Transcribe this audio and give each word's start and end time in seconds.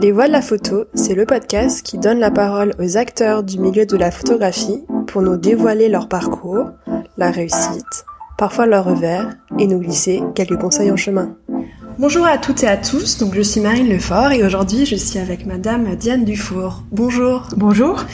Les 0.00 0.12
Voix 0.12 0.28
de 0.28 0.32
la 0.32 0.40
photo, 0.40 0.86
c'est 0.94 1.14
le 1.14 1.26
podcast 1.26 1.82
qui 1.82 1.98
donne 1.98 2.20
la 2.20 2.30
parole 2.30 2.74
aux 2.78 2.96
acteurs 2.96 3.42
du 3.42 3.58
milieu 3.58 3.84
de 3.84 3.98
la 3.98 4.10
photographie 4.10 4.82
pour 5.06 5.20
nous 5.20 5.36
dévoiler 5.36 5.90
leur 5.90 6.08
parcours, 6.08 6.70
la 7.18 7.30
réussite, 7.30 8.06
parfois 8.38 8.64
leur 8.64 8.86
revers, 8.86 9.36
et 9.58 9.66
nous 9.66 9.78
glisser 9.78 10.22
quelques 10.34 10.58
conseils 10.58 10.90
en 10.90 10.96
chemin. 10.96 11.36
Bonjour 11.98 12.24
à 12.24 12.38
toutes 12.38 12.62
et 12.62 12.66
à 12.66 12.78
tous, 12.78 13.18
donc 13.18 13.34
je 13.34 13.42
suis 13.42 13.60
Marine 13.60 13.90
Lefort 13.90 14.32
et 14.32 14.42
aujourd'hui 14.42 14.86
je 14.86 14.96
suis 14.96 15.18
avec 15.18 15.44
Madame 15.44 15.94
Diane 15.96 16.24
Dufour. 16.24 16.82
Bonjour. 16.90 17.48
Bonjour. 17.58 18.06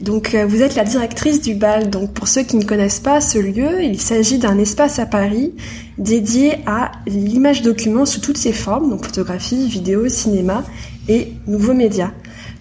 Donc 0.00 0.34
euh, 0.34 0.46
vous 0.46 0.62
êtes 0.62 0.76
la 0.76 0.84
directrice 0.84 1.42
du 1.42 1.54
bal, 1.54 1.90
donc 1.90 2.14
pour 2.14 2.26
ceux 2.26 2.42
qui 2.42 2.56
ne 2.56 2.64
connaissent 2.64 3.00
pas 3.00 3.20
ce 3.20 3.38
lieu, 3.38 3.82
il 3.82 4.00
s'agit 4.00 4.38
d'un 4.38 4.56
espace 4.56 4.98
à 4.98 5.04
Paris 5.04 5.52
dédié 5.98 6.54
à 6.64 6.92
l'image 7.06 7.60
document 7.60 8.06
sous 8.06 8.20
toutes 8.20 8.38
ses 8.38 8.54
formes, 8.54 8.88
donc 8.88 9.04
photographie, 9.04 9.68
vidéo, 9.68 10.08
cinéma 10.08 10.64
et 11.08 11.32
nouveaux 11.46 11.74
médias. 11.74 12.10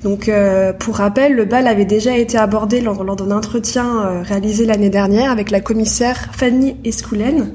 Donc, 0.04 0.28
euh, 0.28 0.74
pour 0.74 0.98
rappel, 0.98 1.34
le 1.34 1.46
bal 1.46 1.66
avait 1.66 1.86
déjà 1.86 2.18
été 2.18 2.38
abordé 2.38 2.82
lors, 2.82 3.16
d'un 3.16 3.32
entretien 3.32 4.06
euh, 4.06 4.22
réalisé 4.22 4.66
l'année 4.66 4.90
dernière 4.90 5.32
avec 5.32 5.50
la 5.50 5.62
commissaire 5.62 6.30
Fanny 6.34 6.76
Escoulen. 6.84 7.54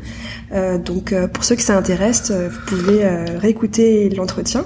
Euh, 0.52 0.78
donc, 0.78 1.14
pour 1.32 1.44
ceux 1.44 1.56
que 1.56 1.62
ça 1.62 1.77
intéresse, 1.77 2.30
vous 2.30 2.60
pouvez 2.66 3.06
réécouter 3.38 4.08
l'entretien. 4.08 4.64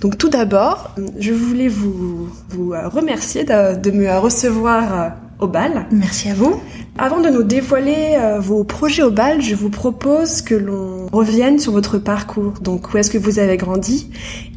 Donc, 0.00 0.16
tout 0.16 0.28
d'abord, 0.28 0.94
je 1.18 1.32
voulais 1.32 1.68
vous, 1.68 2.28
vous 2.50 2.70
remercier 2.70 3.44
de, 3.44 3.76
de 3.76 3.90
me 3.90 4.16
recevoir 4.18 5.12
au 5.40 5.48
bal. 5.48 5.86
Merci 5.90 6.30
à 6.30 6.34
vous. 6.34 6.60
Avant 6.98 7.22
de 7.22 7.30
nous 7.30 7.42
dévoiler 7.42 8.16
euh, 8.18 8.38
vos 8.38 8.64
projets 8.64 9.02
au 9.02 9.10
bal, 9.10 9.40
je 9.40 9.54
vous 9.54 9.70
propose 9.70 10.42
que 10.42 10.54
l'on 10.54 11.06
revienne 11.06 11.58
sur 11.58 11.72
votre 11.72 11.96
parcours. 11.96 12.52
Donc, 12.60 12.92
où 12.92 12.98
est-ce 12.98 13.10
que 13.10 13.16
vous 13.16 13.38
avez 13.38 13.56
grandi 13.56 14.10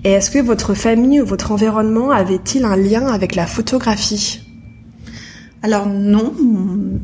Et 0.04 0.12
est-ce 0.12 0.32
que 0.32 0.40
votre 0.40 0.74
famille 0.74 1.22
ou 1.22 1.26
votre 1.26 1.54
environnement 1.54 2.12
avait-il 2.12 2.66
un 2.66 2.76
lien 2.76 3.08
avec 3.08 3.36
la 3.36 3.48
photographie? 3.48 4.42
Alors 5.64 5.88
non, 5.88 6.34
mon, 6.38 7.00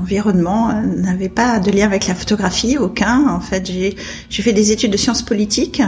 environnement 0.00 0.70
euh, 0.70 0.82
n'avait 0.82 1.28
pas 1.28 1.58
de 1.58 1.72
lien 1.72 1.84
avec 1.86 2.06
la 2.06 2.14
photographie, 2.14 2.78
aucun. 2.78 3.26
En 3.28 3.40
fait, 3.40 3.68
j'ai 3.68 4.42
fait 4.42 4.52
des 4.52 4.70
études 4.70 4.92
de 4.92 4.96
sciences 4.96 5.22
politiques. 5.22 5.82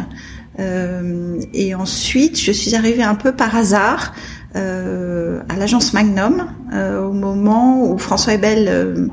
Euh, 0.58 1.40
et 1.54 1.76
ensuite, 1.76 2.40
je 2.40 2.50
suis 2.50 2.74
arrivée 2.74 3.04
un 3.04 3.14
peu 3.14 3.30
par 3.32 3.54
hasard 3.54 4.12
à 4.54 5.56
l'agence 5.56 5.92
Magnum 5.92 6.46
euh, 6.72 7.02
au 7.04 7.12
moment 7.12 7.90
où 7.90 7.98
François 7.98 8.34
Ebel, 8.34 8.66
euh, 8.68 9.08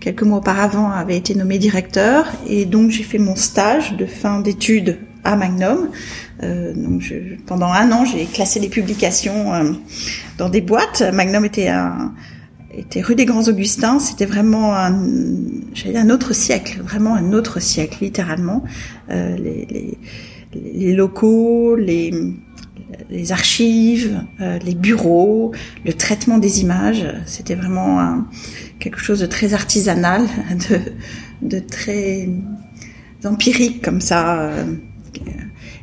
quelques 0.00 0.22
mois 0.22 0.38
auparavant, 0.38 0.90
avait 0.90 1.16
été 1.16 1.34
nommé 1.34 1.58
directeur. 1.58 2.26
Et 2.48 2.64
donc 2.64 2.90
j'ai 2.90 3.02
fait 3.02 3.18
mon 3.18 3.36
stage 3.36 3.96
de 3.96 4.06
fin 4.06 4.40
d'études 4.40 4.98
à 5.24 5.36
Magnum. 5.36 5.90
donc 6.42 7.00
je, 7.00 7.14
pendant 7.46 7.68
un 7.68 7.92
an, 7.92 8.04
j'ai 8.04 8.24
classé 8.24 8.58
des 8.58 8.68
publications 8.68 9.76
dans 10.36 10.48
des 10.48 10.60
boîtes. 10.60 11.02
Magnum 11.12 11.44
était 11.44 11.68
un 11.68 12.12
était 12.74 13.02
rue 13.02 13.14
des 13.14 13.26
Grands 13.26 13.46
Augustins, 13.48 13.98
c'était 13.98 14.24
vraiment 14.24 14.74
un, 14.74 14.94
un 15.94 16.10
autre 16.10 16.32
siècle, 16.32 16.80
vraiment 16.82 17.14
un 17.14 17.34
autre 17.34 17.60
siècle, 17.60 17.98
littéralement. 18.00 18.64
les, 19.08 19.36
les, 19.70 19.98
les 20.54 20.92
locaux, 20.94 21.76
les, 21.76 22.12
les 23.10 23.32
archives, 23.32 24.22
euh, 24.40 24.58
les 24.58 24.74
bureaux, 24.74 25.52
le 25.84 25.92
traitement 25.92 26.38
des 26.38 26.60
images. 26.60 27.06
C'était 27.26 27.54
vraiment 27.54 28.24
quelque 28.78 28.98
chose 28.98 29.20
de 29.20 29.26
très 29.26 29.54
artisanal, 29.54 30.26
de, 30.70 30.80
de 31.48 31.58
très 31.58 32.28
empirique 33.24 33.82
comme 33.82 34.00
ça. 34.00 34.40
Euh, 34.40 34.64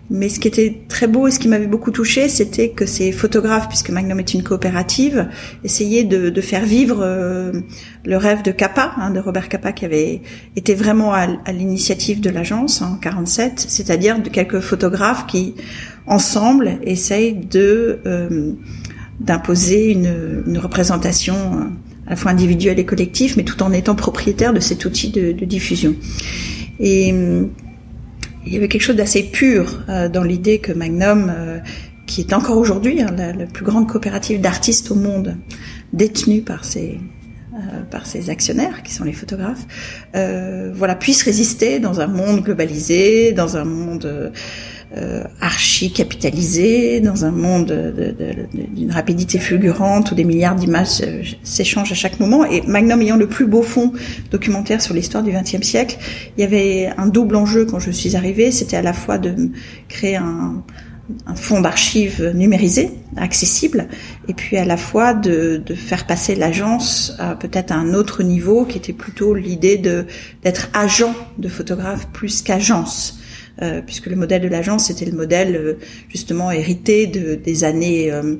mais 0.09 0.27
ce 0.29 0.39
qui 0.39 0.47
était 0.47 0.81
très 0.87 1.07
beau 1.07 1.27
et 1.27 1.31
ce 1.31 1.39
qui 1.39 1.47
m'avait 1.47 1.67
beaucoup 1.67 1.91
touché, 1.91 2.29
c'était 2.29 2.69
que 2.69 2.87
ces 2.87 3.11
photographes, 3.11 3.67
puisque 3.67 3.91
Magnum 3.91 4.19
est 4.19 4.33
une 4.33 4.41
coopérative, 4.41 5.27
essayaient 5.63 6.03
de, 6.03 6.29
de 6.29 6.41
faire 6.41 6.65
vivre 6.65 6.99
euh, 7.01 7.51
le 8.05 8.17
rêve 8.17 8.41
de 8.41 8.51
Capa, 8.51 8.93
hein, 8.97 9.11
de 9.11 9.19
Robert 9.19 9.49
Capa, 9.49 9.71
qui 9.71 9.85
avait 9.85 10.21
été 10.55 10.73
vraiment 10.73 11.13
à, 11.13 11.27
l'initiative 11.51 12.21
de 12.21 12.31
l'agence 12.31 12.81
en 12.81 12.95
47, 12.95 13.65
c'est-à-dire 13.67 14.19
de 14.19 14.29
quelques 14.29 14.61
photographes 14.61 15.27
qui, 15.27 15.53
ensemble, 16.07 16.79
essayent 16.81 17.33
de 17.33 17.99
euh, 18.07 18.53
d'imposer 19.19 19.91
une, 19.91 20.43
une, 20.47 20.57
représentation 20.57 21.35
euh, 21.35 21.63
à 22.07 22.11
la 22.11 22.15
fois 22.15 22.31
individuelle 22.31 22.79
et 22.79 22.85
collective, 22.85 23.35
mais 23.37 23.43
tout 23.43 23.61
en 23.61 23.71
étant 23.73 23.93
propriétaire 23.93 24.53
de 24.53 24.59
cet 24.59 24.85
outil 24.85 25.11
de, 25.11 25.33
de 25.33 25.45
diffusion. 25.45 25.95
Et 26.79 27.13
il 28.49 28.55
y 28.55 28.57
avait 28.57 28.67
quelque 28.67 28.81
chose 28.81 28.95
d'assez 28.95 29.23
pur 29.23 29.83
euh, 29.89 30.09
dans 30.09 30.23
l'idée 30.23 30.57
que 30.57 30.71
Magnum, 30.71 31.31
euh, 31.33 31.59
qui 32.07 32.21
est 32.21 32.33
encore 32.33 32.57
aujourd'hui 32.57 32.99
hein, 32.99 33.13
la, 33.15 33.45
plus 33.45 33.63
grande 33.63 33.87
coopérative 33.87 34.41
d'artistes 34.41 34.89
au 34.89 34.95
monde, 34.95 35.37
détenue 35.93 36.41
par 36.41 36.65
ses 36.65 36.99
euh, 37.53 37.83
par 37.91 38.07
ses 38.07 38.31
actionnaires, 38.31 38.81
qui 38.81 38.91
sont 38.91 39.03
les 39.03 39.13
photographes, 39.13 39.65
voilà, 40.13 40.95
puisse 40.95 41.21
résister 41.23 41.79
dans 41.79 41.99
un 41.99 42.07
monde 42.07 42.41
globalisé, 42.41 43.33
dans 43.33 43.57
un 43.57 43.65
monde 43.65 44.31
euh, 44.97 45.23
archi 45.39 45.91
capitalisé 45.91 46.99
dans 46.99 47.23
un 47.23 47.31
monde 47.31 47.93
d'une 48.75 48.91
rapidité 48.91 49.37
fulgurante 49.37 50.11
où 50.11 50.15
des 50.15 50.23
milliards 50.23 50.55
d'images 50.55 51.03
s'échangent 51.43 51.91
à 51.91 51.95
chaque 51.95 52.19
moment. 52.19 52.43
Et 52.45 52.61
Magnum 52.61 53.01
ayant 53.01 53.15
le 53.15 53.27
plus 53.27 53.45
beau 53.45 53.61
fond 53.61 53.93
documentaire 54.31 54.81
sur 54.81 54.93
l'histoire 54.93 55.23
du 55.23 55.31
XXe 55.31 55.61
siècle, 55.61 55.97
il 56.37 56.41
y 56.41 56.43
avait 56.43 56.91
un 56.97 57.05
double 57.05 57.35
enjeu 57.35 57.65
quand 57.65 57.79
je 57.79 57.91
suis 57.91 58.15
arrivée. 58.15 58.51
C'était 58.51 58.77
à 58.77 58.81
la 58.81 58.93
fois 58.93 59.17
de 59.17 59.51
créer 59.87 60.15
un, 60.15 60.63
un 61.25 61.35
fonds 61.35 61.61
d'archives 61.61 62.33
numérisé, 62.35 62.91
accessible, 63.17 63.87
et 64.27 64.33
puis 64.33 64.57
à 64.57 64.65
la 64.65 64.77
fois 64.77 65.13
de, 65.13 65.61
de 65.63 65.73
faire 65.75 66.05
passer 66.05 66.35
l'agence 66.35 67.17
peut-être 67.39 67.71
à 67.71 67.75
un 67.75 67.93
autre 67.93 68.21
niveau, 68.21 68.65
qui 68.65 68.77
était 68.77 68.93
plutôt 68.93 69.33
l'idée 69.33 69.77
de 69.77 70.05
d'être 70.43 70.69
agent 70.73 71.15
de 71.37 71.47
photographe 71.47 72.07
plus 72.13 72.41
qu'agence. 72.41 73.19
Euh, 73.61 73.81
puisque 73.85 74.05
le 74.05 74.15
modèle 74.15 74.41
de 74.41 74.47
l'agence 74.47 74.85
c'était 74.85 75.03
le 75.03 75.11
modèle 75.11 75.53
euh, 75.57 75.73
justement 76.07 76.49
hérité 76.49 77.07
de, 77.07 77.35
des 77.35 77.65
années 77.65 78.09
euh, 78.09 78.35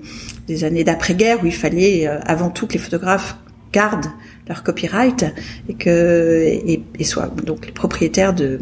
des 0.48 0.64
années 0.64 0.86
d'après-guerre 0.86 1.44
où 1.44 1.46
il 1.46 1.54
fallait 1.54 2.08
avant 2.08 2.50
tout 2.50 2.68
que 2.68 2.74
les 2.74 2.80
photographes 2.80 3.36
gardent 3.74 4.10
leur 4.48 4.64
copyright 4.64 5.26
et 5.68 5.74
que 5.74 6.42
et, 6.46 6.84
et 6.98 7.04
soient 7.04 7.30
donc 7.46 7.66
les 7.66 7.74
propriétaires 7.74 8.34
de 8.34 8.60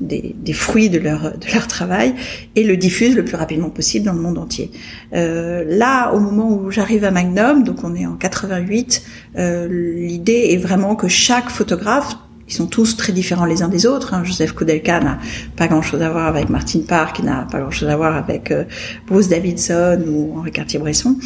des, 0.00 0.34
des, 0.38 0.52
fruits 0.52 0.90
de 0.90 0.98
leur 0.98 1.38
de 1.38 1.54
leur 1.54 1.66
travail 1.66 2.14
et 2.56 2.64
le 2.64 2.76
diffusent 2.76 3.16
le 3.16 3.24
plus 3.24 3.36
rapidement 3.36 3.70
possible 3.70 4.06
dans 4.06 4.12
le 4.12 4.20
monde 4.20 4.38
entier. 4.38 4.70
Euh, 5.14 5.64
là, 5.66 6.12
au 6.12 6.20
moment 6.20 6.50
où 6.50 6.70
j'arrive 6.70 7.04
à 7.04 7.10
Magnum, 7.10 7.64
donc 7.64 7.84
on 7.84 7.94
est 7.94 8.06
en 8.06 8.14
88, 8.14 9.02
euh, 9.36 9.68
l'idée 9.68 10.48
est 10.50 10.56
vraiment 10.56 10.96
que 10.96 11.08
chaque 11.08 11.50
photographe 11.50 12.16
ils 12.48 12.52
sont 12.52 12.66
tous 12.66 12.96
très 12.96 13.12
différents 13.12 13.46
les 13.46 13.62
uns 13.62 13.68
des 13.68 13.86
autres. 13.86 14.14
Hein. 14.14 14.22
Joseph 14.24 14.52
Koudelka 14.52 15.00
n'a 15.00 15.18
pas 15.56 15.66
grand-chose 15.66 16.02
à 16.02 16.10
voir 16.10 16.26
avec 16.26 16.50
Martin 16.50 16.80
Park, 16.86 17.22
n'a 17.22 17.46
pas 17.50 17.60
grand-chose 17.60 17.88
à 17.88 17.96
voir 17.96 18.16
avec 18.16 18.50
euh, 18.50 18.64
Bruce 19.06 19.28
Davidson 19.28 20.02
ou 20.06 20.38
Henri 20.38 20.52
Cartier-Bresson. 20.52 21.16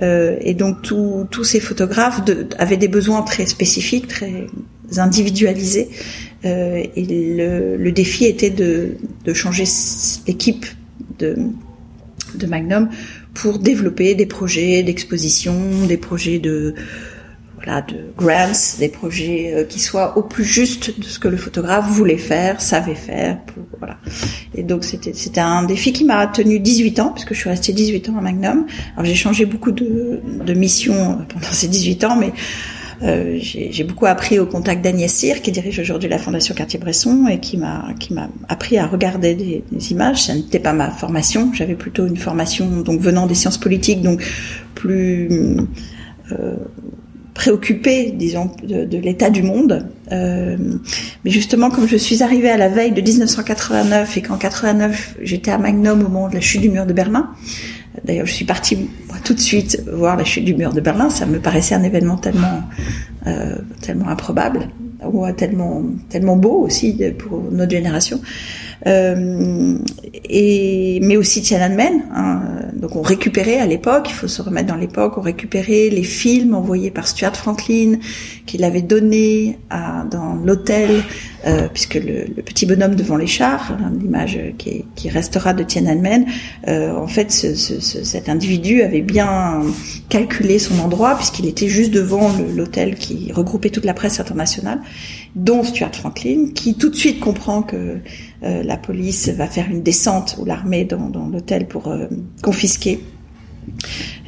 Euh, 0.00 0.36
et 0.40 0.54
donc 0.54 0.82
tous 0.82 1.44
ces 1.44 1.60
photographes 1.60 2.24
de, 2.24 2.46
avaient 2.58 2.76
des 2.76 2.88
besoins 2.88 3.22
très 3.22 3.46
spécifiques, 3.46 4.08
très 4.08 4.46
individualisés. 4.96 5.90
Euh, 6.44 6.82
et 6.96 7.04
le, 7.04 7.76
le, 7.76 7.92
défi 7.92 8.24
était 8.24 8.50
de, 8.50 8.96
de 9.24 9.34
changer 9.34 9.64
l'équipe 10.26 10.66
de, 11.18 11.36
de 12.34 12.46
Magnum 12.46 12.88
pour 13.34 13.58
développer 13.58 14.14
des 14.14 14.26
projets 14.26 14.82
d'exposition, 14.82 15.54
des 15.86 15.96
projets 15.96 16.38
de 16.40 16.74
voilà, 17.64 17.80
de 17.82 18.12
grants, 18.16 18.52
des 18.80 18.88
projets 18.88 19.52
euh, 19.54 19.64
qui 19.64 19.78
soient 19.78 20.18
au 20.18 20.22
plus 20.22 20.44
juste 20.44 20.98
de 20.98 21.04
ce 21.04 21.20
que 21.20 21.28
le 21.28 21.36
photographe 21.36 21.88
voulait 21.88 22.18
faire, 22.18 22.60
savait 22.60 22.96
faire. 22.96 23.40
Pour, 23.42 23.62
voilà. 23.78 23.98
Et 24.54 24.64
donc 24.64 24.84
c'était 24.84 25.40
un 25.40 25.62
défi 25.62 25.92
qui 25.92 26.04
m'a 26.04 26.26
tenu 26.26 26.58
18 26.58 26.98
ans, 27.00 27.10
puisque 27.10 27.34
je 27.34 27.38
suis 27.38 27.50
restée 27.50 27.72
18 27.72 28.08
ans 28.08 28.18
à 28.18 28.20
Magnum. 28.20 28.66
Alors 28.94 29.04
j'ai 29.04 29.14
changé 29.14 29.44
beaucoup 29.44 29.70
de, 29.70 30.20
de 30.44 30.54
missions 30.54 31.24
pendant 31.28 31.52
ces 31.52 31.68
18 31.68 32.04
ans, 32.04 32.16
mais 32.16 32.32
euh, 33.02 33.36
j'ai 33.38 33.84
beaucoup 33.84 34.06
appris 34.06 34.38
au 34.38 34.46
contact 34.46 34.82
d'Agnès 34.82 35.12
Cyr, 35.12 35.42
qui 35.42 35.50
dirige 35.50 35.78
aujourd'hui 35.80 36.08
la 36.08 36.18
Fondation 36.18 36.54
Cartier-Bresson 36.54 37.26
et 37.30 37.40
qui 37.40 37.56
m'a 37.56 37.84
appris 38.48 38.78
à 38.78 38.86
regarder 38.86 39.34
des, 39.34 39.92
images. 39.92 40.24
Ça 40.24 40.34
n'était 40.34 40.60
pas 40.60 40.72
ma 40.72 40.90
formation. 40.90 41.52
J'avais 41.52 41.74
plutôt 41.74 42.06
une 42.06 42.16
formation 42.16 42.82
donc 42.82 43.00
venant 43.00 43.26
des 43.26 43.34
sciences 43.34 43.58
politiques, 43.58 44.02
donc 44.02 44.22
plus 44.74 45.28
euh, 46.30 46.56
préoccupée, 47.34 48.12
disons, 48.12 48.50
de, 48.62 48.84
de 48.84 48.98
l'état 48.98 49.30
du 49.30 49.42
monde. 49.42 49.86
Euh, 50.12 50.56
mais 51.24 51.30
justement, 51.30 51.70
comme 51.70 51.88
je 51.88 51.96
suis 51.96 52.22
arrivée 52.22 52.50
à 52.50 52.56
la 52.56 52.68
veille 52.68 52.92
de 52.92 53.00
1989 53.00 54.16
et 54.16 54.22
qu'en 54.22 54.36
89 54.36 55.16
j'étais 55.22 55.50
à 55.50 55.58
Magnum 55.58 56.00
au 56.00 56.08
moment 56.08 56.28
de 56.28 56.34
la 56.34 56.40
chute 56.40 56.60
du 56.60 56.68
mur 56.68 56.86
de 56.86 56.92
Berlin. 56.92 57.30
D'ailleurs, 58.04 58.26
je 58.26 58.32
suis 58.32 58.44
partie 58.44 58.90
tout 59.24 59.34
de 59.34 59.40
suite 59.40 59.82
voir 59.92 60.16
la 60.16 60.24
chute 60.24 60.44
du 60.44 60.54
mur 60.54 60.72
de 60.72 60.80
Berlin. 60.80 61.10
Ça 61.10 61.26
me 61.26 61.38
paraissait 61.38 61.74
un 61.74 61.82
événement 61.82 62.16
tellement, 62.16 62.62
euh, 63.26 63.56
tellement 63.80 64.08
improbable, 64.08 64.68
ou 65.04 65.30
tellement, 65.32 65.82
tellement 66.08 66.36
beau 66.36 66.64
aussi 66.64 66.98
pour 67.18 67.42
notre 67.50 67.70
génération. 67.70 68.20
Euh, 68.86 69.78
et 70.24 70.98
mais 71.02 71.16
aussi 71.16 71.42
Tiananmen, 71.42 72.02
hein, 72.14 72.42
donc 72.74 72.96
on 72.96 73.02
récupérait 73.02 73.58
à 73.58 73.66
l'époque, 73.66 74.08
il 74.08 74.14
faut 74.14 74.28
se 74.28 74.42
remettre 74.42 74.66
dans 74.68 74.76
l'époque, 74.76 75.18
on 75.18 75.20
récupérait 75.20 75.88
les 75.88 76.02
films 76.02 76.54
envoyés 76.54 76.90
par 76.90 77.06
Stuart 77.06 77.36
Franklin 77.36 77.98
qu'il 78.44 78.64
avait 78.64 78.82
donné 78.82 79.58
à, 79.70 80.04
dans 80.10 80.34
l'hôtel, 80.34 81.02
euh, 81.46 81.68
puisque 81.72 81.94
le, 81.94 82.42
petit 82.42 82.66
bonhomme 82.66 82.96
devant 82.96 83.16
les 83.16 83.26
chars, 83.26 83.72
hein, 83.72 83.92
l'image 84.00 84.38
qui, 84.58 85.08
restera 85.08 85.52
de 85.52 85.62
Tiananmen, 85.62 86.26
euh, 86.68 86.94
en 86.96 87.06
fait 87.06 87.30
ce, 87.30 87.54
ce, 87.54 87.80
cet 87.80 88.28
individu 88.28 88.82
avait 88.82 89.00
bien 89.00 89.60
calculé 90.08 90.58
son 90.58 90.78
endroit 90.80 91.16
puisqu'il 91.16 91.46
était 91.46 91.68
juste 91.68 91.90
devant 91.92 92.30
l'hôtel 92.54 92.96
qui 92.96 93.30
regroupait 93.32 93.70
toute 93.70 93.84
la 93.84 93.94
presse 93.94 94.20
internationale, 94.20 94.80
dont 95.34 95.62
Stuart 95.62 95.94
Franklin, 95.94 96.48
qui 96.54 96.74
tout 96.74 96.90
de 96.90 96.94
suite 96.94 97.20
comprend 97.20 97.62
que 97.62 97.98
euh, 98.42 98.62
la 98.62 98.76
police 98.76 99.28
va 99.28 99.46
faire 99.46 99.70
une 99.70 99.82
descente 99.82 100.36
ou 100.38 100.44
l'armée 100.44 100.84
dans, 100.84 101.28
l'hôtel 101.28 101.66
pour 101.66 101.88
euh, 101.88 102.06
confisquer 102.42 103.00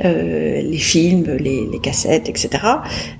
euh, 0.05 0.63
les 0.63 0.79
films, 0.79 1.37
les, 1.39 1.69
cassettes, 1.83 2.29
etc. 2.29 2.49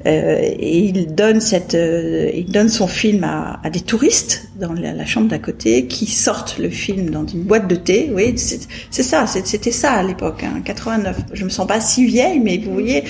Euh, 0.07 0.39
et 0.41 0.79
il 0.79 1.15
donne 1.15 1.41
cette, 1.41 1.75
euh, 1.75 2.31
il 2.35 2.51
donne 2.51 2.69
son 2.69 2.87
film 2.87 3.25
à, 3.25 3.61
des 3.71 3.81
touristes 3.81 4.49
dans 4.59 4.73
la, 4.73 5.05
chambre 5.07 5.29
d'à 5.29 5.39
côté 5.39 5.87
qui 5.87 6.07
sortent 6.07 6.59
le 6.59 6.71
film 6.71 7.11
dans 7.11 7.27
une 7.27 7.43
boîte 7.43 7.69
de 7.69 7.77
thé. 7.77 8.11
Oui, 8.13 8.35
c'est 8.37 9.03
ça, 9.03 9.27
c'était 9.27 9.71
ça 9.71 9.93
à 9.93 10.03
l'époque, 10.03 10.45
hein, 10.45 10.63
89. 10.65 11.17
Je 11.33 11.45
me 11.45 11.51
sens 11.51 11.67
pas 11.67 11.81
si 11.81 12.07
vieille, 12.07 12.41
mais 12.41 12.59
vous 12.59 12.73
voyez, 12.73 13.05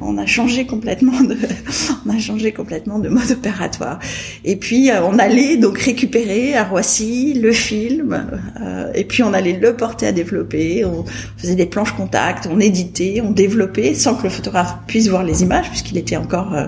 on 0.00 0.18
a 0.18 0.26
changé 0.26 0.66
complètement 0.66 1.20
de, 1.20 1.36
on 2.06 2.10
a 2.10 2.18
changé 2.18 2.52
complètement 2.52 2.98
de 2.98 3.08
mode 3.08 3.30
opératoire. 3.30 3.98
Et 4.44 4.56
puis 4.56 4.90
euh, 4.90 5.02
on 5.02 5.18
allait 5.18 5.56
donc 5.56 5.78
récupérer 5.78 6.54
à 6.54 6.64
Roissy 6.64 7.34
le 7.34 7.52
film, 7.52 8.26
euh, 8.60 8.92
et 8.94 9.04
puis 9.04 9.22
on 9.22 9.32
allait 9.32 9.58
le 9.58 9.74
porter 9.76 10.06
à 10.06 10.12
développer. 10.12 10.84
On 10.84 11.04
faisait 11.36 11.54
des 11.54 11.66
planches 11.66 11.92
contact, 11.92 12.47
on 12.50 12.60
éditait, 12.60 13.20
on 13.24 13.30
développait 13.30 13.94
sans 13.94 14.14
que 14.14 14.24
le 14.24 14.28
photographe 14.28 14.76
puisse 14.86 15.08
voir 15.08 15.24
les 15.24 15.42
images 15.42 15.68
puisqu'il 15.68 15.98
était 15.98 16.16
encore 16.16 16.54
euh, 16.54 16.66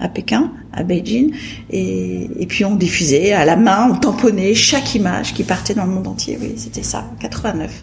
à 0.00 0.08
Pékin, 0.08 0.52
à 0.72 0.82
Beijing, 0.82 1.32
et, 1.70 2.46
puis 2.48 2.64
on 2.64 2.76
diffusait 2.76 3.32
à 3.32 3.44
la 3.44 3.56
main, 3.56 3.88
on 3.90 3.96
tamponnait 3.96 4.54
chaque 4.54 4.94
image 4.94 5.32
qui 5.32 5.42
partait 5.42 5.74
dans 5.74 5.84
le 5.84 5.90
monde 5.90 6.06
entier. 6.06 6.38
Oui, 6.40 6.52
c'était 6.56 6.82
ça, 6.82 7.04
89. 7.20 7.82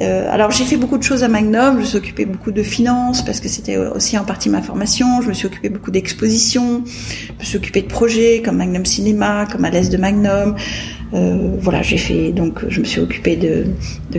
Euh, 0.00 0.32
alors 0.32 0.50
j'ai 0.50 0.64
fait 0.64 0.76
beaucoup 0.76 0.96
de 0.96 1.02
choses 1.02 1.24
à 1.24 1.28
Magnum, 1.28 1.74
je 1.74 1.80
me 1.80 1.84
suis 1.84 1.98
occupée 1.98 2.24
beaucoup 2.24 2.52
de 2.52 2.62
finances 2.62 3.22
parce 3.22 3.38
que 3.38 3.48
c'était 3.48 3.76
aussi 3.76 4.16
en 4.16 4.24
partie 4.24 4.48
ma 4.48 4.62
formation, 4.62 5.20
je 5.20 5.28
me 5.28 5.34
suis 5.34 5.46
occupée 5.46 5.68
beaucoup 5.68 5.90
d'expositions, 5.90 6.84
je 6.86 7.32
me 7.38 7.44
suis 7.44 7.58
occupée 7.58 7.82
de 7.82 7.88
projets 7.88 8.40
comme 8.42 8.56
Magnum 8.56 8.86
Cinéma, 8.86 9.46
comme 9.50 9.64
à 9.64 9.70
l'Est 9.70 9.90
de 9.90 9.98
Magnum. 9.98 10.56
Euh, 11.12 11.56
voilà, 11.58 11.82
j'ai 11.82 11.98
fait 11.98 12.30
donc 12.30 12.60
je 12.68 12.80
me 12.80 12.84
suis 12.84 13.00
occupée 13.00 13.36
de, 13.36 13.66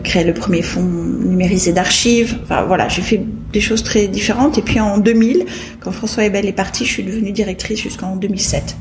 créer 0.01 0.23
le 0.23 0.33
premier 0.33 0.61
fonds 0.61 0.83
numérisé 0.83 1.71
d'archives. 1.73 2.37
Enfin 2.43 2.63
voilà, 2.63 2.87
j'ai 2.87 3.01
fait 3.01 3.21
des 3.53 3.61
choses 3.61 3.83
très 3.83 4.07
différentes. 4.07 4.57
Et 4.57 4.61
puis 4.61 4.79
en 4.79 4.97
2000, 4.97 5.45
quand 5.79 5.91
François 5.91 6.25
Ebel 6.25 6.45
est 6.45 6.53
parti, 6.53 6.85
je 6.85 6.91
suis 6.91 7.03
devenue 7.03 7.31
directrice 7.31 7.79
jusqu'en 7.79 8.15
2007. 8.15 8.75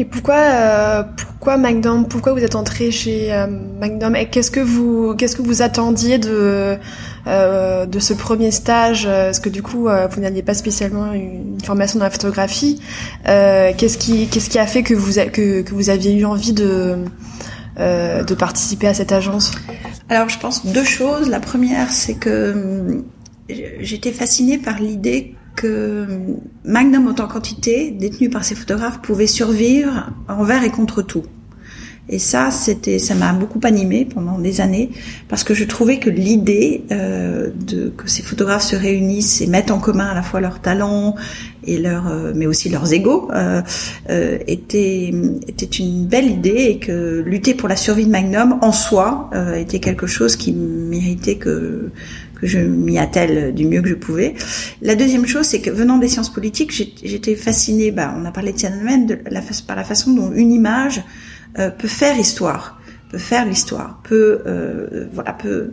Et 0.00 0.06
pourquoi, 0.06 0.38
euh, 0.38 1.02
pourquoi 1.14 1.58
Magnum 1.58 2.08
Pourquoi 2.08 2.32
vous 2.32 2.42
êtes 2.42 2.54
entré 2.54 2.90
chez 2.90 3.34
euh, 3.34 3.46
Magnum 3.46 4.16
Et 4.16 4.30
qu'est-ce 4.30 4.50
que 4.50 4.60
vous, 4.60 5.14
qu'est-ce 5.14 5.36
que 5.36 5.42
vous 5.42 5.60
attendiez 5.60 6.16
de 6.16 6.78
euh, 7.26 7.84
de 7.84 7.98
ce 7.98 8.14
premier 8.14 8.50
stage? 8.50 9.04
Parce 9.04 9.40
que 9.40 9.50
du 9.50 9.62
coup, 9.62 9.88
euh, 9.88 10.06
vous 10.06 10.22
n'aviez 10.22 10.42
pas 10.42 10.54
spécialement 10.54 11.12
une 11.12 11.58
formation 11.62 11.98
dans 11.98 12.06
la 12.06 12.10
photographie? 12.10 12.80
Qu'est-ce 13.26 13.98
qui, 13.98 14.26
qu'est-ce 14.28 14.48
qui 14.48 14.58
a 14.58 14.66
fait 14.66 14.82
que 14.82 14.94
vous, 14.94 15.20
que, 15.30 15.60
que 15.60 15.74
vous 15.74 15.90
aviez 15.90 16.14
eu 16.14 16.24
envie 16.24 16.54
de 16.54 16.96
de 17.76 18.34
participer 18.34 18.86
à 18.88 18.94
cette 18.94 19.12
agence? 19.12 19.52
Alors, 20.08 20.30
je 20.30 20.38
pense 20.38 20.64
deux 20.64 20.84
choses. 20.84 21.28
La 21.28 21.40
première, 21.40 21.92
c'est 21.92 22.14
que 22.14 23.02
j'étais 23.80 24.12
fascinée 24.12 24.56
par 24.56 24.80
l'idée 24.80 25.34
que 25.56 26.06
Magnum 26.64 27.08
en 27.08 27.14
tant 27.14 27.26
qu'entité, 27.26 27.90
détenue 27.90 28.30
par 28.30 28.44
ses 28.44 28.54
photographes, 28.54 29.00
pouvait 29.00 29.26
survivre 29.26 30.10
envers 30.28 30.64
et 30.64 30.70
contre 30.70 31.02
tout. 31.02 31.24
Et 32.12 32.18
ça, 32.18 32.50
c'était, 32.50 32.98
ça 32.98 33.14
m'a 33.14 33.32
beaucoup 33.32 33.60
animé 33.62 34.04
pendant 34.04 34.40
des 34.40 34.60
années 34.60 34.90
parce 35.28 35.44
que 35.44 35.54
je 35.54 35.62
trouvais 35.62 35.98
que 35.98 36.10
l'idée 36.10 36.82
euh, 36.90 37.50
de 37.54 37.88
que 37.96 38.08
ces 38.08 38.24
photographes 38.24 38.64
se 38.64 38.74
réunissent 38.74 39.40
et 39.40 39.46
mettent 39.46 39.70
en 39.70 39.78
commun 39.78 40.06
à 40.06 40.14
la 40.14 40.22
fois 40.22 40.40
leurs 40.40 40.60
talents 40.60 41.14
et 41.64 41.78
leurs, 41.78 42.08
euh, 42.08 42.32
mais 42.34 42.46
aussi 42.46 42.68
leurs 42.68 42.92
égaux, 42.92 43.30
euh, 43.32 43.62
euh, 44.10 44.38
était 44.48 45.12
était 45.46 45.66
une 45.66 46.06
belle 46.06 46.26
idée 46.26 46.66
et 46.70 46.78
que 46.80 47.22
lutter 47.24 47.54
pour 47.54 47.68
la 47.68 47.76
survie 47.76 48.06
de 48.06 48.10
Magnum 48.10 48.58
en 48.60 48.72
soi 48.72 49.30
euh, 49.34 49.54
était 49.54 49.78
quelque 49.78 50.08
chose 50.08 50.34
qui 50.34 50.52
méritait 50.52 51.36
que 51.36 51.90
que 52.40 52.46
je 52.46 52.58
m'y 52.58 52.98
attelle 52.98 53.54
du 53.54 53.66
mieux 53.66 53.82
que 53.82 53.88
je 53.88 53.94
pouvais. 53.94 54.34
La 54.82 54.94
deuxième 54.94 55.26
chose, 55.26 55.46
c'est 55.46 55.60
que 55.60 55.70
venant 55.70 55.98
des 55.98 56.08
sciences 56.08 56.32
politiques, 56.32 56.72
j'étais 57.02 57.34
fascinée, 57.34 57.90
bah, 57.90 58.14
on 58.16 58.24
a 58.24 58.30
parlé 58.30 58.52
de 58.52 58.56
Tiananmen, 58.56 59.18
par 59.66 59.76
la 59.76 59.84
façon 59.84 60.12
dont 60.12 60.32
une 60.32 60.52
image 60.52 61.02
euh, 61.58 61.70
peut 61.70 61.88
faire 61.88 62.18
histoire 62.18 62.80
peut 63.10 63.18
faire 63.18 63.44
l'histoire, 63.44 64.00
peut 64.04 64.40
euh, 64.46 65.08
voilà 65.12 65.32
peut 65.32 65.72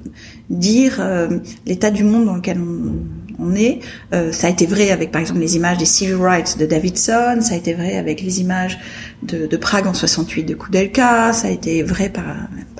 dire 0.50 0.98
euh, 1.00 1.28
l'état 1.66 1.92
du 1.92 2.04
monde 2.04 2.26
dans 2.26 2.36
lequel 2.36 2.60
on, 2.60 2.96
on 3.40 3.56
est. 3.56 3.80
Euh, 4.14 4.32
ça 4.32 4.48
a 4.48 4.50
été 4.50 4.66
vrai 4.66 4.90
avec 4.92 5.12
par 5.12 5.22
exemple 5.22 5.40
les 5.40 5.56
images 5.56 5.78
des 5.78 5.86
civil 5.86 6.16
rights 6.16 6.58
de 6.58 6.66
Davidson, 6.66 7.38
ça 7.42 7.54
a 7.54 7.58
été 7.58 7.74
vrai 7.74 7.98
avec 7.98 8.22
les 8.22 8.42
images 8.42 8.80
de, 9.22 9.46
de 9.46 9.58
Prague 9.58 9.86
en 9.86 9.94
68 9.94 10.44
de 10.44 10.56
Koudelka, 10.56 11.32
ça 11.32 11.48
a 11.48 11.52
été 11.52 11.84
vrai 11.84 12.10
par, 12.10 12.26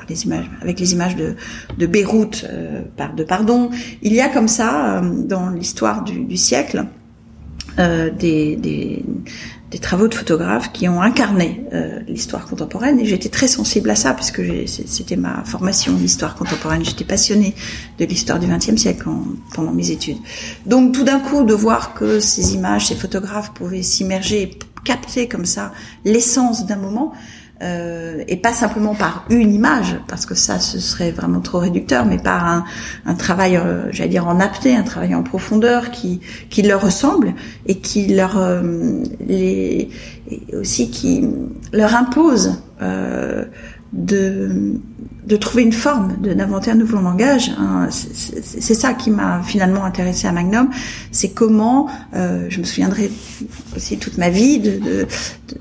les 0.10 0.26
images 0.26 0.50
avec 0.62 0.80
les 0.80 0.94
images 0.94 1.16
de, 1.16 1.36
de 1.78 1.86
Beyrouth 1.86 2.46
euh, 2.50 2.82
par 2.96 3.14
de 3.14 3.24
Pardon. 3.24 3.70
Il 4.02 4.14
y 4.14 4.22
a 4.22 4.30
comme 4.30 4.48
ça 4.48 5.02
dans 5.02 5.50
l'histoire 5.50 6.04
du, 6.04 6.26
du, 6.26 6.38
siècle 6.38 6.86
des, 7.78 8.56
des 8.56 9.04
des 9.70 9.80
travaux 9.80 10.08
de 10.08 10.16
photographes 10.16 10.72
qui 10.72 10.88
ont 10.88 11.02
incarné 11.02 11.66
euh, 11.74 12.00
l'histoire 12.08 12.46
contemporaine 12.46 13.00
et 13.02 13.06
j'étais 13.06 13.28
très 13.28 13.48
sensible 13.48 13.90
à 13.90 13.96
ça 13.96 14.14
puisque 14.14 14.42
c'était 14.66 15.18
ma 15.18 15.44
formation 15.44 15.94
l'histoire 15.98 16.36
contemporaine. 16.36 16.86
J'étais 16.86 17.04
passionnée 17.04 17.54
de 18.00 18.06
l'histoire 18.06 18.40
du 18.40 18.48
XXe 18.48 18.78
siècle 18.78 19.10
en, 19.10 19.24
pendant 19.54 19.74
mes 19.74 19.92
études. 19.92 20.18
Donc 20.66 20.94
tout 20.94 21.04
d'un 21.04 21.20
coup 21.20 21.44
de 21.44 21.54
voir 21.54 21.94
que 21.94 22.22
ces 22.22 22.54
images, 22.54 22.88
ces 22.88 22.96
photographes 22.96 23.54
pouvaient 23.54 23.84
s'immerger, 23.84 24.58
capter 24.86 25.28
comme 25.28 25.46
ça 25.46 25.74
l'essence 26.06 26.66
d'un 26.66 26.78
moment, 26.78 27.12
euh, 27.64 28.24
et 28.28 28.38
pas 28.38 28.54
simplement 28.54 28.94
par 28.94 29.26
une 29.30 29.54
image, 29.54 30.00
parce 30.08 30.26
que 30.26 30.36
ça, 30.36 30.60
ce 30.60 30.80
serait 30.80 31.12
vraiment 31.12 31.40
trop 31.40 31.60
réducteur, 31.60 32.06
mais 32.06 32.18
par 32.18 32.46
un, 32.46 32.66
un 33.06 33.16
travail, 33.16 33.58
euh, 33.58 33.92
j'allais 33.92 34.10
dire 34.10 34.28
en 34.28 34.40
apté, 34.40 34.76
un 34.76 34.84
travail 34.84 35.16
en 35.16 35.24
profondeur 35.24 35.90
qui, 35.90 36.20
qui 36.50 36.62
leur 36.62 36.82
ressemble 36.82 37.34
et 37.66 37.76
qui 37.80 38.08
leur 38.08 38.38
euh, 38.38 39.02
les 39.26 39.90
aussi 40.54 40.92
qui 40.92 41.26
leur 41.74 41.96
impose 41.96 42.62
euh, 42.82 43.46
de 43.94 44.74
de 45.26 45.36
trouver 45.36 45.64
une 45.64 45.74
forme, 45.74 46.16
d'inventer 46.22 46.72
un 46.72 46.76
nouveau 46.76 47.02
langage. 47.02 47.52
Hein. 47.60 47.90
C'est 47.90 48.74
ça 48.74 48.94
qui 48.94 49.10
m'a 49.12 49.42
finalement 49.44 49.84
intéressé 49.84 50.26
à 50.26 50.32
Magnum, 50.32 50.70
c'est 51.12 51.32
comment, 51.32 51.90
je 52.14 52.60
me 52.60 52.64
souviendrai 52.64 53.12
aussi 53.76 53.98
toute 53.98 54.18
ma 54.18 54.30
vie 54.30 54.60
de, 54.60 54.72
de, 54.78 55.08
de 55.50 55.58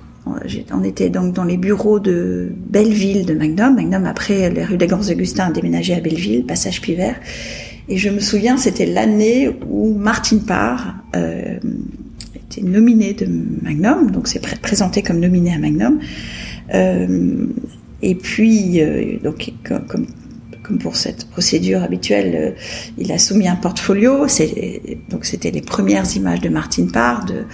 on 0.73 0.83
était 0.83 1.09
donc 1.09 1.35
dans 1.35 1.45
les 1.45 1.57
bureaux 1.57 2.01
de 2.01 2.53
Belleville 2.69 3.27
de 3.27 3.35
Magnum. 3.35 3.77
Magnum, 3.77 4.05
après, 4.07 4.51
les 4.51 4.65
rues 4.65 4.77
des 4.77 4.87
Grands 4.87 5.09
Augustins 5.09 5.47
a 5.47 5.53
déménagé 5.53 5.95
à 5.95 6.01
Belleville, 6.01 6.45
passage 6.45 6.81
Pivert. 6.81 7.17
Et 7.89 7.99
je 7.99 8.11
me 8.11 8.19
souviens, 8.19 8.57
c'était 8.57 8.87
l'année 8.87 9.49
où 9.69 9.95
Martine 9.95 10.41
Parr 10.41 10.97
euh, 11.15 11.59
était 12.35 12.63
nominée 12.63 13.15
de 13.15 13.29
Magnum, 13.63 14.11
donc 14.11 14.27
c'est 14.27 14.41
présenté 14.61 15.03
comme 15.03 15.21
nominée 15.21 15.55
à 15.55 15.59
Magnum. 15.59 16.01
Euh, 16.75 17.47
et 18.03 18.15
puis, 18.17 18.81
euh, 18.81 19.19
donc, 19.23 19.53
comme 19.63 20.07
pour 20.75 20.97
cette 20.97 21.27
procédure 21.27 21.83
habituelle, 21.83 22.35
euh, 22.35 22.61
il 22.99 23.13
a 23.13 23.19
soumis 23.19 23.49
un 23.49 23.57
portfolio. 23.57 24.27
Donc 25.09 25.25
c'était 25.25 25.51
les 25.51 25.63
premières 25.63 26.17
images 26.17 26.41
de 26.41 26.49
Martin 26.49 26.87
Parr, 26.93 27.25
de, 27.25 27.45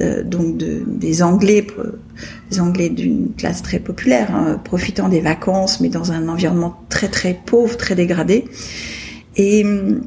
euh, 0.00 0.22
donc 0.22 0.56
de, 0.56 0.82
des 0.86 1.22
Anglais, 1.22 1.66
des 2.50 2.60
Anglais 2.60 2.88
d'une 2.88 3.32
classe 3.36 3.62
très 3.62 3.78
populaire, 3.78 4.34
hein, 4.34 4.60
profitant 4.62 5.08
des 5.08 5.20
vacances, 5.20 5.80
mais 5.80 5.88
dans 5.88 6.12
un 6.12 6.28
environnement 6.28 6.76
très 6.88 7.08
très 7.08 7.34
pauvre, 7.34 7.76
très 7.76 7.94
dégradé, 7.94 8.44
et 9.36 9.64
euh, 9.64 10.00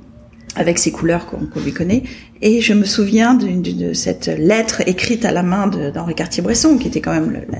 avec 0.55 0.79
ses 0.79 0.91
couleurs 0.91 1.25
qu'on 1.27 1.59
lui 1.59 1.73
connaît. 1.73 2.03
Et 2.41 2.61
je 2.61 2.73
me 2.73 2.85
souviens 2.85 3.33
de, 3.33 3.47
de, 3.47 3.93
cette 3.93 4.27
lettre 4.27 4.81
écrite 4.87 5.25
à 5.25 5.31
la 5.31 5.43
main 5.43 5.67
d'Henri 5.67 6.15
Cartier-Bresson, 6.15 6.77
qui 6.77 6.87
était 6.87 7.01
quand 7.01 7.13
même 7.13 7.31
le, 7.31 7.39
la, 7.51 7.59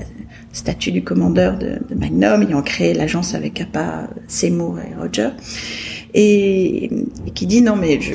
statut 0.56 0.90
du 0.90 1.04
commandeur 1.04 1.58
de, 1.58 1.78
de 1.86 1.94
Magnum, 1.94 2.42
ayant 2.42 2.62
créé 2.62 2.94
l'agence 2.94 3.34
avec 3.34 3.54
Kappa, 3.54 4.08
Seymour 4.26 4.78
et 4.80 4.94
Roger, 4.98 5.28
et, 6.14 6.90
qui 7.34 7.46
dit 7.46 7.60
non 7.60 7.76
mais 7.76 8.00
je, 8.00 8.14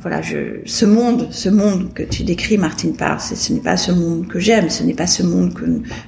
voilà, 0.00 0.22
je, 0.22 0.60
ce 0.64 0.86
monde, 0.86 1.28
ce 1.30 1.50
monde 1.50 1.92
que 1.92 2.02
tu 2.02 2.24
décris, 2.24 2.56
Martine 2.56 2.96
Parr, 2.96 3.20
ce 3.20 3.52
n'est 3.52 3.60
pas 3.60 3.76
ce 3.76 3.92
monde 3.92 4.26
que 4.28 4.40
j'aime, 4.40 4.70
ce 4.70 4.82
n'est 4.82 4.94
pas 4.94 5.06
ce 5.06 5.22
monde 5.22 5.52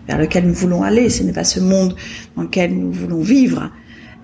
vers 0.09 0.19
lequel 0.19 0.47
nous 0.47 0.55
voulons 0.55 0.83
aller, 0.83 1.11
ce 1.11 1.23
n'est 1.23 1.35
pas 1.35 1.45
ce 1.45 1.61
monde 1.61 1.95
dans 2.35 2.43
lequel 2.43 2.75
nous 2.75 2.91
voulons 2.91 3.21
vivre. 3.21 3.71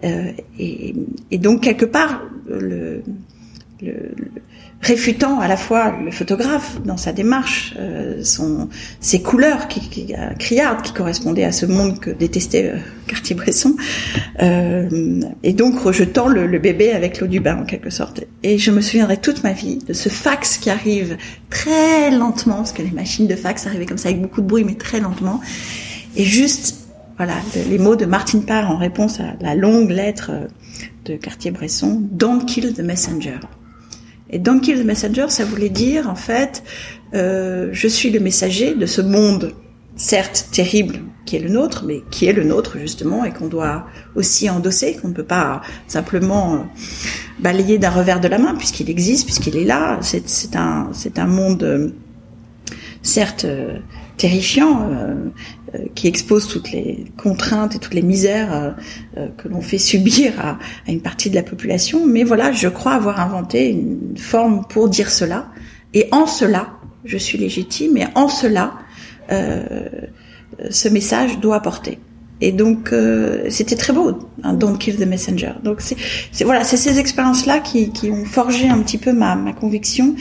et, 0.02 0.94
et, 1.30 1.38
donc 1.38 1.62
quelque 1.62 1.84
part 1.84 2.22
le, 2.48 3.02
le, 3.82 4.14
réfutant 4.80 5.40
à 5.40 5.48
la 5.48 5.56
fois 5.56 5.94
le 6.02 6.10
photographe 6.10 6.80
dans 6.84 6.96
sa 6.96 7.12
démarche, 7.12 7.74
euh, 7.78 8.24
son, 8.24 8.68
ses 9.00 9.20
couleurs 9.20 9.68
qui, 9.68 9.80
qui, 9.90 10.14
euh, 10.14 10.30
criardes 10.38 10.82
qui 10.82 10.92
correspondaient 10.92 11.44
à 11.44 11.52
ce 11.52 11.66
monde 11.66 12.00
que 12.00 12.10
détestait 12.10 12.72
euh, 12.74 12.78
Cartier-Bresson, 13.06 13.76
euh, 14.42 15.20
et 15.42 15.52
donc 15.52 15.78
rejetant 15.78 16.28
le, 16.28 16.46
le, 16.46 16.58
bébé 16.58 16.92
avec 16.92 17.20
l'eau 17.20 17.26
du 17.26 17.40
bain 17.40 17.58
en 17.58 17.64
quelque 17.64 17.90
sorte. 17.90 18.24
Et 18.42 18.56
je 18.56 18.70
me 18.70 18.80
souviendrai 18.80 19.18
toute 19.18 19.44
ma 19.44 19.52
vie 19.52 19.78
de 19.86 19.92
ce 19.92 20.08
fax 20.08 20.56
qui 20.56 20.70
arrive 20.70 21.18
très 21.50 22.10
lentement, 22.10 22.56
parce 22.56 22.72
que 22.72 22.82
les 22.82 22.90
machines 22.90 23.26
de 23.26 23.36
fax 23.36 23.66
arrivaient 23.66 23.86
comme 23.86 23.98
ça 23.98 24.08
avec 24.08 24.22
beaucoup 24.22 24.40
de 24.40 24.46
bruit, 24.46 24.64
mais 24.64 24.74
très 24.74 25.00
lentement, 25.00 25.40
et 26.16 26.24
juste 26.24 26.76
voilà 27.18 27.34
les 27.68 27.78
mots 27.78 27.96
de 27.96 28.06
Martin 28.06 28.40
Parr 28.40 28.70
en 28.70 28.78
réponse 28.78 29.20
à 29.20 29.34
la 29.42 29.54
longue 29.54 29.90
lettre 29.90 30.30
de 31.04 31.16
Cartier-Bresson, 31.16 32.00
Don't 32.12 32.46
kill 32.46 32.72
the 32.72 32.80
messenger. 32.80 33.40
Et 34.30 34.38
Don't 34.38 34.60
Kill 34.60 34.80
the 34.80 34.84
Messenger, 34.84 35.26
ça 35.28 35.44
voulait 35.44 35.68
dire 35.68 36.08
en 36.08 36.14
fait, 36.14 36.62
euh, 37.14 37.68
je 37.72 37.88
suis 37.88 38.10
le 38.10 38.20
messager 38.20 38.74
de 38.74 38.86
ce 38.86 39.00
monde, 39.00 39.52
certes 39.96 40.48
terrible, 40.52 41.00
qui 41.26 41.36
est 41.36 41.40
le 41.40 41.48
nôtre, 41.48 41.84
mais 41.84 42.02
qui 42.10 42.26
est 42.26 42.32
le 42.32 42.44
nôtre 42.44 42.78
justement, 42.78 43.24
et 43.24 43.32
qu'on 43.32 43.48
doit 43.48 43.86
aussi 44.14 44.48
endosser, 44.48 44.96
qu'on 44.96 45.08
ne 45.08 45.14
peut 45.14 45.24
pas 45.24 45.62
simplement 45.88 46.54
euh, 46.54 46.58
balayer 47.40 47.78
d'un 47.78 47.90
revers 47.90 48.20
de 48.20 48.28
la 48.28 48.38
main, 48.38 48.54
puisqu'il 48.54 48.88
existe, 48.88 49.24
puisqu'il 49.24 49.56
est 49.56 49.64
là. 49.64 49.98
C'est 50.00 50.56
un, 50.56 51.26
monde, 51.26 51.64
euh, 51.64 51.88
certes 53.02 53.46
terrifiant, 54.16 54.90
qui 55.94 56.08
expose 56.08 56.48
toutes 56.48 56.72
les 56.72 57.04
contraintes 57.16 57.76
et 57.76 57.78
toutes 57.78 57.94
les 57.94 58.02
misères 58.02 58.74
euh, 59.16 59.28
que 59.36 59.48
l'on 59.48 59.60
fait 59.60 59.78
subir 59.78 60.32
à, 60.40 60.58
à, 60.86 60.90
une 60.90 61.00
partie 61.00 61.30
de 61.30 61.34
la 61.34 61.42
population. 61.42 62.06
Mais 62.06 62.24
voilà, 62.24 62.52
je 62.52 62.68
crois 62.68 62.92
avoir 62.92 63.20
inventé 63.20 63.70
une 63.70 64.16
forme 64.16 64.64
pour 64.68 64.88
dire 64.88 65.10
cela. 65.10 65.48
Et 65.94 66.08
en 66.12 66.26
cela, 66.26 66.68
je 67.04 67.18
suis 67.18 67.38
légitime. 67.38 67.96
Et 67.96 68.06
en 68.14 68.28
cela, 68.28 68.74
ce 70.70 70.88
message 70.88 71.38
doit 71.38 71.60
porter. 71.60 71.98
Et 72.40 72.52
donc 72.52 72.92
c'était 73.48 73.76
très 73.76 73.92
beau, 73.92 74.18
hein, 74.42 74.54
Don't 74.54 74.76
Kill 74.76 74.96
the 74.96 75.06
Messenger. 75.06 75.52
Donc 75.62 75.80
c'est 75.80 76.44
voilà, 76.44 76.64
c'est 76.64 76.76
ces 76.76 76.98
expériences-là 76.98 77.60
qui, 77.60 77.90
qui, 77.90 78.10
ont 78.10 78.24
forgé 78.24 78.68
un 78.68 78.78
petit 78.78 78.98
peu 78.98 79.12
ma, 79.12 79.36
ma 79.36 79.52
conviction 79.52 80.14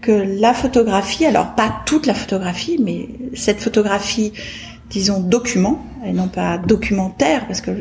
que 0.00 0.12
la 0.12 0.54
photographie, 0.54 1.26
alors 1.26 1.54
pas 1.54 1.82
toute 1.84 2.06
la 2.06 2.14
photographie, 2.14 2.78
mais 2.80 3.08
cette 3.34 3.60
photographie, 3.60 4.32
disons, 4.90 5.20
document, 5.20 5.84
et 6.04 6.12
non 6.12 6.28
pas 6.28 6.58
documentaire, 6.58 7.46
parce 7.46 7.60
que 7.60 7.72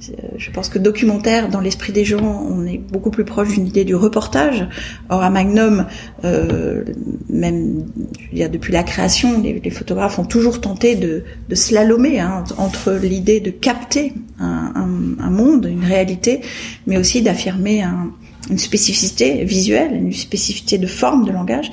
je, 0.00 0.12
je 0.36 0.50
pense 0.50 0.68
que 0.68 0.78
documentaire, 0.78 1.48
dans 1.50 1.60
l'esprit 1.60 1.92
des 1.92 2.04
gens, 2.04 2.46
on 2.48 2.66
est 2.66 2.78
beaucoup 2.78 3.10
plus 3.10 3.24
proche 3.24 3.48
d'une 3.48 3.66
idée 3.66 3.84
du 3.84 3.94
reportage. 3.94 4.66
Or, 5.10 5.22
à 5.22 5.28
Magnum, 5.28 5.86
euh, 6.24 6.84
même 7.28 7.84
je 8.18 8.30
veux 8.30 8.36
dire, 8.36 8.50
depuis 8.50 8.72
la 8.72 8.82
création, 8.82 9.42
les, 9.42 9.60
les, 9.60 9.70
photographes 9.70 10.18
ont 10.18 10.24
toujours 10.24 10.60
tenté 10.60 10.94
de, 10.94 11.24
de 11.48 11.54
slalomer 11.54 12.20
hein, 12.20 12.44
entre 12.56 12.92
l'idée 12.92 13.40
de 13.40 13.50
capter 13.50 14.14
un, 14.40 14.72
un, 14.74 15.22
un, 15.22 15.30
monde, 15.30 15.66
une 15.70 15.84
réalité, 15.84 16.40
mais 16.86 16.96
aussi 16.96 17.20
d'affirmer 17.20 17.82
un, 17.82 18.10
une 18.50 18.58
spécificité 18.58 19.44
visuelle, 19.44 19.94
une 19.94 20.12
spécificité 20.12 20.78
de 20.78 20.86
forme, 20.86 21.26
de 21.26 21.32
langage. 21.32 21.70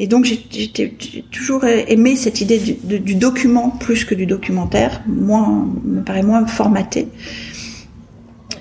Et 0.00 0.06
donc 0.06 0.24
j'ai 0.24 1.24
toujours 1.30 1.64
aimé 1.64 2.14
cette 2.14 2.40
idée 2.40 2.58
du, 2.58 3.00
du, 3.00 3.14
document 3.16 3.70
plus 3.70 4.04
que 4.04 4.14
du 4.14 4.26
documentaire, 4.26 5.02
moins 5.06 5.68
me 5.84 6.02
paraît 6.02 6.22
moins 6.22 6.46
formaté. 6.46 7.08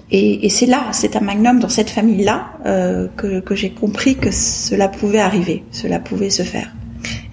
Et, 0.09 0.45
et 0.45 0.49
c'est 0.49 0.65
là, 0.65 0.85
c'est 0.93 1.15
à 1.15 1.19
Magnum, 1.19 1.59
dans 1.59 1.69
cette 1.69 1.89
famille-là, 1.89 2.53
euh, 2.65 3.07
que, 3.17 3.39
que 3.41 3.55
j'ai 3.55 3.71
compris 3.71 4.15
que 4.15 4.31
cela 4.31 4.87
pouvait 4.87 5.19
arriver, 5.19 5.63
cela 5.71 5.99
pouvait 5.99 6.29
se 6.29 6.43
faire. 6.43 6.73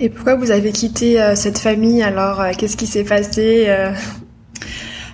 Et 0.01 0.09
pourquoi 0.09 0.35
vous 0.35 0.51
avez 0.51 0.73
quitté 0.73 1.21
euh, 1.21 1.35
cette 1.37 1.59
famille 1.59 2.03
alors 2.03 2.41
euh, 2.41 2.51
Qu'est-ce 2.57 2.77
qui 2.77 2.87
s'est 2.87 3.05
passé 3.05 3.69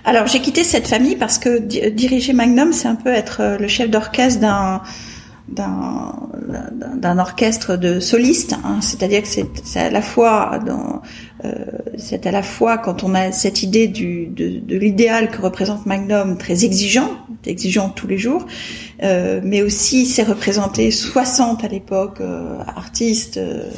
alors 0.03 0.25
j'ai 0.25 0.39
quitté 0.39 0.63
cette 0.63 0.87
famille 0.87 1.15
parce 1.15 1.37
que 1.37 1.59
diriger 1.59 2.33
Magnum, 2.33 2.73
c'est 2.73 2.87
un 2.87 2.95
peu 2.95 3.11
être 3.11 3.57
le 3.59 3.67
chef 3.67 3.87
d'orchestre 3.87 4.39
d'un 4.39 4.81
d'un 5.51 7.19
orchestre 7.19 7.75
de 7.75 7.99
solistes, 7.99 8.53
hein. 8.63 8.79
c'est-à-dire 8.81 9.21
que 9.21 9.27
c'est 9.27 9.79
à 9.79 9.89
la 9.89 10.01
fois 10.01 10.59
dans 10.65 11.01
euh, 11.43 11.65
c'est 11.97 12.25
à 12.27 12.31
la 12.31 12.43
fois 12.43 12.77
quand 12.77 13.03
on 13.03 13.15
a 13.15 13.31
cette 13.31 13.63
idée 13.63 13.87
du, 13.87 14.27
de, 14.27 14.59
de 14.59 14.77
l'idéal 14.77 15.31
que 15.31 15.41
représente 15.41 15.85
Magnum, 15.85 16.37
très 16.37 16.65
exigeant, 16.65 17.09
exigeant 17.45 17.89
tous 17.89 18.07
les 18.07 18.17
jours, 18.17 18.45
euh, 19.03 19.41
mais 19.43 19.61
aussi 19.61 20.05
c'est 20.05 20.23
représenté 20.23 20.91
60 20.91 21.63
à 21.63 21.67
l'époque 21.67 22.21
euh, 22.21 22.59
artistes 22.75 23.37
euh, 23.37 23.69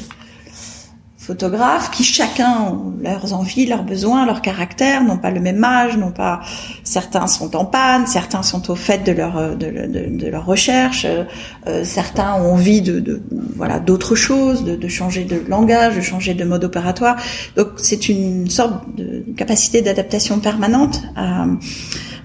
photographes 1.24 1.90
qui 1.92 2.04
chacun 2.04 2.52
ont 2.62 2.94
leurs 3.02 3.34
envies, 3.34 3.66
leurs 3.66 3.84
besoins, 3.84 4.26
leurs 4.26 4.42
caractères, 4.42 5.04
n'ont 5.04 5.18
pas 5.18 5.32
le 5.32 5.40
même 5.40 5.64
âge, 5.64 5.98
n'ont 5.98 6.12
pas. 6.12 6.42
Certains 6.84 7.28
sont 7.28 7.56
en 7.56 7.66
panne, 7.66 8.06
certains 8.08 8.44
sont 8.44 8.70
au 8.70 8.76
fait 8.76 9.04
de 9.06 9.14
leur 9.14 9.56
de, 9.56 9.68
de, 10.10 10.28
leur 10.28 10.46
recherche, 10.46 11.06
euh, 11.06 11.84
certains 11.86 12.34
ont 12.36 12.54
envie 12.54 12.82
de, 12.82 13.00
de 13.00 13.22
voilà 13.56 13.80
d'autres 13.80 14.16
choses, 14.16 14.66
de, 14.66 14.76
de, 14.76 14.88
changer 14.90 15.24
de 15.24 15.42
langage, 15.48 15.96
de 15.96 16.02
changer 16.02 16.34
de 16.34 16.44
mode 16.44 16.66
opératoire. 16.66 17.16
Donc 17.56 17.70
c'est 17.78 18.10
une 18.10 18.50
sorte 18.50 18.74
de 18.98 19.24
capacité 19.38 19.82
d'adaptation 19.82 20.40
permanente 20.40 21.02
à 21.16 21.46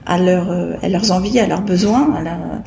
à, 0.09 0.19
leur, 0.19 0.51
à 0.83 0.89
leurs 0.89 1.13
envies, 1.13 1.39
à 1.39 1.47
leurs 1.47 1.61
besoins. 1.61 2.15
À 2.17 2.63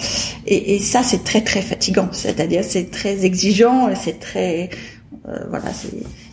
et, 0.45 0.75
et 0.75 0.79
ça, 0.79 1.01
c'est 1.03 1.23
très 1.23 1.41
très 1.41 1.61
fatigant. 1.61 2.07
C'est-à-dire, 2.11 2.63
c'est 2.63 2.91
très 2.91 3.25
exigeant, 3.25 3.89
c'est 3.95 4.19
très 4.19 4.63
euh, 4.63 4.75
voilà, 5.49 5.65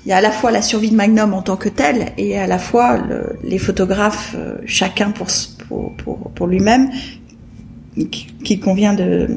il 0.05 0.09
y 0.09 0.13
a 0.13 0.17
à 0.17 0.21
la 0.21 0.31
fois 0.31 0.51
la 0.51 0.63
survie 0.63 0.91
de 0.91 0.97
Magnum 0.97 1.35
en 1.35 1.43
tant 1.43 1.57
que 1.57 1.69
telle 1.69 2.13
et 2.17 2.39
à 2.39 2.47
la 2.47 2.59
fois 2.59 2.97
le, 2.97 3.39
les 3.43 3.59
photographes, 3.59 4.35
euh, 4.37 4.57
chacun 4.67 5.11
pour, 5.11 5.27
pour, 5.69 5.93
pour, 5.97 6.31
pour 6.31 6.47
lui-même, 6.47 6.91
qu'il 8.45 8.61
convient 8.61 8.95
de, 8.95 9.29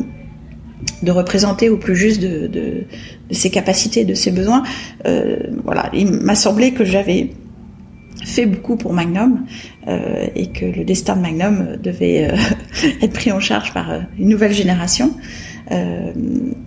de 1.01 1.11
représenter 1.11 1.69
au 1.69 1.77
plus 1.77 1.95
juste 1.95 2.21
de, 2.21 2.47
de, 2.47 2.85
de 3.29 3.33
ses 3.33 3.49
capacités, 3.49 4.05
de 4.05 4.13
ses 4.13 4.31
besoins. 4.31 4.63
Euh, 5.05 5.37
voilà, 5.63 5.89
il 5.93 6.11
m'a 6.11 6.35
semblé 6.35 6.73
que 6.73 6.85
j'avais 6.85 7.31
fait 8.23 8.45
beaucoup 8.45 8.75
pour 8.75 8.93
Magnum 8.93 9.45
euh, 9.87 10.27
et 10.35 10.51
que 10.51 10.65
le 10.65 10.83
destin 10.83 11.15
de 11.15 11.21
Magnum 11.21 11.77
devait 11.81 12.29
euh, 12.31 12.35
être 13.01 13.13
pris 13.13 13.31
en 13.31 13.39
charge 13.39 13.73
par 13.73 13.91
une 14.17 14.29
nouvelle 14.29 14.53
génération. 14.53 15.11
Euh, 15.71 16.11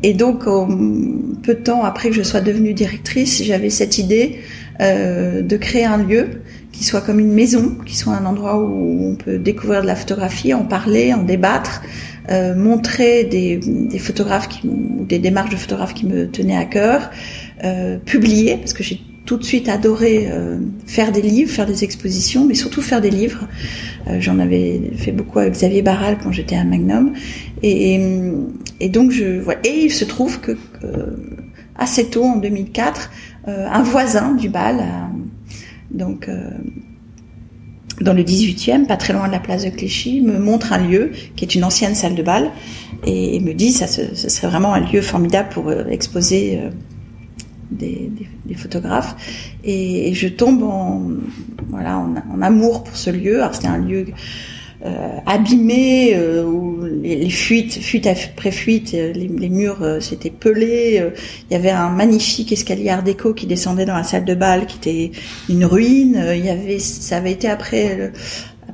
et 0.02 0.14
donc, 0.14 0.44
peu 0.44 1.54
de 1.54 1.60
temps 1.60 1.84
après 1.84 2.10
que 2.10 2.14
je 2.14 2.22
sois 2.22 2.40
devenue 2.40 2.74
directrice, 2.74 3.42
j'avais 3.42 3.70
cette 3.70 3.98
idée 3.98 4.38
euh, 4.80 5.42
de 5.42 5.56
créer 5.56 5.84
un 5.84 5.98
lieu 5.98 6.42
qui 6.72 6.84
soit 6.84 7.00
comme 7.00 7.20
une 7.20 7.32
maison, 7.32 7.76
qui 7.86 7.96
soit 7.96 8.14
un 8.14 8.26
endroit 8.26 8.58
où 8.58 9.10
on 9.10 9.14
peut 9.14 9.38
découvrir 9.38 9.82
de 9.82 9.86
la 9.86 9.94
photographie, 9.94 10.52
en 10.54 10.64
parler, 10.64 11.14
en 11.14 11.22
débattre, 11.22 11.82
euh, 12.30 12.54
montrer 12.54 13.24
des, 13.24 13.60
photographes 13.98 14.48
ou 14.64 15.04
des 15.04 15.18
démarches 15.18 15.50
de 15.50 15.56
photographes 15.56 15.94
qui 15.94 16.06
me 16.06 16.28
tenaient 16.28 16.56
à 16.56 16.64
cœur, 16.64 17.10
publier, 18.04 18.56
parce 18.56 18.72
que 18.72 18.82
j'ai 18.82 19.00
tout 19.24 19.38
de 19.38 19.44
suite 19.44 19.68
adoré 19.68 20.28
euh, 20.30 20.58
faire 20.86 21.10
des 21.10 21.22
livres, 21.22 21.50
faire 21.50 21.66
des 21.66 21.82
expositions, 21.82 22.44
mais 22.44 22.54
surtout 22.54 22.82
faire 22.82 23.00
des 23.00 23.10
livres. 23.10 23.48
Euh, 24.06 24.18
J'en 24.20 24.38
avais 24.38 24.92
fait 24.96 25.12
beaucoup 25.12 25.38
avec 25.38 25.54
Xavier 25.54 25.82
Barral 25.82 26.18
quand 26.22 26.30
j'étais 26.30 26.56
à 26.56 26.64
Magnum. 26.64 27.14
Et, 27.62 27.98
et, 28.80 28.88
donc, 28.90 29.10
je, 29.10 29.40
et 29.64 29.84
il 29.84 29.90
se 29.90 30.04
trouve 30.04 30.40
que 30.40 30.52
euh, 30.84 31.16
assez 31.76 32.10
tôt, 32.10 32.24
en 32.24 32.36
2004, 32.36 33.10
euh, 33.48 33.66
un 33.70 33.82
voisin 33.82 34.34
du 34.34 34.50
bal, 34.50 34.80
euh, 34.80 35.54
donc 35.90 36.28
dans 38.00 38.12
le 38.12 38.22
18e, 38.22 38.86
pas 38.86 38.96
très 38.96 39.12
loin 39.12 39.28
de 39.28 39.32
la 39.32 39.38
place 39.38 39.64
de 39.64 39.70
Clichy, 39.70 40.20
me 40.20 40.38
montre 40.38 40.72
un 40.72 40.78
lieu 40.78 41.12
qui 41.36 41.44
est 41.44 41.54
une 41.54 41.64
ancienne 41.64 41.94
salle 41.94 42.16
de 42.16 42.22
bal 42.22 42.50
et, 43.06 43.38
me 43.40 43.54
dit 43.54 43.72
ça 43.72 43.86
ce, 43.86 44.14
ce, 44.14 44.28
serait 44.28 44.48
vraiment 44.48 44.74
un 44.74 44.80
lieu 44.80 45.00
formidable 45.00 45.48
pour 45.50 45.70
exposer 45.72 46.58
des, 47.70 48.10
photographes 48.56 49.16
et, 49.64 50.12
je 50.14 50.28
tombe 50.28 50.62
en 50.62 51.02
voilà 51.68 51.98
en, 51.98 52.42
amour 52.42 52.84
pour 52.84 52.96
ce 52.96 53.10
lieu. 53.10 53.40
Alors 53.40 53.54
c'était 53.54 53.68
un 53.68 53.78
lieu 53.78 54.06
euh, 54.84 55.18
abîmé 55.24 56.14
euh, 56.14 56.44
où 56.44 56.84
les, 56.84 57.30
fuites, 57.30 57.72
fuite 57.72 58.06
après 58.06 58.50
fuite, 58.50 58.92
euh, 58.94 59.12
les, 59.14 59.48
murs 59.48 59.82
euh, 59.82 60.00
s'étaient 60.00 60.30
pelés. 60.30 61.02
Il 61.48 61.54
y 61.54 61.56
avait 61.56 61.70
un 61.70 61.88
magnifique 61.88 62.52
escalier 62.52 62.90
art 62.90 63.02
déco 63.02 63.32
qui 63.32 63.46
descendait 63.46 63.86
dans 63.86 63.94
la 63.94 64.04
salle 64.04 64.26
de 64.26 64.34
bal, 64.34 64.66
qui 64.66 64.76
était 64.76 65.10
une 65.48 65.64
ruine. 65.64 66.22
Il 66.34 66.44
y 66.44 66.50
avait, 66.50 66.78
ça 66.78 67.16
avait 67.16 67.32
été 67.32 67.48
après 67.48 68.12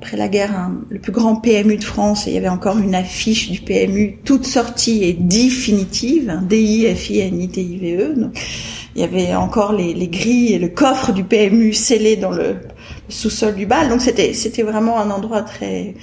après 0.02 0.16
la 0.16 0.28
guerre 0.28 0.56
un, 0.56 0.80
le 0.88 0.98
plus 0.98 1.12
grand 1.12 1.36
PMU 1.36 1.76
de 1.76 1.84
France 1.84 2.26
et 2.26 2.30
il 2.30 2.34
y 2.34 2.38
avait 2.38 2.48
encore 2.48 2.78
une 2.78 2.94
affiche 2.94 3.50
du 3.50 3.60
PMU 3.60 4.16
toute 4.24 4.46
sortie 4.46 5.04
et 5.04 5.12
définitive, 5.12 6.30
hein, 6.30 6.42
D-I-F-I-N-I-T-I-V-E. 6.48 8.30
Il 8.94 9.00
y 9.00 9.04
avait 9.04 9.34
encore 9.34 9.72
les, 9.72 9.94
les, 9.94 10.08
grilles 10.08 10.54
et 10.54 10.58
le 10.58 10.68
coffre 10.68 11.12
du 11.12 11.24
PMU 11.24 11.72
scellé 11.72 12.16
dans 12.16 12.30
le, 12.30 12.56
sous-sol 13.10 13.54
du 13.54 13.66
bal. 13.66 13.88
Donc 13.88 14.00
c'était 14.00 14.32
c'était 14.32 14.62
vraiment 14.62 14.98
un 14.98 15.10
endroit 15.10 15.42
très 15.42 15.94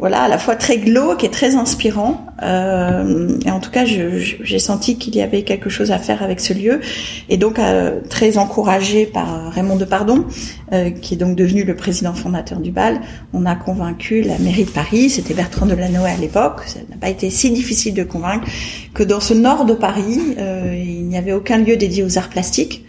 voilà, 0.00 0.22
à 0.22 0.28
la 0.28 0.38
fois 0.38 0.56
très 0.56 0.78
glauque 0.78 1.22
et 1.24 1.30
très 1.30 1.54
inspirant. 1.54 2.26
Euh, 2.42 3.38
et 3.44 3.50
en 3.50 3.60
tout 3.60 3.70
cas, 3.70 3.84
j'ai 3.84 4.58
senti 4.58 4.96
qu'il 4.96 5.14
y 5.14 5.20
avait 5.20 5.42
quelque 5.42 5.68
chose 5.68 5.90
à 5.90 5.98
faire 5.98 6.22
avec 6.22 6.40
ce 6.40 6.54
lieu. 6.54 6.80
Et 7.28 7.36
donc, 7.36 7.58
euh, 7.58 8.00
très 8.08 8.38
encouragé 8.38 9.04
par 9.04 9.52
Raymond 9.52 9.76
Depardon, 9.76 10.24
euh, 10.72 10.88
qui 10.88 11.14
est 11.14 11.16
donc 11.18 11.36
devenu 11.36 11.64
le 11.64 11.76
président 11.76 12.14
fondateur 12.14 12.60
du 12.60 12.70
bal, 12.70 13.02
on 13.34 13.44
a 13.44 13.54
convaincu 13.54 14.22
la 14.22 14.38
mairie 14.38 14.64
de 14.64 14.70
Paris, 14.70 15.10
c'était 15.10 15.34
Bertrand 15.34 15.66
Delanoë 15.66 16.06
à 16.06 16.16
l'époque, 16.16 16.62
ça 16.66 16.78
n'a 16.88 16.96
pas 16.96 17.10
été 17.10 17.28
si 17.28 17.50
difficile 17.50 17.92
de 17.92 18.04
convaincre, 18.04 18.46
que 18.94 19.02
dans 19.02 19.20
ce 19.20 19.34
nord 19.34 19.66
de 19.66 19.74
Paris, 19.74 20.18
euh, 20.38 20.74
il 20.74 21.04
n'y 21.08 21.18
avait 21.18 21.32
aucun 21.32 21.58
lieu 21.58 21.76
dédié 21.76 22.04
aux 22.04 22.16
arts 22.16 22.30
plastiques, 22.30 22.86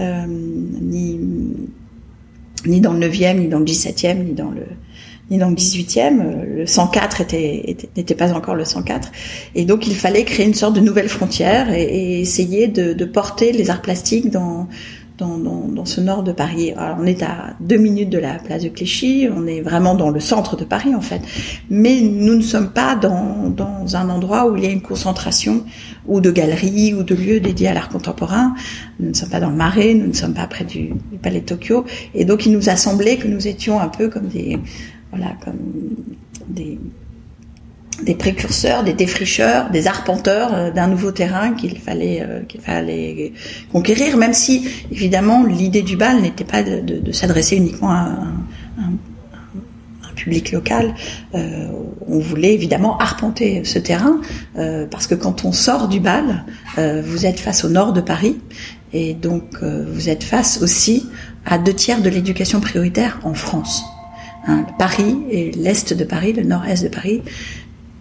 euh, 0.00 0.24
ni, 0.26 1.20
ni 2.66 2.80
dans 2.80 2.94
le 2.94 3.06
9e, 3.06 3.38
ni 3.38 3.48
dans 3.48 3.58
le 3.58 3.66
17e, 3.66 4.24
ni 4.24 4.32
dans 4.32 4.50
le 4.50 4.62
ni 5.30 5.38
dans 5.38 5.48
le 5.48 5.54
18e. 5.54 6.20
Euh, 6.20 6.56
le 6.58 6.66
104 6.66 7.20
était, 7.20 7.76
n'était 7.96 8.14
pas 8.14 8.32
encore 8.32 8.54
le 8.54 8.64
104. 8.64 9.10
Et 9.54 9.64
donc 9.64 9.86
il 9.86 9.94
fallait 9.94 10.24
créer 10.24 10.46
une 10.46 10.54
sorte 10.54 10.74
de 10.74 10.80
nouvelle 10.80 11.08
frontière 11.08 11.72
et, 11.72 12.20
essayer 12.20 12.68
de, 12.68 13.04
porter 13.04 13.52
les 13.52 13.70
arts 13.70 13.82
plastiques 13.82 14.30
dans, 14.30 14.66
dans, 15.18 15.36
dans, 15.38 15.68
dans, 15.68 15.84
ce 15.84 16.00
nord 16.00 16.22
de 16.22 16.32
Paris. 16.32 16.72
Alors, 16.72 16.96
on 17.00 17.06
est 17.06 17.22
à 17.22 17.54
deux 17.60 17.76
minutes 17.76 18.10
de 18.10 18.18
la 18.18 18.38
place 18.38 18.62
de 18.62 18.68
Clichy, 18.68 19.28
on 19.30 19.46
est 19.46 19.60
vraiment 19.60 19.94
dans 19.94 20.10
le 20.10 20.20
centre 20.20 20.56
de 20.56 20.64
Paris 20.64 20.94
en 20.94 21.00
fait. 21.00 21.20
Mais 21.70 22.00
nous 22.00 22.34
ne 22.34 22.42
sommes 22.42 22.70
pas 22.70 22.96
dans, 22.96 23.50
dans 23.50 23.94
un 23.94 24.08
endroit 24.08 24.50
où 24.50 24.56
il 24.56 24.64
y 24.64 24.66
a 24.66 24.70
une 24.70 24.80
concentration 24.80 25.64
ou 26.06 26.20
de 26.20 26.30
galeries 26.30 26.94
ou 26.94 27.02
de 27.02 27.14
lieux 27.14 27.40
dédiés 27.40 27.68
à 27.68 27.74
l'art 27.74 27.90
contemporain. 27.90 28.54
Nous 28.98 29.10
ne 29.10 29.14
sommes 29.14 29.30
pas 29.30 29.40
dans 29.40 29.50
le 29.50 29.56
Marais, 29.56 29.94
nous 29.94 30.06
ne 30.06 30.12
sommes 30.12 30.34
pas 30.34 30.46
près 30.46 30.64
du, 30.64 30.88
du 31.12 31.18
Palais 31.22 31.40
de 31.40 31.46
Tokyo. 31.46 31.84
Et 32.14 32.24
donc 32.24 32.46
il 32.46 32.52
nous 32.52 32.68
a 32.68 32.76
semblé 32.76 33.16
que 33.18 33.28
nous 33.28 33.46
étions 33.46 33.80
un 33.80 33.88
peu 33.88 34.08
comme 34.08 34.28
des 34.28 34.58
voilà, 35.14 35.32
comme 35.44 35.58
des, 36.48 38.14
précurseurs, 38.14 38.82
des 38.82 38.92
défricheurs, 38.92 39.70
des 39.70 39.86
arpenteurs 39.86 40.54
euh, 40.54 40.70
d'un 40.70 40.88
nouveau 40.88 41.12
terrain 41.12 41.52
qu'il 41.52 41.78
fallait 41.78 42.22
euh, 42.22 42.40
qu'il 42.40 42.60
fallait 42.60 43.32
conquérir, 43.72 44.16
même 44.16 44.34
si 44.34 44.68
évidemment 44.90 45.44
l'idée 45.44 45.82
du 45.82 45.96
bal 45.96 46.20
n'était 46.20 46.44
pas 46.44 46.62
de, 46.62 47.12
s'adresser 47.12 47.56
uniquement 47.56 47.90
à 47.90 48.08
un, 48.78 48.92
public 50.16 50.52
local. 50.52 50.94
Euh, 51.34 51.66
on 52.06 52.18
voulait 52.18 52.54
évidemment 52.54 52.96
arpenter 52.98 53.62
ce 53.64 53.78
terrain 53.78 54.20
parce 54.90 55.06
que 55.06 55.14
quand 55.14 55.44
on 55.44 55.52
sort 55.52 55.86
du 55.88 56.00
bal, 56.00 56.44
vous 56.78 57.26
êtes 57.26 57.40
face 57.40 57.64
au 57.64 57.68
nord 57.68 57.92
de 57.92 58.00
Paris 58.00 58.38
et 58.92 59.12
donc 59.12 59.62
vous 59.62 60.08
êtes 60.08 60.22
face 60.22 60.62
aussi 60.62 61.06
à 61.44 61.58
deux 61.58 61.74
tiers 61.74 62.00
de 62.00 62.08
l'éducation 62.08 62.60
prioritaire 62.60 63.20
en 63.24 63.34
France. 63.34 63.84
Hein, 64.46 64.66
Paris 64.78 65.16
et 65.30 65.50
l'est 65.52 65.94
de 65.94 66.04
Paris, 66.04 66.32
le 66.32 66.42
nord-est 66.42 66.82
de 66.82 66.88
Paris, 66.88 67.22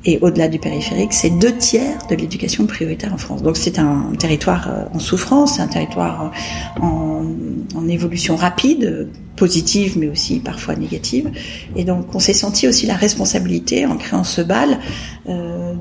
et 0.05 0.19
au-delà 0.21 0.50
du 0.50 0.59
périphérique, 0.59 1.13
c'est 1.13 1.29
deux 1.29 1.55
tiers 1.55 1.97
de 2.09 2.15
l'éducation 2.15 2.65
prioritaire 2.65 3.13
en 3.13 3.17
France. 3.17 3.41
Donc 3.41 3.55
c'est 3.55 3.79
un 3.79 4.12
territoire 4.19 4.69
euh, 4.69 4.83
en 4.93 5.00
souffrance, 5.00 5.62
un 5.62 5.67
territoire 5.67 6.33
euh, 6.77 6.81
en, 6.81 7.88
évolution 7.88 8.35
rapide, 8.35 9.09
positive 9.35 9.97
mais 9.97 10.07
aussi 10.07 10.39
parfois 10.39 10.75
négative. 10.75 11.31
Et 11.75 11.85
donc 11.85 12.13
on 12.15 12.19
s'est 12.19 12.33
senti 12.33 12.67
aussi 12.67 12.85
la 12.85 12.95
responsabilité 12.95 13.85
en 13.85 13.95
créant 13.95 14.23
ce 14.23 14.41
bal 14.41 14.79
euh, 15.29 15.73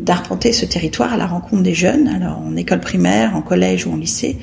d'arpenter 0.00 0.52
ce 0.52 0.64
territoire 0.64 1.12
à 1.12 1.16
la 1.16 1.26
rencontre 1.26 1.62
des 1.62 1.74
jeunes, 1.74 2.08
alors 2.08 2.38
en 2.38 2.56
école 2.56 2.80
primaire, 2.80 3.34
en 3.36 3.42
collège 3.42 3.86
ou 3.86 3.92
en 3.92 3.96
lycée, 3.96 4.38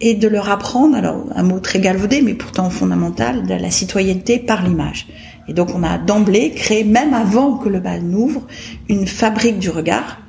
et 0.00 0.14
de 0.14 0.28
leur 0.28 0.50
apprendre, 0.50 0.96
alors 0.96 1.26
un 1.34 1.42
mot 1.42 1.60
très 1.60 1.80
galvaudé 1.80 2.22
mais 2.22 2.34
pourtant 2.34 2.70
fondamental, 2.70 3.46
de 3.46 3.54
la 3.54 3.70
citoyenneté 3.70 4.38
par 4.38 4.62
l'image. 4.66 5.06
Et 5.48 5.52
donc 5.52 5.74
on 5.74 5.82
a 5.82 5.98
d'emblée 5.98 6.50
créé, 6.50 6.84
même 6.84 7.14
avant 7.14 7.56
que 7.56 7.68
le 7.68 7.80
bal 7.80 8.02
n'ouvre, 8.02 8.46
une 8.88 9.06
fabrique 9.06 9.58
du 9.58 9.70
regard 9.70 10.20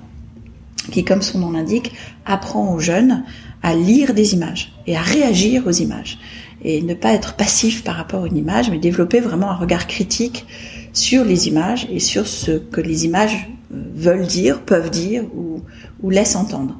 qui, 0.91 1.03
comme 1.03 1.21
son 1.21 1.39
nom 1.39 1.51
l'indique, 1.51 1.91
apprend 2.25 2.73
aux 2.73 2.79
jeunes 2.79 3.23
à 3.63 3.75
lire 3.75 4.13
des 4.13 4.33
images 4.33 4.73
et 4.87 4.95
à 4.95 5.01
réagir 5.01 5.65
aux 5.65 5.71
images. 5.71 6.19
Et 6.63 6.81
ne 6.81 6.93
pas 6.93 7.13
être 7.13 7.35
passif 7.35 7.83
par 7.83 7.95
rapport 7.95 8.23
à 8.23 8.27
une 8.27 8.37
image, 8.37 8.69
mais 8.69 8.77
développer 8.77 9.19
vraiment 9.19 9.49
un 9.49 9.55
regard 9.55 9.87
critique 9.87 10.45
sur 10.93 11.23
les 11.23 11.47
images 11.47 11.87
et 11.91 11.99
sur 11.99 12.27
ce 12.27 12.51
que 12.51 12.81
les 12.81 13.05
images 13.05 13.49
euh, 13.73 13.81
veulent 13.93 14.27
dire, 14.27 14.61
peuvent 14.61 14.89
dire 14.89 15.23
ou, 15.35 15.61
ou 16.01 16.09
laissent 16.09 16.35
entendre. 16.35 16.79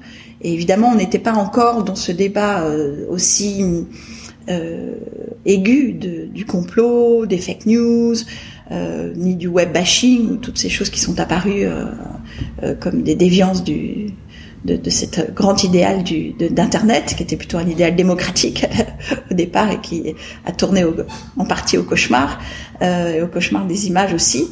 Évidemment, 0.53 0.89
on 0.91 0.95
n'était 0.95 1.19
pas 1.19 1.33
encore 1.33 1.83
dans 1.83 1.95
ce 1.95 2.11
débat 2.11 2.61
euh, 2.61 3.05
aussi 3.09 3.65
euh, 4.47 4.93
aigu 5.43 5.93
de, 5.93 6.25
du 6.25 6.45
complot, 6.45 7.25
des 7.25 7.39
fake 7.39 7.65
news, 7.65 8.13
euh, 8.71 9.11
ni 9.15 9.35
du 9.35 9.47
web 9.47 9.73
bashing, 9.73 10.39
toutes 10.41 10.59
ces 10.59 10.69
choses 10.69 10.91
qui 10.91 10.99
sont 10.99 11.19
apparues 11.19 11.65
comme 12.79 13.01
des 13.01 13.15
déviances 13.15 13.63
de, 13.63 14.11
de 14.65 14.79
grand 15.33 15.63
idéal 15.63 16.03
d'Internet, 16.03 17.15
qui 17.17 17.23
était 17.23 17.37
plutôt 17.37 17.57
un 17.57 17.67
idéal 17.67 17.95
démocratique 17.95 18.67
au 19.31 19.33
départ 19.33 19.71
et 19.71 19.81
qui 19.81 20.13
a 20.45 20.51
tourné 20.51 20.83
au, 20.83 20.93
en 21.37 21.45
partie 21.45 21.79
au 21.79 21.83
cauchemar, 21.83 22.39
et 22.81 23.21
au 23.23 23.27
cauchemar 23.27 23.65
des 23.65 23.87
images 23.87 24.13
aussi. 24.13 24.45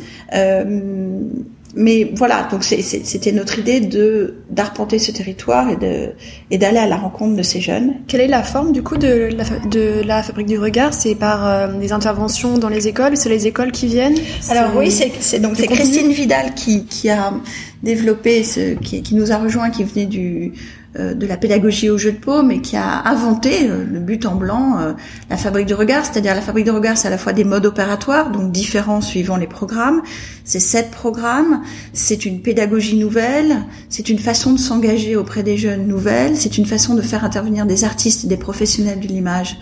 Mais 1.75 2.11
voilà, 2.15 2.47
donc 2.51 2.63
c'était 2.63 3.31
notre 3.31 3.57
idée 3.57 3.79
de 3.79 4.35
d'arpenter 4.51 4.99
ce 4.99 5.11
territoire 5.11 5.71
et 5.71 5.75
de 5.75 6.11
et 6.51 6.59
d'aller 6.59 6.77
à 6.77 6.85
la 6.85 6.97
rencontre 6.97 7.35
de 7.35 7.41
ces 7.41 7.61
jeunes. 7.61 7.95
Quelle 8.07 8.21
est 8.21 8.27
la 8.27 8.43
forme 8.43 8.73
du 8.73 8.83
coup 8.83 8.95
de 8.97 9.29
la, 9.35 9.43
de 9.67 10.03
la 10.05 10.21
fabrique 10.21 10.47
du 10.47 10.59
regard? 10.59 10.93
C'est 10.93 11.15
par 11.15 11.47
euh, 11.47 11.79
des 11.79 11.91
interventions 11.91 12.59
dans 12.59 12.69
les 12.69 12.87
écoles? 12.87 13.17
C'est 13.17 13.29
les 13.29 13.47
écoles 13.47 13.71
qui 13.71 13.87
viennent? 13.87 14.17
Alors 14.49 14.75
oui, 14.75 14.91
c'est 14.91 15.39
donc 15.39 15.55
c'est 15.55 15.65
Christine 15.67 16.11
Vidal 16.11 16.53
qui 16.53 16.85
qui 16.85 17.09
a 17.09 17.33
développé 17.81 18.43
ce 18.43 18.75
qui, 18.75 19.01
qui 19.01 19.15
nous 19.15 19.31
a 19.31 19.37
rejoint, 19.37 19.71
qui 19.71 19.83
venait 19.83 20.05
du 20.05 20.53
de 20.95 21.25
la 21.25 21.37
pédagogie 21.37 21.89
au 21.89 21.97
jeu 21.97 22.11
de 22.11 22.17
paume 22.17 22.51
et 22.51 22.61
qui 22.61 22.77
a 22.77 23.07
inventé 23.07 23.69
euh, 23.69 23.83
le 23.83 23.99
but 23.99 24.25
en 24.25 24.35
blanc, 24.35 24.77
euh, 24.79 24.93
la 25.29 25.37
fabrique 25.37 25.67
de 25.67 25.73
regard. 25.73 26.05
C'est-à-dire 26.05 26.35
la 26.35 26.41
fabrique 26.41 26.65
de 26.65 26.71
regard, 26.71 26.97
c'est 26.97 27.07
à 27.07 27.11
la 27.11 27.17
fois 27.17 27.33
des 27.33 27.43
modes 27.43 27.65
opératoires, 27.65 28.31
donc 28.31 28.51
différents 28.51 29.01
suivant 29.01 29.35
les 29.35 29.47
programmes. 29.47 30.01
C'est 30.43 30.59
sept 30.59 30.91
programmes, 30.91 31.61
c'est 31.93 32.25
une 32.25 32.41
pédagogie 32.41 32.97
nouvelle, 32.97 33.63
c'est 33.89 34.09
une 34.09 34.19
façon 34.19 34.53
de 34.53 34.59
s'engager 34.59 35.15
auprès 35.15 35.41
des 35.41 35.57
jeunes 35.57 35.87
nouvelles, 35.87 36.37
c'est 36.37 36.57
une 36.57 36.65
façon 36.65 36.93
de 36.93 37.01
faire 37.01 37.25
intervenir 37.25 37.65
des 37.65 37.83
artistes 37.85 38.25
et 38.25 38.27
des 38.27 38.37
professionnels 38.37 38.99
de 38.99 39.07
l'image 39.07 39.57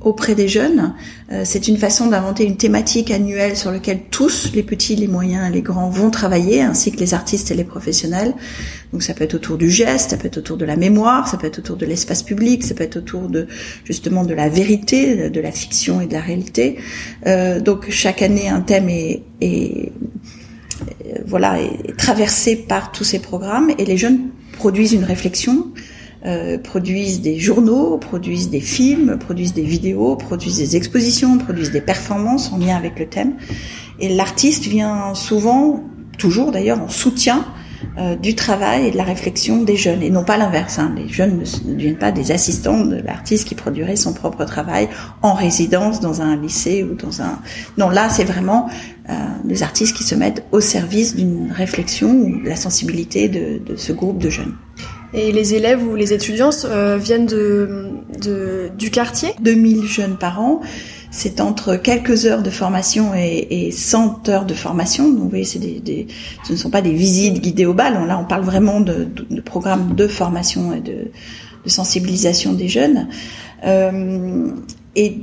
auprès 0.00 0.34
des 0.34 0.48
jeunes. 0.48 0.92
Euh, 1.32 1.42
c'est 1.44 1.66
une 1.66 1.76
façon 1.76 2.06
d'inventer 2.06 2.44
une 2.44 2.56
thématique 2.56 3.10
annuelle 3.10 3.56
sur 3.56 3.72
laquelle 3.72 4.02
tous, 4.10 4.52
les 4.54 4.62
petits, 4.62 4.94
les 4.94 5.08
moyens, 5.08 5.52
les 5.52 5.62
grands, 5.62 5.90
vont 5.90 6.10
travailler, 6.10 6.62
ainsi 6.62 6.92
que 6.92 6.98
les 6.98 7.14
artistes 7.14 7.50
et 7.50 7.54
les 7.54 7.64
professionnels. 7.64 8.34
Donc 8.92 9.02
ça 9.02 9.12
peut 9.12 9.24
être 9.24 9.34
autour 9.34 9.58
du 9.58 9.68
geste, 9.68 10.10
ça 10.10 10.16
peut 10.16 10.28
être 10.28 10.38
autour 10.38 10.56
de 10.56 10.64
la 10.64 10.76
mémoire, 10.76 11.26
ça 11.26 11.36
peut 11.36 11.48
être 11.48 11.58
autour 11.58 11.76
de 11.76 11.84
l'espace 11.84 12.22
public, 12.22 12.62
ça 12.62 12.74
peut 12.74 12.84
être 12.84 12.96
autour 12.96 13.28
de 13.28 13.48
justement 13.84 14.24
de 14.24 14.34
la 14.34 14.48
vérité, 14.48 15.28
de 15.28 15.40
la 15.40 15.50
fiction 15.50 16.00
et 16.00 16.06
de 16.06 16.12
la 16.12 16.20
réalité. 16.20 16.78
Euh, 17.26 17.60
donc 17.60 17.90
chaque 17.90 18.22
année, 18.22 18.48
un 18.48 18.60
thème 18.60 18.88
est, 18.88 19.22
est 19.40 19.92
voilà 21.26 21.60
est 21.60 21.96
traversé 21.96 22.54
par 22.54 22.92
tous 22.92 23.04
ces 23.04 23.18
programmes 23.18 23.70
et 23.78 23.84
les 23.84 23.96
jeunes 23.96 24.28
produisent 24.52 24.92
une 24.92 25.04
réflexion 25.04 25.72
euh, 26.26 26.58
produisent 26.58 27.20
des 27.20 27.38
journaux, 27.38 27.98
produisent 27.98 28.50
des 28.50 28.60
films, 28.60 29.16
produisent 29.18 29.54
des 29.54 29.62
vidéos, 29.62 30.16
produisent 30.16 30.58
des 30.58 30.76
expositions, 30.76 31.38
produisent 31.38 31.70
des 31.70 31.80
performances 31.80 32.52
en 32.52 32.58
lien 32.58 32.76
avec 32.76 32.98
le 32.98 33.06
thème. 33.06 33.34
Et 34.00 34.14
l'artiste 34.14 34.64
vient 34.66 35.14
souvent, 35.14 35.84
toujours 36.18 36.50
d'ailleurs, 36.50 36.80
en 36.82 36.88
soutien 36.88 37.44
euh, 37.98 38.16
du 38.16 38.34
travail 38.34 38.88
et 38.88 38.90
de 38.90 38.96
la 38.96 39.04
réflexion 39.04 39.62
des 39.62 39.76
jeunes, 39.76 40.02
et 40.02 40.10
non 40.10 40.24
pas 40.24 40.36
l'inverse. 40.36 40.78
Hein. 40.78 40.92
Les 40.96 41.08
jeunes 41.08 41.38
ne, 41.38 41.72
deviennent 41.72 41.98
pas 41.98 42.12
des 42.12 42.32
assistants 42.32 42.84
de 42.84 42.96
l'artiste 42.96 43.46
qui 43.46 43.54
produirait 43.54 43.96
son 43.96 44.12
propre 44.12 44.44
travail 44.44 44.88
en 45.22 45.32
résidence 45.32 46.00
dans 46.00 46.22
un 46.22 46.36
lycée 46.36 46.82
ou 46.82 46.94
dans 46.94 47.22
un... 47.22 47.38
Non, 47.78 47.88
là, 47.88 48.08
c'est 48.08 48.24
vraiment 48.24 48.68
euh, 49.08 49.12
des 49.44 49.62
artistes 49.62 49.96
qui 49.96 50.04
se 50.04 50.14
mettent 50.14 50.44
au 50.52 50.60
service 50.60 51.14
d'une 51.14 51.52
réflexion 51.52 52.10
ou 52.10 52.42
de 52.42 52.48
la 52.48 52.56
sensibilité 52.56 53.28
de, 53.28 53.64
de 53.64 53.76
ce 53.76 53.92
groupe 53.92 54.18
de 54.18 54.28
jeunes. 54.28 54.56
Et 55.16 55.32
les 55.32 55.54
élèves 55.54 55.82
ou 55.82 55.96
les 55.96 56.12
étudiants 56.12 56.50
euh, 56.66 56.98
viennent 56.98 57.24
de, 57.24 57.88
de, 58.22 58.70
du 58.76 58.90
quartier? 58.90 59.30
2000 59.40 59.86
jeunes 59.86 60.16
par 60.18 60.40
an. 60.40 60.60
C'est 61.10 61.40
entre 61.40 61.76
quelques 61.76 62.26
heures 62.26 62.42
de 62.42 62.50
formation 62.50 63.14
et, 63.14 63.46
et 63.50 63.70
100 63.70 64.28
heures 64.28 64.44
de 64.44 64.52
formation. 64.52 65.10
Donc, 65.10 65.22
vous 65.22 65.28
voyez, 65.30 65.44
c'est 65.44 65.58
des, 65.58 65.80
des, 65.80 66.06
ce 66.44 66.52
ne 66.52 66.58
sont 66.58 66.68
pas 66.68 66.82
des 66.82 66.92
visites 66.92 67.40
guidées 67.40 67.64
au 67.64 67.72
bal. 67.72 67.94
Là, 68.06 68.18
on 68.20 68.26
parle 68.26 68.44
vraiment 68.44 68.80
de, 68.80 69.04
de, 69.04 69.26
de 69.30 69.40
programmes 69.40 69.94
de 69.94 70.06
formation 70.06 70.74
et 70.74 70.80
de, 70.80 71.10
de 71.64 71.68
sensibilisation 71.70 72.52
des 72.52 72.68
jeunes. 72.68 73.08
Euh, 73.64 74.50
et 74.96 75.14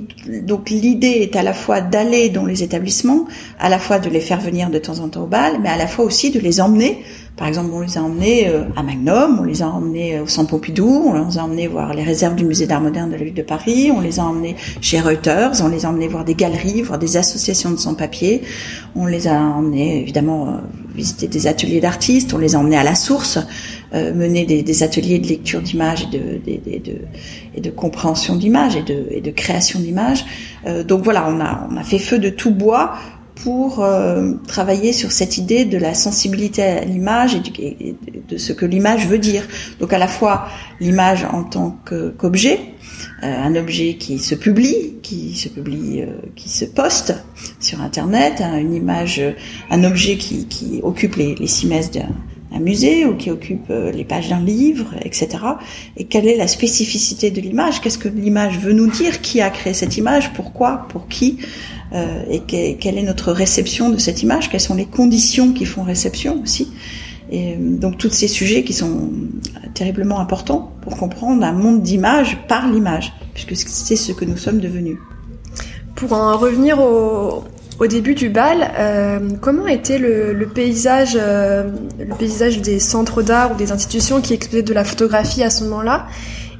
donc 0.43 0.69
l'idée 0.69 1.19
est 1.21 1.35
à 1.35 1.41
la 1.41 1.53
fois 1.53 1.81
d'aller 1.81 2.29
dans 2.29 2.45
les 2.45 2.61
établissements, 2.61 3.25
à 3.59 3.69
la 3.69 3.79
fois 3.79 3.97
de 3.97 4.07
les 4.07 4.19
faire 4.19 4.39
venir 4.39 4.69
de 4.69 4.77
temps 4.77 4.99
en 4.99 5.09
temps 5.09 5.23
au 5.23 5.27
bal, 5.27 5.57
mais 5.61 5.69
à 5.69 5.77
la 5.77 5.87
fois 5.87 6.05
aussi 6.05 6.29
de 6.29 6.39
les 6.39 6.61
emmener. 6.61 7.03
Par 7.35 7.47
exemple, 7.47 7.71
on 7.73 7.79
les 7.79 7.97
a 7.97 8.03
emmenés 8.03 8.47
euh, 8.47 8.65
à 8.75 8.83
Magnum, 8.83 9.39
on 9.39 9.43
les 9.43 9.63
a 9.63 9.67
emmenés 9.67 10.19
au 10.19 10.27
Centre 10.27 10.51
Pompidou, 10.51 11.05
on 11.07 11.27
les 11.27 11.39
a 11.39 11.43
emmenés 11.43 11.67
voir 11.67 11.95
les 11.95 12.03
réserves 12.03 12.35
du 12.35 12.45
Musée 12.45 12.67
d'art 12.67 12.81
moderne 12.81 13.09
de 13.09 13.15
la 13.15 13.23
ville 13.23 13.33
de 13.33 13.41
Paris, 13.41 13.91
on 13.91 14.01
les 14.01 14.19
a 14.19 14.23
emmenés 14.23 14.55
chez 14.81 14.99
Reuters, 14.99 15.53
on 15.63 15.67
les 15.67 15.85
a 15.87 15.89
emmenés 15.89 16.07
voir 16.07 16.25
des 16.25 16.35
galeries, 16.35 16.83
voir 16.83 16.99
des 16.99 17.17
associations 17.17 17.71
de 17.71 17.77
sans-papiers, 17.77 18.43
on 18.95 19.07
les 19.07 19.27
a 19.27 19.41
emmenés 19.41 20.01
évidemment 20.01 20.49
euh, 20.49 20.51
visiter 20.93 21.27
des 21.27 21.47
ateliers 21.47 21.81
d'artistes, 21.81 22.35
on 22.35 22.37
les 22.37 22.53
a 22.53 22.59
emmenés 22.59 22.77
à 22.77 22.83
la 22.83 22.93
source, 22.93 23.37
euh, 23.37 23.41
mener 23.93 24.45
des, 24.45 24.83
ateliers 24.83 25.19
de 25.19 25.27
lecture 25.27 25.61
d'images 25.61 26.03
et 26.03 26.17
de, 26.17 26.79
de, 26.79 26.97
et 27.55 27.61
de 27.61 27.69
compréhension 27.69 28.35
d'images 28.35 28.75
et 28.75 28.81
de, 28.81 29.07
et 29.11 29.21
de 29.21 29.31
création 29.31 29.79
d'images. 29.79 30.25
donc 30.87 31.03
voilà, 31.03 31.27
on 31.29 31.39
a, 31.39 31.67
on 31.71 31.77
a 31.77 31.83
fait 31.83 31.99
feu 31.99 32.17
de 32.17 32.29
tout 32.29 32.51
bois 32.51 32.95
pour 33.35 33.83
euh, 33.83 34.33
travailler 34.47 34.93
sur 34.93 35.11
cette 35.11 35.37
idée 35.37 35.65
de 35.65 35.77
la 35.77 35.93
sensibilité 35.93 36.63
à 36.63 36.85
l'image 36.85 37.35
et, 37.35 37.95
de 38.27 38.37
ce 38.37 38.53
que 38.53 38.65
l'image 38.65 39.07
veut 39.07 39.17
dire. 39.17 39.43
Donc 39.79 39.93
à 39.93 39.97
la 39.97 40.07
fois 40.07 40.47
l'image 40.79 41.25
en 41.25 41.43
tant 41.43 41.77
qu'objet, 41.85 42.59
euh, 43.23 43.43
un 43.43 43.55
objet 43.55 43.95
qui 43.95 44.19
se 44.19 44.35
publie, 44.35 44.95
qui 45.01 45.35
se 45.35 45.49
publie, 45.49 46.01
euh, 46.01 46.07
qui 46.35 46.49
se 46.49 46.65
poste 46.65 47.15
sur 47.59 47.81
Internet, 47.81 48.41
hein, 48.41 48.57
une 48.57 48.73
image, 48.73 49.21
un 49.69 49.83
objet 49.83 50.17
qui, 50.17 50.47
qui 50.47 50.79
occupe 50.83 51.15
les, 51.15 51.35
les 51.35 51.47
cimaises 51.47 51.91
d'un 51.91 52.09
musée 52.59 53.05
ou 53.05 53.15
qui 53.15 53.31
occupe 53.31 53.69
les 53.69 54.03
pages 54.03 54.29
d'un 54.29 54.41
livre, 54.41 54.93
etc. 55.03 55.29
Et 55.97 56.05
quelle 56.05 56.27
est 56.27 56.37
la 56.37 56.47
spécificité 56.47 57.31
de 57.31 57.41
l'image? 57.41 57.81
Qu'est-ce 57.81 57.97
que 57.97 58.09
l'image 58.09 58.59
veut 58.59 58.73
nous 58.73 58.87
dire? 58.87 59.21
Qui 59.21 59.41
a 59.41 59.49
créé 59.49 59.73
cette 59.73 59.97
image? 59.97 60.33
Pourquoi? 60.33 60.85
Pour 60.89 61.07
qui? 61.07 61.39
Euh, 61.93 62.23
et 62.29 62.75
quelle 62.75 62.97
est 62.97 63.03
notre 63.03 63.31
réception 63.31 63.89
de 63.89 63.97
cette 63.97 64.23
image, 64.23 64.49
quelles 64.49 64.59
sont 64.59 64.73
les 64.73 64.85
conditions 64.85 65.53
qui 65.53 65.65
font 65.65 65.83
réception 65.83 66.41
aussi? 66.41 66.71
Et 67.31 67.53
euh, 67.53 67.55
donc 67.59 67.97
tous 67.97 68.09
ces 68.09 68.27
sujets 68.27 68.63
qui 68.63 68.73
sont 68.73 69.11
terriblement 69.75 70.19
importants 70.19 70.71
pour 70.81 70.97
comprendre 70.97 71.43
un 71.43 71.51
monde 71.51 71.83
d'image 71.83 72.39
par 72.47 72.67
l'image, 72.67 73.13
puisque 73.35 73.69
c'est 73.69 73.95
ce 73.95 74.11
que 74.11 74.25
nous 74.25 74.37
sommes 74.37 74.59
devenus. 74.59 74.97
Pour 75.95 76.13
en 76.13 76.35
revenir 76.37 76.79
au, 76.79 77.43
au 77.79 77.87
début 77.87 78.13
du 78.13 78.29
bal, 78.29 78.71
euh, 78.77 79.19
comment 79.41 79.67
était 79.67 79.97
le, 79.97 80.45
paysage, 80.45 81.17
euh, 81.19 81.63
le 81.99 82.15
paysage 82.15 82.61
des 82.61 82.79
centres 82.79 83.21
d'art 83.21 83.51
ou 83.53 83.55
des 83.55 83.71
institutions 83.71 84.21
qui 84.21 84.33
exposaient 84.33 84.63
de 84.63 84.73
la 84.73 84.83
photographie 84.83 85.43
à 85.43 85.49
ce 85.49 85.63
moment-là? 85.63 86.07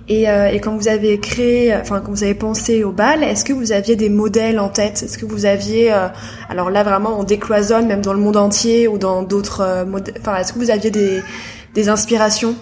Et, 0.10 0.30
euh, 0.30 0.48
et, 0.48 0.60
quand 0.60 0.76
vous 0.76 0.90
avez 0.90 1.18
créé, 1.20 1.74
enfin 1.74 2.02
quand 2.02 2.12
vous 2.12 2.24
avez 2.24 2.34
pensé 2.34 2.84
au 2.84 2.92
bal, 2.92 3.24
est-ce 3.24 3.46
que 3.46 3.54
vous 3.54 3.72
aviez 3.72 3.96
des 3.96 4.10
modèles 4.10 4.60
en 4.60 4.68
tête? 4.68 5.02
Est-ce 5.04 5.18
que 5.18 5.26
vous 5.26 5.46
aviez, 5.46 5.94
euh, 5.94 6.08
alors 6.50 6.70
là 6.70 6.84
vraiment 6.84 7.18
on 7.18 7.24
décloisonne 7.24 7.88
même 7.88 8.02
dans 8.02 8.12
le 8.12 8.20
monde 8.20 8.36
entier 8.36 8.90
ou 8.90 8.98
dans 8.98 9.24
d'autres 9.24 9.86
modèles. 9.88 10.16
Enfin, 10.20 10.36
est-ce 10.36 10.52
que 10.52 10.60
vous 10.60 10.72
aviez 10.72 10.92
des 10.92 11.90
inspirations? 11.90 12.56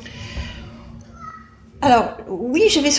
Alors 1.82 2.18
oui, 2.30 2.62
j'avais 2.70 2.90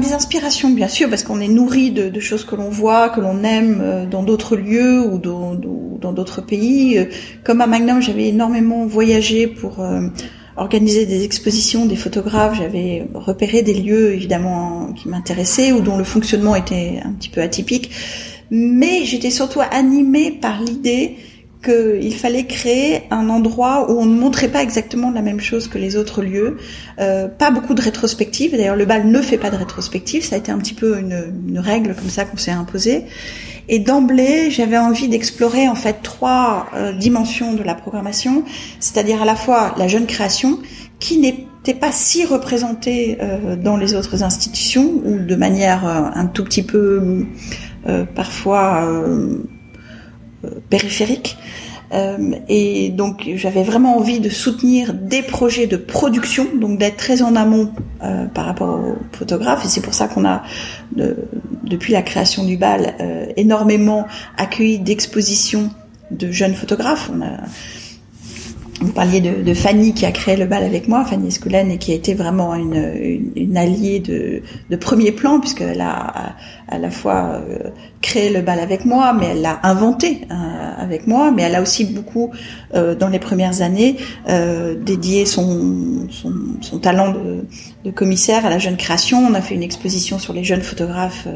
des 0.00 0.12
inspirations 0.12 0.70
bien 0.70 0.86
sûr 0.86 1.08
parce 1.08 1.24
qu'on 1.24 1.40
est 1.40 1.48
nourri 1.48 1.90
de, 1.90 2.08
de, 2.08 2.20
choses 2.20 2.44
que 2.44 2.54
l'on 2.54 2.70
voit, 2.70 3.08
que 3.08 3.20
l'on 3.20 3.42
aime 3.42 4.08
dans 4.08 4.22
d'autres 4.22 4.56
lieux 4.56 5.00
ou 5.00 5.18
dans 5.18 6.12
d'autres 6.12 6.40
pays. 6.40 7.08
Comme 7.42 7.60
à 7.60 7.66
Magnum, 7.66 8.00
j'avais 8.00 8.28
énormément 8.28 8.86
voyagé 8.86 9.48
pour 9.48 9.84
organiser 10.60 11.06
des 11.06 11.24
expositions, 11.24 11.86
des 11.86 11.96
photographes, 11.96 12.56
j'avais 12.58 13.08
repéré 13.14 13.62
des 13.62 13.74
lieux 13.74 14.12
évidemment 14.12 14.92
qui 14.92 15.08
m'intéressaient 15.08 15.72
ou 15.72 15.80
dont 15.80 15.96
le 15.96 16.04
fonctionnement 16.04 16.54
était 16.54 17.00
un 17.02 17.12
petit 17.12 17.30
peu 17.30 17.40
atypique, 17.40 17.90
mais 18.50 19.04
j'étais 19.04 19.30
surtout 19.30 19.60
animée 19.70 20.30
par 20.30 20.60
l'idée 20.60 21.16
qu'il 21.62 22.14
fallait 22.14 22.46
créer 22.46 23.02
un 23.10 23.28
endroit 23.28 23.90
où 23.90 24.00
on 24.00 24.06
ne 24.06 24.18
montrait 24.18 24.48
pas 24.48 24.62
exactement 24.62 25.10
la 25.10 25.20
même 25.20 25.40
chose 25.40 25.68
que 25.68 25.76
les 25.76 25.96
autres 25.96 26.22
lieux, 26.22 26.56
euh, 27.00 27.28
pas 27.28 27.50
beaucoup 27.50 27.74
de 27.74 27.82
rétrospectives. 27.82 28.52
D'ailleurs, 28.52 28.76
le 28.76 28.86
bal 28.86 29.06
ne 29.06 29.20
fait 29.20 29.36
pas 29.36 29.50
de 29.50 29.56
rétrospective, 29.56 30.24
ça 30.24 30.36
a 30.36 30.38
été 30.38 30.50
un 30.50 30.58
petit 30.58 30.74
peu 30.74 30.98
une, 30.98 31.32
une 31.48 31.58
règle 31.58 31.94
comme 31.94 32.08
ça 32.08 32.24
qu'on 32.24 32.38
s'est 32.38 32.50
imposée. 32.50 33.04
Et 33.72 33.78
d'emblée, 33.78 34.50
j'avais 34.50 34.78
envie 34.78 35.06
d'explorer 35.06 35.68
en 35.68 35.76
fait 35.76 35.98
trois 36.02 36.66
euh, 36.74 36.92
dimensions 36.92 37.54
de 37.54 37.62
la 37.62 37.76
programmation, 37.76 38.42
c'est-à-dire 38.80 39.22
à 39.22 39.24
la 39.24 39.36
fois 39.36 39.76
la 39.78 39.86
jeune 39.86 40.06
création, 40.06 40.58
qui 40.98 41.18
n'était 41.18 41.74
pas 41.74 41.92
si 41.92 42.24
représentée 42.24 43.18
euh, 43.20 43.54
dans 43.54 43.76
les 43.76 43.94
autres 43.94 44.24
institutions 44.24 44.90
ou 45.04 45.18
de 45.20 45.36
manière 45.36 45.86
euh, 45.86 46.02
un 46.12 46.26
tout 46.26 46.42
petit 46.42 46.64
peu 46.64 47.24
parfois 48.14 48.86
périphérique. 50.68 51.36
Euh, 51.92 52.34
et 52.48 52.90
donc 52.90 53.28
j'avais 53.34 53.64
vraiment 53.64 53.96
envie 53.96 54.20
de 54.20 54.28
soutenir 54.28 54.94
des 54.94 55.22
projets 55.22 55.66
de 55.66 55.76
production, 55.76 56.46
donc 56.54 56.78
d'être 56.78 56.96
très 56.96 57.22
en 57.22 57.34
amont 57.34 57.72
euh, 58.02 58.26
par 58.26 58.46
rapport 58.46 58.80
aux 58.80 58.96
photographes. 59.12 59.64
Et 59.64 59.68
c'est 59.68 59.80
pour 59.80 59.94
ça 59.94 60.06
qu'on 60.06 60.24
a, 60.24 60.42
depuis 61.64 61.92
la 61.92 62.02
création 62.02 62.44
du 62.44 62.56
bal, 62.56 62.94
euh, 63.00 63.26
énormément 63.36 64.06
accueilli 64.36 64.78
d'expositions 64.78 65.70
de 66.10 66.30
jeunes 66.30 66.54
photographes. 66.54 67.10
Vous 68.80 68.92
parliez 68.92 69.20
de, 69.20 69.42
de, 69.42 69.54
Fanny 69.54 69.92
qui 69.92 70.06
a 70.06 70.12
créé 70.12 70.36
le 70.36 70.46
bal 70.46 70.62
avec 70.62 70.88
moi, 70.88 71.04
Fanny 71.04 71.28
Escoulène, 71.28 71.70
et 71.70 71.78
qui 71.78 71.92
a 71.92 71.94
été 71.94 72.14
vraiment 72.14 72.54
une, 72.54 72.74
une, 72.74 73.32
une 73.36 73.56
alliée 73.56 74.00
de, 74.00 74.42
de, 74.70 74.76
premier 74.76 75.12
plan, 75.12 75.38
puisqu'elle 75.38 75.80
a 75.82 76.34
à 76.68 76.78
la 76.78 76.90
fois 76.90 77.42
euh, 77.48 77.70
créé 78.00 78.30
le 78.30 78.40
bal 78.40 78.58
avec 78.58 78.84
moi, 78.84 79.12
mais 79.12 79.26
elle 79.26 79.42
l'a 79.42 79.60
inventé 79.64 80.22
euh, 80.30 80.34
avec 80.78 81.06
moi, 81.06 81.30
mais 81.30 81.42
elle 81.42 81.56
a 81.56 81.62
aussi 81.62 81.84
beaucoup, 81.84 82.30
euh, 82.74 82.94
dans 82.94 83.08
les 83.08 83.18
premières 83.18 83.60
années, 83.60 83.96
dédié 84.26 85.26
son, 85.26 86.06
son, 86.10 86.32
son 86.60 86.78
talent 86.78 87.12
de, 87.12 87.44
de, 87.84 87.90
commissaire 87.90 88.46
à 88.46 88.50
la 88.50 88.58
jeune 88.58 88.76
création. 88.76 89.18
On 89.18 89.34
a 89.34 89.40
fait 89.40 89.54
une 89.54 89.62
exposition 89.62 90.18
sur 90.18 90.32
les 90.32 90.44
jeunes 90.44 90.62
photographes 90.62 91.26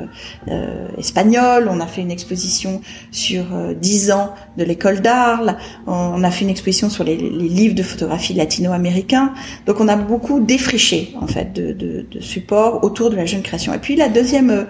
espagnols, 0.98 1.68
on 1.70 1.80
a 1.80 1.86
fait 1.86 2.00
une 2.00 2.10
exposition 2.10 2.80
sur 3.10 3.44
dix 3.80 4.10
ans 4.10 4.34
de 4.56 4.64
l'école 4.64 5.00
d'Arles, 5.00 5.56
on 5.86 6.22
a 6.22 6.30
fait 6.30 6.44
une 6.44 6.50
exposition 6.50 6.90
sur 6.90 7.04
les, 7.04 7.16
livres 7.16 7.74
de 7.74 7.82
photographie 7.82 8.34
latino-américains. 8.34 9.32
Donc 9.66 9.80
on 9.80 9.88
a 9.88 9.96
beaucoup 9.96 10.40
défriché 10.40 11.14
en 11.20 11.26
fait 11.26 11.52
de, 11.52 11.72
de, 11.72 12.06
de 12.10 12.20
supports 12.20 12.84
autour 12.84 13.10
de 13.10 13.16
la 13.16 13.26
jeune 13.26 13.42
création. 13.42 13.72
Et 13.74 13.78
puis 13.78 13.96
la 13.96 14.08
deuxième 14.08 14.66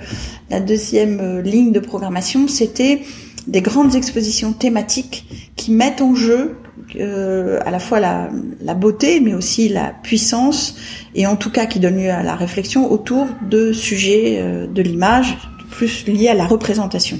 la 0.51 0.61
deuxième 0.61 1.21
euh, 1.21 1.43
ligne 1.43 1.73
de 1.73 1.81
programmation, 1.81 2.49
c'était 2.49 3.03
des 3.47 3.63
grandes 3.63 3.95
expositions 3.95 4.53
thématiques 4.53 5.53
qui 5.57 5.71
mettent 5.71 6.01
en 6.01 6.15
jeu 6.15 6.57
euh, 6.97 7.59
à 7.65 7.71
la 7.71 7.79
fois 7.79 7.99
la, 7.99 8.29
beauté, 8.75 9.21
mais 9.21 9.35
aussi 9.35 9.69
la 9.69 9.93
puissance, 10.03 10.77
et 11.15 11.27
en 11.27 11.37
tout 11.37 11.51
cas 11.51 11.67
qui 11.67 11.81
donnent 11.81 12.03
lieu 12.03 12.11
à 12.11 12.23
la 12.23 12.37
réflexion 12.37 12.91
autour 12.91 13.27
de 13.49 13.73
sujets 13.73 14.39
euh, 14.39 14.67
de 14.67 14.83
l'image, 14.83 15.37
plus 15.71 16.07
liés 16.07 16.29
à 16.29 16.35
la 16.35 16.47
représentation. 16.47 17.19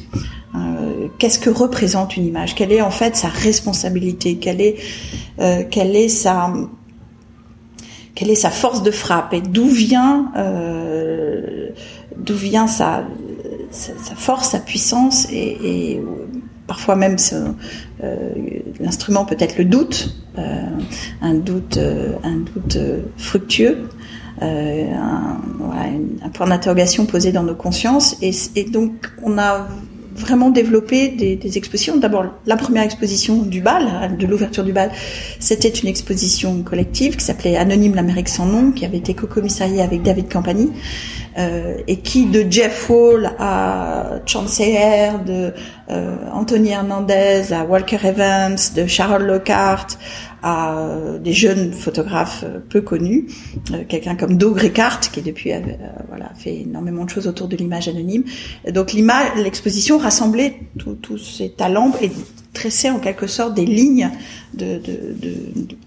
Euh, 0.55 1.09
Qu'est-ce 1.19 1.39
que 1.39 1.51
représente 1.51 2.17
une 2.17 2.27
image? 2.27 2.55
Quelle 2.55 2.73
est 2.73 2.83
en 2.83 2.91
fait 2.91 3.17
sa 3.17 3.29
responsabilité? 3.29 4.37
Quelle 4.37 4.61
est, 4.61 4.77
quelle 5.71 5.97
est 5.97 6.09
sa 6.09 6.53
quelle 8.15 8.31
est 8.31 8.37
sa 8.37 8.51
force 8.51 8.83
de 8.83 8.93
frappe? 8.93 9.35
Et 9.35 9.41
d'où 9.41 9.67
vient 9.67 10.33
d'où 12.17 12.35
vient 12.35 12.67
sa, 12.67 13.05
sa, 13.71 14.15
force, 14.15 14.51
sa 14.51 14.61
puissance 14.61 15.27
et 15.31 16.01
parfois 16.67 16.97
même 16.97 17.17
euh, 18.03 18.33
l'instrument 18.81 19.25
peut 19.25 19.37
être 19.39 19.59
le 19.59 19.65
doute, 19.65 20.15
euh, 20.39 20.63
un 21.21 21.35
doute, 21.35 21.77
euh, 21.77 22.13
un 22.23 22.37
doute 22.37 22.79
fructueux. 23.17 23.89
Un, 24.41 25.41
point 26.35 26.49
d'interrogation 26.49 27.07
posé 27.07 27.31
dans 27.31 27.45
nos 27.45 27.55
consciences 27.55 28.17
et, 28.21 28.33
et, 28.57 28.65
donc 28.65 29.13
on 29.23 29.39
a 29.39 29.69
vraiment 30.17 30.51
développé 30.51 31.09
des, 31.09 31.37
des 31.37 31.57
expositions. 31.57 31.97
D'abord, 31.97 32.27
la 32.45 32.57
première 32.57 32.83
exposition 32.83 33.43
du 33.43 33.61
bal, 33.61 34.17
de 34.19 34.27
l'ouverture 34.27 34.65
du 34.65 34.73
bal, 34.73 34.91
c'était 35.39 35.69
une 35.69 35.89
exposition 35.89 36.63
collective 36.63 37.17
qui 37.17 37.25
s'appelait 37.25 37.57
Anonyme 37.57 37.95
l'Amérique 37.95 38.29
sans 38.29 38.47
nom, 38.47 38.73
qui 38.73 38.85
avait 38.85 38.99
été 38.99 39.15
co-commissariée 39.15 39.81
avec 39.81 40.03
David 40.03 40.29
Campani, 40.29 40.73
euh, 41.39 41.79
et 41.87 41.99
qui, 42.01 42.27
de 42.27 42.45
Jeff 42.49 42.89
Hall 42.91 43.31
à 43.39 44.21
Chance 44.27 44.61
de 44.61 45.53
euh, 45.91 46.17
Anthony 46.33 46.71
Hernandez 46.71 47.53
à 47.53 47.65
Walker 47.65 47.99
Evans, 48.05 48.57
de 48.77 48.87
Charles 48.87 49.25
Lockhart 49.25 49.99
à 50.45 50.79
euh, 50.79 51.19
des 51.19 51.33
jeunes 51.33 51.73
photographes 51.73 52.45
euh, 52.47 52.61
peu 52.69 52.83
connus, 52.83 53.29
euh, 53.73 53.83
quelqu'un 53.89 54.15
comme 54.15 54.37
Doug 54.37 54.59
Ricard 54.59 55.01
qui 55.01 55.23
depuis 55.23 55.53
voilà 56.09 56.31
fait 56.35 56.61
énormément 56.61 57.05
de 57.05 57.11
choses 57.11 57.27
autour 57.27 57.49
de 57.49 57.57
l'image 57.57 57.89
anonyme. 57.89 58.25
Donc 58.73 58.93
l'image, 58.93 59.29
l'exposition 59.37 59.97
rassemblait 59.97 60.61
tous 61.01 61.19
ces 61.19 61.53
talents 61.53 61.93
et 62.03 62.11
tresser 62.55 62.89
en 62.89 62.99
quelque 62.99 63.27
sorte 63.27 63.55
des 63.55 63.67
lignes 63.67 64.11
de, 64.55 64.79
de, 64.79 65.15
de, 65.21 65.35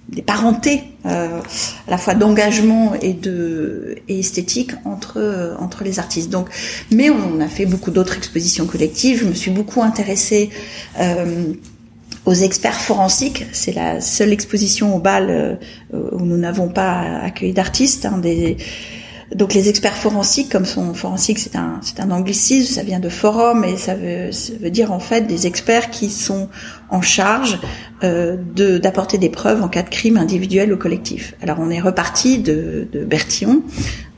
des 0.09 0.21
parentés 0.21 0.83
euh, 1.05 1.39
à 1.87 1.91
la 1.91 1.97
fois 1.97 2.13
d'engagement 2.13 2.93
et 3.01 3.13
de 3.13 3.95
et 4.07 4.19
esthétique 4.19 4.71
entre 4.85 5.55
entre 5.59 5.83
les 5.83 5.97
artistes. 5.99 6.29
Donc, 6.29 6.49
mais 6.91 7.09
on 7.09 7.39
a 7.39 7.47
fait 7.47 7.65
beaucoup 7.65 7.91
d'autres 7.91 8.17
expositions 8.17 8.67
collectives. 8.67 9.21
Je 9.21 9.25
me 9.25 9.33
suis 9.33 9.51
beaucoup 9.51 9.81
intéressée 9.81 10.49
euh, 10.99 11.53
aux 12.25 12.33
experts 12.33 12.81
forensiques. 12.81 13.45
C'est 13.53 13.73
la 13.73 14.01
seule 14.01 14.33
exposition 14.33 14.95
au 14.95 14.99
bal 14.99 15.27
euh, 15.29 15.55
où 16.11 16.25
nous 16.25 16.37
n'avons 16.37 16.67
pas 16.67 17.21
accueilli 17.23 17.53
d'artistes. 17.53 18.05
Hein, 18.05 18.19
des 18.19 18.57
donc 19.37 19.53
les 19.53 19.69
experts 19.69 19.95
forensiques, 19.95 20.51
comme 20.51 20.65
son 20.65 20.93
forensique, 20.95 21.37
c'est 21.37 21.55
un 21.55 21.79
c'est 21.81 21.99
un 21.99 22.09
anglicisme, 22.09 22.73
ça 22.73 22.83
vient 22.83 22.99
de 22.99 23.09
forum 23.09 23.63
et 23.63 23.77
ça 23.77 23.93
veut 23.93 24.31
ça 24.31 24.53
veut 24.59 24.71
dire 24.71 24.91
en 24.91 24.99
fait 24.99 25.27
des 25.27 25.45
experts 25.45 25.91
qui 25.91 26.09
sont 26.09 26.49
en 26.89 27.01
charge 27.01 27.59
euh, 28.03 28.35
de 28.55 28.79
d'apporter 28.79 29.19
des 29.19 29.29
preuves 29.29 29.61
en 29.61 29.67
cas 29.67 29.83
de 29.83 29.89
crime 29.89 30.17
individuel 30.17 30.73
ou 30.73 30.77
collectif. 30.77 31.35
Alors 31.41 31.59
on 31.59 31.69
est 31.69 31.79
reparti 31.79 32.39
de, 32.39 32.87
de 32.91 33.05
Bertillon, 33.05 33.61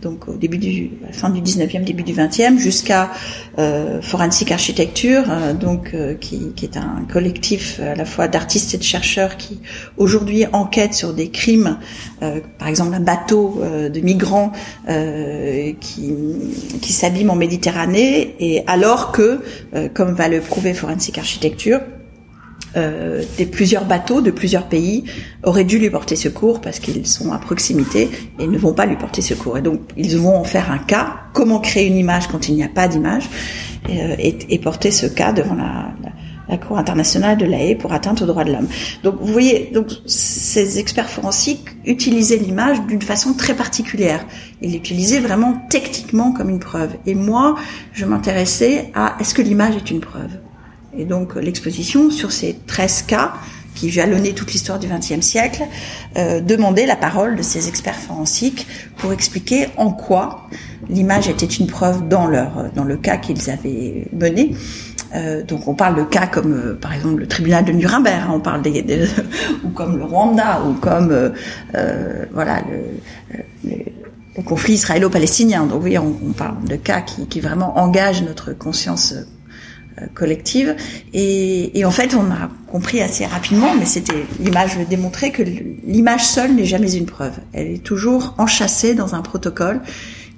donc 0.01 0.27
au 0.27 0.35
début 0.35 0.57
du 0.57 0.91
fin 1.12 1.29
du 1.29 1.41
19e, 1.41 1.83
début 1.83 2.03
du 2.03 2.13
20e, 2.13 2.57
jusqu'à 2.57 3.12
euh, 3.57 4.01
Forensic 4.01 4.51
Architecture, 4.51 5.23
euh, 5.29 5.53
donc 5.53 5.91
euh, 5.93 6.15
qui, 6.15 6.53
qui, 6.55 6.65
est 6.65 6.77
un 6.77 7.05
collectif 7.12 7.79
à 7.79 7.95
la 7.95 8.05
fois 8.05 8.27
d'artistes 8.27 8.73
et 8.73 8.77
de 8.77 8.83
chercheurs 8.83 9.38
qui 9.38 9.59
aujourd'hui 9.97 10.45
enquêtent 10.53 10.93
sur 10.93 11.13
des 11.13 11.29
crimes, 11.29 11.77
euh, 12.21 12.39
par 12.57 12.67
exemple 12.67 12.93
un 12.93 12.99
bateau 13.01 13.59
euh, 13.62 13.89
de 13.89 13.99
migrants 13.99 14.51
qui, 15.79 16.13
qui 16.81 16.93
s'abîme 16.93 17.29
en 17.29 17.35
Méditerranée, 17.35 18.35
et 18.39 18.63
alors 18.67 19.12
que, 19.12 19.41
comme 19.93 20.13
va 20.13 20.27
le 20.27 20.39
prouver 20.39 20.73
Forensic 20.73 21.17
Architecture, 21.17 21.79
euh, 22.77 23.23
des 23.38 23.47
plusieurs 23.47 23.86
bateaux 23.86 24.21
de 24.21 24.29
plusieurs 24.29 24.67
pays 24.67 25.05
auraient 25.43 25.63
dû 25.63 25.79
lui 25.79 25.89
porter 25.89 26.15
secours 26.15 26.62
parce 26.62 26.79
qu'ils 26.79 27.08
sont 27.08 27.32
à 27.32 27.39
proximité 27.39 28.10
et 28.38 28.45
ne 28.45 28.58
vont 28.58 28.73
pas 28.73 28.86
lui 28.86 28.95
porter 28.95 29.21
secours. 29.21 29.58
Et 29.58 29.62
donc 29.62 29.82
ils 29.97 30.17
vont 30.17 30.36
en 30.36 30.43
faire 30.43 30.71
un 30.71 30.77
cas. 30.77 31.15
Comment 31.34 31.60
créer 31.60 31.88
une 31.88 31.97
image 31.97 32.27
quand 32.27 32.47
il 32.47 32.55
n'y 32.55 32.63
a 32.63 32.69
pas 32.69 32.88
d'image 32.88 33.27
euh, 33.89 34.15
et, 34.19 34.38
et, 34.49 34.60
porter 34.60 34.91
ce 34.91 35.08
cas 35.08 35.32
devant 35.32 35.55
la, 35.55 35.91
la, 36.47 36.58
Cour 36.58 36.77
internationale 36.77 37.38
de 37.38 37.45
la 37.45 37.58
pour 37.75 37.93
atteinte 37.93 38.21
aux 38.21 38.25
droits 38.25 38.43
de 38.43 38.51
l'homme. 38.51 38.67
Donc 39.03 39.15
vous 39.19 39.32
voyez, 39.32 39.69
donc 39.73 39.88
ces 40.05 40.79
experts 40.79 41.10
forensiques 41.10 41.69
utilisaient 41.86 42.38
l'image 42.38 42.82
d'une 42.88 43.01
façon 43.01 43.34
très 43.34 43.55
particulière. 43.55 44.25
Ils 44.62 44.73
l'utilisaient 44.73 45.19
vraiment 45.19 45.62
techniquement 45.69 46.32
comme 46.34 46.49
une 46.49 46.60
preuve. 46.60 46.95
Et 47.05 47.15
moi, 47.15 47.55
je 47.93 48.05
m'intéressais 48.05 48.91
à 48.95 49.15
est-ce 49.19 49.34
que 49.34 49.43
l'image 49.43 49.75
est 49.75 49.91
une 49.91 50.01
preuve? 50.01 50.39
Et 50.97 51.06
donc 51.06 51.36
l'exposition 51.36 52.12
sur 52.12 52.32
ces 52.32 52.58
13 52.67 53.04
cas 53.04 53.34
qui 53.75 53.89
jalonnaient 53.89 54.34
toute 54.34 54.52
l'histoire 54.52 54.78
du 54.80 54.88
XXe 54.88 55.21
siècle, 55.21 55.63
euh, 56.17 56.41
demandait 56.41 56.86
la 56.86 56.97
parole 56.97 57.36
de 57.36 57.41
ces 57.41 57.69
experts 57.69 57.95
forensiques 57.95 58.67
pour 58.97 59.13
expliquer 59.13 59.67
en 59.78 59.91
quoi 59.91 60.49
l'image 60.89 61.30
était 61.30 61.45
une 61.45 61.67
preuve 61.67 62.08
dans 62.08 62.28
leur 62.28 62.71
dans 62.75 62.84
le 62.84 62.97
cas 62.97 63.17
qu'ils 63.17 63.49
avaient 63.49 64.08
mené. 64.12 64.56
Euh, 65.15 65.43
donc 65.43 65.67
on 65.67 65.73
parle 65.73 65.95
de 65.95 66.04
cas 66.04 66.28
comme 66.28 66.54
euh, 66.54 66.75
par 66.75 66.93
exemple 66.93 67.21
le 67.21 67.28
tribunal 67.28 67.65
de 67.65 67.71
Nuremberg, 67.71 68.25
hein, 68.28 68.32
on 68.32 68.39
parle 68.39 68.62
des, 68.62 68.82
des, 68.84 69.08
ou 69.63 69.69
comme 69.69 69.97
le 69.97 70.04
Rwanda 70.04 70.62
ou 70.67 70.73
comme 70.73 71.12
euh, 71.12 71.30
euh, 71.75 72.25
voilà 72.32 72.62
le, 72.69 73.39
le, 73.69 73.75
le 74.38 74.43
conflit 74.43 74.73
israélo-palestinien. 74.73 75.65
Donc 75.65 75.84
oui, 75.84 75.97
on, 75.97 76.15
on, 76.28 76.32
parle 76.34 76.63
de 76.63 76.75
cas 76.75 77.02
qui, 77.02 77.25
qui 77.28 77.39
vraiment 77.39 77.80
engagent 77.80 78.21
notre 78.21 78.54
conscience 78.54 79.15
collective. 80.13 80.75
Et, 81.13 81.83
en 81.85 81.91
fait, 81.91 82.13
on 82.15 82.31
a 82.31 82.49
compris 82.67 83.01
assez 83.01 83.25
rapidement, 83.25 83.75
mais 83.77 83.85
c'était 83.85 84.25
l'image 84.39 84.77
le 84.77 84.85
démontrait 84.85 85.31
que 85.31 85.43
l'image 85.43 86.25
seule 86.25 86.55
n'est 86.55 86.65
jamais 86.65 86.93
une 86.93 87.05
preuve. 87.05 87.33
Elle 87.53 87.67
est 87.67 87.83
toujours 87.83 88.35
enchâssée 88.38 88.93
dans 88.93 89.15
un 89.15 89.21
protocole 89.21 89.81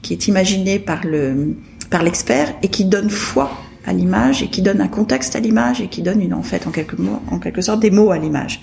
qui 0.02 0.14
est 0.14 0.28
imaginé 0.28 0.80
par 0.80 1.06
le 1.06 1.56
par 1.90 2.04
l'expert 2.04 2.54
et 2.64 2.70
qui 2.70 2.86
donne 2.86 3.10
foi 3.10 3.52
à 3.86 3.92
l'image 3.92 4.42
et 4.42 4.48
qui 4.48 4.62
donne 4.62 4.80
un 4.80 4.88
contexte 4.88 5.36
à 5.36 5.40
l'image 5.40 5.82
et 5.82 5.88
qui 5.88 6.02
donne 6.02 6.22
une 6.22 6.34
en 6.34 6.42
fait 6.42 6.66
en 6.68 6.72
quelques 6.72 6.98
mots, 6.98 7.22
en 7.30 7.40
quelque 7.40 7.62
sorte 7.62 7.82
des 7.82 7.92
mots 7.92 8.12
à 8.12 8.18
l'image. 8.18 8.62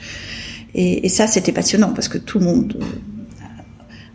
Et, 0.75 1.05
et, 1.05 1.09
ça, 1.09 1.27
c'était 1.27 1.53
passionnant 1.53 1.93
parce 1.93 2.09
que 2.09 2.19
tout 2.19 2.39
le 2.39 2.47
monde 2.47 2.79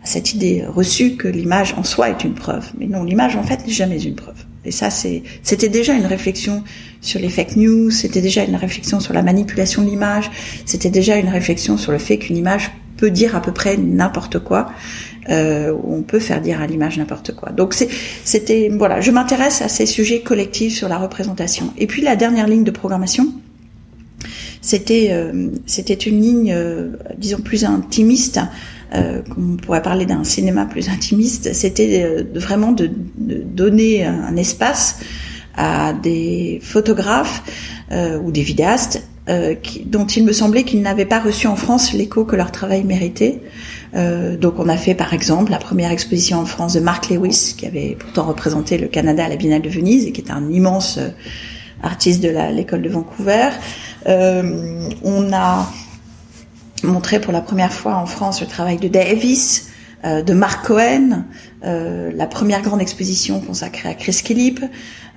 a 0.02 0.06
cette 0.06 0.34
idée 0.34 0.64
reçue 0.66 1.16
que 1.16 1.28
l'image 1.28 1.74
en 1.76 1.84
soi 1.84 2.10
est 2.10 2.24
une 2.24 2.34
preuve. 2.34 2.70
Mais 2.78 2.86
non, 2.86 3.04
l'image 3.04 3.36
en 3.36 3.42
fait 3.42 3.64
n'est 3.66 3.72
jamais 3.72 4.02
une 4.02 4.14
preuve. 4.14 4.43
Et 4.64 4.70
ça, 4.70 4.88
c'était 4.90 5.68
déjà 5.68 5.94
une 5.94 6.06
réflexion 6.06 6.64
sur 7.00 7.20
les 7.20 7.28
fake 7.28 7.56
news, 7.56 7.90
c'était 7.90 8.22
déjà 8.22 8.44
une 8.44 8.56
réflexion 8.56 8.98
sur 8.98 9.12
la 9.12 9.22
manipulation 9.22 9.82
de 9.82 9.88
l'image, 9.88 10.30
c'était 10.64 10.90
déjà 10.90 11.16
une 11.16 11.28
réflexion 11.28 11.76
sur 11.76 11.92
le 11.92 11.98
fait 11.98 12.18
qu'une 12.18 12.36
image 12.36 12.70
peut 12.96 13.10
dire 13.10 13.36
à 13.36 13.42
peu 13.42 13.52
près 13.52 13.76
n'importe 13.76 14.38
quoi, 14.38 14.70
euh, 15.28 15.74
on 15.84 16.02
peut 16.02 16.18
faire 16.18 16.40
dire 16.40 16.60
à 16.60 16.66
l'image 16.66 16.96
n'importe 16.98 17.34
quoi. 17.34 17.50
Donc 17.50 17.74
c'était 18.24 18.70
voilà, 18.72 19.00
je 19.00 19.10
m'intéresse 19.10 19.62
à 19.62 19.68
ces 19.68 19.86
sujets 19.86 20.20
collectifs 20.20 20.74
sur 20.74 20.88
la 20.88 20.98
représentation. 20.98 21.72
Et 21.76 21.86
puis 21.86 22.02
la 22.02 22.16
dernière 22.16 22.46
ligne 22.46 22.64
de 22.64 22.70
programmation, 22.70 23.32
c'était 24.60 25.08
euh, 25.10 25.48
c'était 25.66 25.94
une 25.94 26.20
ligne, 26.20 26.52
euh, 26.54 26.92
disons 27.18 27.38
plus 27.38 27.64
intimiste 27.64 28.40
euh, 28.94 29.22
on 29.36 29.56
pourrait 29.56 29.82
parler 29.82 30.06
d'un 30.06 30.24
cinéma 30.24 30.66
plus 30.66 30.88
intimiste, 30.88 31.52
c'était 31.52 32.02
euh, 32.04 32.24
vraiment 32.34 32.72
de, 32.72 32.90
de, 33.18 33.42
donner 33.42 34.04
un 34.04 34.36
espace 34.36 35.00
à 35.56 35.92
des 35.92 36.60
photographes 36.62 37.42
euh, 37.92 38.18
ou 38.18 38.30
des 38.30 38.42
vidéastes 38.42 39.06
euh, 39.28 39.54
qui, 39.54 39.80
dont 39.84 40.06
il 40.06 40.22
me 40.24 40.32
semblait 40.32 40.64
qu'ils 40.64 40.82
n'avaient 40.82 41.06
pas 41.06 41.18
reçu 41.18 41.46
en 41.46 41.56
France 41.56 41.94
l'écho 41.94 42.26
que 42.26 42.36
leur 42.36 42.52
travail 42.52 42.84
méritait. 42.84 43.40
Euh, 43.94 44.36
donc 44.36 44.58
on 44.58 44.68
a 44.68 44.76
fait 44.76 44.94
par 44.94 45.14
exemple 45.14 45.50
la 45.50 45.56
première 45.58 45.90
exposition 45.90 46.38
en 46.38 46.44
France 46.44 46.74
de 46.74 46.80
Mark 46.80 47.08
Lewis, 47.08 47.54
qui 47.56 47.66
avait 47.66 47.96
pourtant 47.98 48.24
représenté 48.24 48.76
le 48.76 48.86
Canada 48.86 49.24
à 49.24 49.28
la 49.30 49.36
Biennale 49.36 49.62
de 49.62 49.70
Venise 49.70 50.06
et 50.06 50.12
qui 50.12 50.20
est 50.20 50.30
un 50.30 50.50
immense 50.50 50.98
euh, 50.98 51.08
artiste 51.82 52.22
de 52.22 52.28
l'école 52.54 52.82
de 52.82 52.88
Vancouver. 52.90 53.48
on 54.06 55.32
a 55.32 55.70
montré 56.84 57.20
pour 57.20 57.32
la 57.32 57.40
première 57.40 57.72
fois 57.72 57.96
en 57.96 58.06
France 58.06 58.40
le 58.40 58.46
travail 58.46 58.76
de 58.78 58.88
Davis, 58.88 59.70
euh, 60.04 60.22
de 60.22 60.34
Mark 60.34 60.66
Cohen, 60.66 61.24
euh, 61.64 62.10
la 62.14 62.26
première 62.26 62.60
grande 62.60 62.82
exposition 62.82 63.40
consacrée 63.40 63.88
à 63.88 63.94
Chris 63.94 64.12
Philip, 64.12 64.60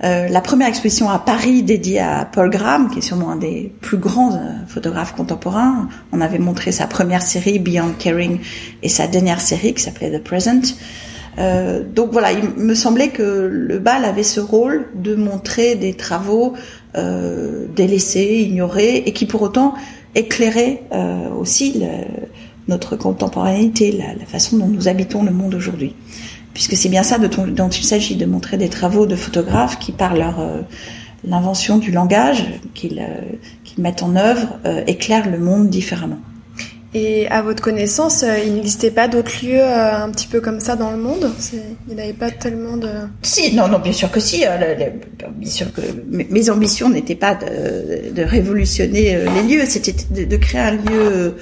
euh, 0.02 0.28
la 0.28 0.40
première 0.40 0.68
exposition 0.68 1.10
à 1.10 1.18
Paris 1.18 1.62
dédiée 1.62 2.00
à 2.00 2.24
Paul 2.24 2.48
Graham, 2.48 2.88
qui 2.88 3.00
est 3.00 3.02
sûrement 3.02 3.30
un 3.30 3.36
des 3.36 3.70
plus 3.82 3.98
grands 3.98 4.40
photographes 4.66 5.14
contemporains. 5.14 5.88
On 6.12 6.22
avait 6.22 6.38
montré 6.38 6.72
sa 6.72 6.86
première 6.86 7.20
série 7.20 7.58
Beyond 7.58 7.92
Caring 7.98 8.38
et 8.82 8.88
sa 8.88 9.06
dernière 9.06 9.42
série 9.42 9.74
qui 9.74 9.82
s'appelait 9.82 10.10
The 10.10 10.24
Present. 10.24 10.74
Donc 11.94 12.10
voilà, 12.10 12.32
il 12.32 12.48
me 12.56 12.74
semblait 12.74 13.10
que 13.10 13.48
le 13.52 13.78
bal 13.78 14.04
avait 14.04 14.24
ce 14.24 14.40
rôle 14.40 14.88
de 14.96 15.14
montrer 15.14 15.76
des 15.76 15.94
travaux 15.94 16.54
délaissés, 16.94 18.46
ignorés, 18.48 19.04
et 19.06 19.12
qui 19.12 19.24
pour 19.24 19.42
autant 19.42 19.74
éclairer 20.14 20.82
euh, 20.92 21.30
aussi 21.30 21.82
notre 22.66 22.96
contemporanéité, 22.96 23.92
la, 23.92 24.26
façon 24.26 24.58
dont 24.58 24.66
nous 24.66 24.88
habitons 24.88 25.22
le 25.22 25.30
monde 25.30 25.54
aujourd'hui. 25.54 25.94
Puisque 26.54 26.76
c'est 26.76 26.88
bien 26.88 27.02
ça 27.02 27.18
dont 27.18 27.68
il 27.68 27.84
s'agit, 27.84 28.16
de 28.16 28.26
montrer 28.26 28.56
des 28.56 28.68
travaux 28.68 29.06
de 29.06 29.16
photographes 29.16 29.78
qui, 29.78 29.92
par 29.92 30.14
euh, 30.14 30.62
l'invention 31.24 31.78
du 31.78 31.92
langage 31.92 32.44
qu'ils 32.74 32.98
euh, 33.00 33.36
mettent 33.78 34.02
en 34.02 34.16
œuvre, 34.16 34.58
éclairent 34.86 35.30
le 35.30 35.38
monde 35.38 35.68
différemment. 35.68 36.18
Et 36.94 37.28
à 37.28 37.42
votre 37.42 37.62
connaissance, 37.62 38.22
euh, 38.22 38.38
il 38.46 38.54
n'existait 38.54 38.90
pas 38.90 39.08
d'autres 39.08 39.44
lieux 39.44 39.60
euh, 39.60 40.04
un 40.04 40.10
petit 40.10 40.26
peu 40.26 40.40
comme 40.40 40.58
ça 40.58 40.74
dans 40.74 40.90
le 40.90 40.96
monde? 40.96 41.30
Il 41.88 41.94
n'y 41.94 42.00
avait 42.00 42.14
pas 42.14 42.30
tellement 42.30 42.78
de... 42.78 42.88
Si, 43.20 43.54
non, 43.54 43.68
non, 43.68 43.78
bien 43.78 43.92
sûr 43.92 44.10
que 44.10 44.20
si. 44.20 44.44
Euh, 44.46 44.74
bien 45.32 45.50
sûr 45.50 45.70
que 45.72 45.82
mes 46.08 46.48
ambitions 46.48 46.88
n'étaient 46.88 47.14
pas 47.14 47.34
de, 47.34 48.22
révolutionner 48.22 49.18
les 49.34 49.56
lieux, 49.56 49.64
c'était 49.66 49.94
de, 50.24 50.36
créer 50.36 50.60
un 50.60 50.72
lieu 50.72 51.34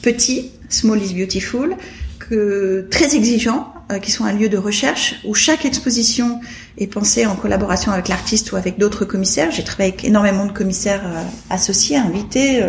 petit, 0.00 0.52
small 0.70 1.02
is 1.02 1.14
beautiful, 1.14 1.76
que, 2.18 2.86
très 2.90 3.14
exigeant, 3.14 3.72
qui 4.00 4.10
soit 4.10 4.26
un 4.26 4.32
lieu 4.32 4.48
de 4.48 4.56
recherche 4.56 5.16
où 5.24 5.34
chaque 5.34 5.66
exposition 5.66 6.40
est 6.78 6.86
pensée 6.86 7.26
en 7.26 7.36
collaboration 7.36 7.92
avec 7.92 8.08
l'artiste 8.08 8.52
ou 8.52 8.56
avec 8.56 8.78
d'autres 8.78 9.04
commissaires. 9.04 9.50
J'ai 9.50 9.64
travaillé 9.64 9.92
avec 9.92 10.04
énormément 10.04 10.46
de 10.46 10.52
commissaires 10.52 11.02
associés, 11.50 11.98
invités 11.98 12.62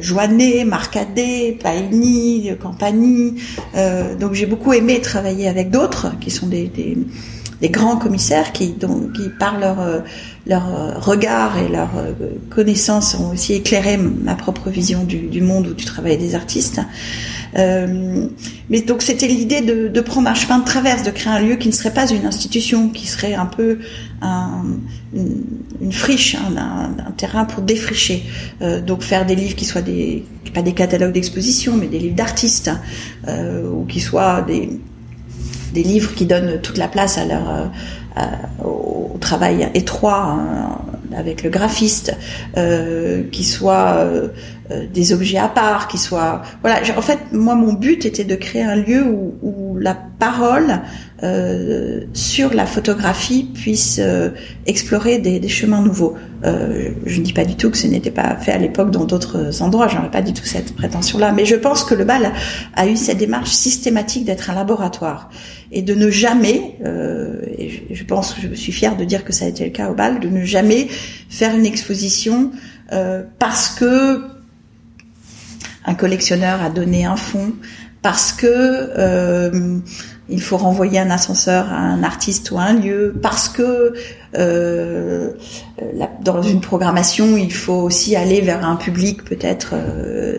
Joannet, 0.00 0.64
Marcadet, 0.64 1.58
Paini, 1.62 2.50
Campani. 2.60 3.36
Euh, 3.74 4.14
donc 4.16 4.34
j'ai 4.34 4.46
beaucoup 4.46 4.72
aimé 4.72 5.00
travailler 5.00 5.48
avec 5.48 5.70
d'autres 5.70 6.18
qui 6.20 6.30
sont 6.30 6.46
des, 6.46 6.70
grands 7.70 7.96
commissaires 7.96 8.52
qui, 8.52 8.74
qui 8.74 9.28
par 9.38 9.58
leur, 9.58 9.80
euh, 9.80 10.00
leur 10.46 10.68
euh, 10.68 10.98
regard 10.98 11.58
et 11.58 11.68
leur 11.68 11.90
connaissance 12.50 13.14
ont 13.14 13.32
aussi 13.32 13.54
éclairé 13.54 13.96
ma 13.96 14.34
propre 14.34 14.70
vision 14.70 15.04
du, 15.04 15.28
du 15.28 15.40
monde 15.40 15.68
ou 15.68 15.74
du 15.74 15.84
travail 15.84 16.18
des 16.18 16.34
artistes. 16.34 16.80
Euh, 17.58 18.26
mais 18.68 18.82
donc 18.82 19.02
c'était 19.02 19.28
l'idée 19.28 19.60
de, 19.60 20.00
prendre 20.00 20.28
un 20.28 20.34
chemin 20.34 20.58
de 20.58 20.64
traverse, 20.64 21.02
de 21.02 21.10
créer 21.10 21.32
un 21.32 21.40
lieu 21.40 21.56
qui 21.56 21.68
ne 21.68 21.72
serait 21.72 21.92
pas 21.92 22.08
une 22.10 22.26
institution, 22.26 22.90
qui 22.90 23.06
serait 23.06 23.34
un 23.34 23.46
peu 23.46 23.78
un, 24.20 24.64
une, 25.14 25.92
friche, 25.92 26.36
un, 26.36 27.12
terrain 27.12 27.44
pour 27.44 27.62
défricher. 27.62 28.24
Euh, 28.60 28.80
donc 28.80 29.02
faire 29.02 29.24
des 29.26 29.34
livres 29.34 29.56
qui 29.56 29.64
soient 29.64 29.82
pas 30.54 30.62
des 30.62 30.72
catalogues 30.72 31.12
d'exposition, 31.12 31.76
mais 31.76 31.86
des 31.86 31.98
livres 31.98 32.16
d'artistes, 32.16 32.70
euh, 33.28 33.68
ou 33.70 33.84
qui 33.84 34.00
soient 34.00 34.42
des 34.42 34.78
livres 35.74 36.14
qui 36.14 36.26
donnent 36.26 36.60
toute 36.62 36.78
la 36.78 36.88
place 36.88 37.18
au 38.64 39.16
travail 39.20 39.68
étroit 39.74 40.38
hein, 40.38 40.78
avec 41.14 41.42
le 41.42 41.50
graphiste, 41.50 42.16
qui 43.30 43.44
soient 43.44 44.06
des 44.92 45.12
objets 45.12 45.38
à 45.38 45.48
part, 45.48 45.88
qui 45.88 45.98
soient 45.98 46.42
voilà. 46.62 46.80
En 46.96 47.02
fait, 47.02 47.18
moi, 47.32 47.54
mon 47.54 47.72
but 47.72 48.04
était 48.04 48.24
de 48.24 48.34
créer 48.34 48.62
un 48.62 48.76
lieu 48.76 49.04
où, 49.04 49.34
où 49.42 49.78
la 49.78 49.94
parole 50.18 50.80
euh, 51.22 52.02
sur 52.12 52.52
la 52.52 52.66
photographie 52.66 53.44
puisse 53.54 53.98
euh, 54.02 54.30
explorer 54.66 55.18
des, 55.18 55.40
des, 55.40 55.48
chemins 55.48 55.80
nouveaux. 55.80 56.14
Euh, 56.44 56.90
je 57.06 57.20
ne 57.20 57.24
dis 57.24 57.32
pas 57.32 57.44
du 57.44 57.56
tout 57.56 57.70
que 57.70 57.76
ce 57.76 57.86
n'était 57.86 58.10
pas 58.10 58.36
fait 58.36 58.52
à 58.52 58.58
l'époque 58.58 58.90
dans 58.90 59.04
d'autres 59.04 59.62
endroits, 59.62 59.88
j'aurais 59.88 60.10
pas 60.10 60.22
du 60.22 60.32
tout 60.32 60.44
cette 60.44 60.74
prétention-là, 60.74 61.32
mais 61.32 61.46
je 61.46 61.56
pense 61.56 61.84
que 61.84 61.94
le 61.94 62.04
bal 62.04 62.32
a 62.74 62.86
eu 62.86 62.96
cette 62.96 63.18
démarche 63.18 63.50
systématique 63.50 64.24
d'être 64.26 64.50
un 64.50 64.54
laboratoire 64.54 65.30
et 65.72 65.82
de 65.82 65.94
ne 65.94 66.10
jamais, 66.10 66.78
euh, 66.84 67.40
et 67.58 67.94
je, 67.94 68.04
pense 68.04 68.34
que 68.34 68.42
je 68.42 68.54
suis 68.54 68.72
fière 68.72 68.96
de 68.96 69.04
dire 69.04 69.24
que 69.24 69.32
ça 69.32 69.46
a 69.46 69.48
été 69.48 69.64
le 69.64 69.70
cas 69.70 69.90
au 69.90 69.94
bal, 69.94 70.20
de 70.20 70.28
ne 70.28 70.44
jamais 70.44 70.88
faire 71.28 71.56
une 71.56 71.66
exposition 71.66 72.52
euh, 72.92 73.22
parce 73.38 73.70
que 73.70 74.35
un 75.86 75.94
collectionneur 75.94 76.62
a 76.62 76.70
donné 76.70 77.04
un 77.04 77.16
fonds, 77.16 77.52
parce 78.02 78.32
que 78.32 78.46
euh, 78.46 79.78
il 80.28 80.42
faut 80.42 80.56
renvoyer 80.56 80.98
un 80.98 81.10
ascenseur 81.10 81.72
à 81.72 81.78
un 81.78 82.02
artiste 82.02 82.50
ou 82.50 82.58
à 82.58 82.62
un 82.62 82.74
lieu, 82.74 83.14
parce 83.22 83.48
que 83.48 83.94
euh, 84.36 85.30
dans 86.22 86.42
une 86.42 86.60
programmation, 86.60 87.36
il 87.36 87.52
faut 87.52 87.74
aussi 87.82 88.16
aller 88.16 88.40
vers 88.40 88.64
un 88.64 88.76
public 88.76 89.24
peut-être 89.24 89.74
euh, 89.74 90.38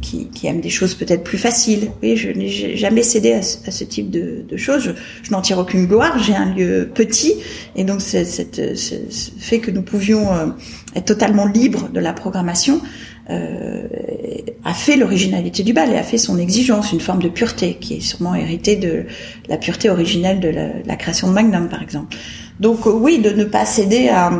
qui, 0.00 0.28
aime 0.44 0.60
des 0.60 0.70
choses 0.70 0.94
peut-être 0.94 1.24
plus 1.24 1.38
faciles. 1.38 1.90
Oui, 2.02 2.16
je 2.16 2.30
n'ai 2.30 2.76
jamais 2.76 3.02
cédé 3.02 3.32
à, 3.32 3.42
ce 3.42 3.84
type 3.84 4.10
de, 4.10 4.56
choses. 4.56 4.82
Je, 4.82 4.90
je 5.22 5.30
n'en 5.32 5.42
tire 5.42 5.58
aucune 5.58 5.86
gloire. 5.86 6.18
J'ai 6.18 6.34
un 6.34 6.54
lieu 6.54 6.88
petit, 6.94 7.34
et 7.74 7.84
donc 7.84 8.00
c'est 8.00 8.24
ce 8.24 9.30
fait 9.38 9.58
que 9.58 9.70
nous 9.70 9.82
pouvions 9.82 10.32
euh, 10.32 10.46
être 10.94 11.06
totalement 11.06 11.46
libres 11.46 11.88
de 11.92 12.00
la 12.00 12.12
programmation 12.12 12.80
a 13.28 14.74
fait 14.74 14.96
l'originalité 14.96 15.62
du 15.62 15.72
bal 15.72 15.92
et 15.92 15.96
a 15.96 16.02
fait 16.02 16.18
son 16.18 16.38
exigence, 16.38 16.92
une 16.92 17.00
forme 17.00 17.22
de 17.22 17.28
pureté 17.28 17.74
qui 17.80 17.94
est 17.94 18.00
sûrement 18.00 18.34
héritée 18.34 18.76
de 18.76 19.04
la 19.48 19.56
pureté 19.56 19.90
originelle 19.90 20.40
de 20.40 20.48
la, 20.48 20.68
la 20.84 20.96
création 20.96 21.28
de 21.28 21.32
Magnum, 21.32 21.68
par 21.68 21.82
exemple. 21.82 22.16
Donc 22.60 22.86
euh, 22.86 22.90
oui, 22.90 23.18
de 23.18 23.30
ne 23.30 23.44
pas 23.44 23.64
céder 23.64 24.08
à, 24.08 24.32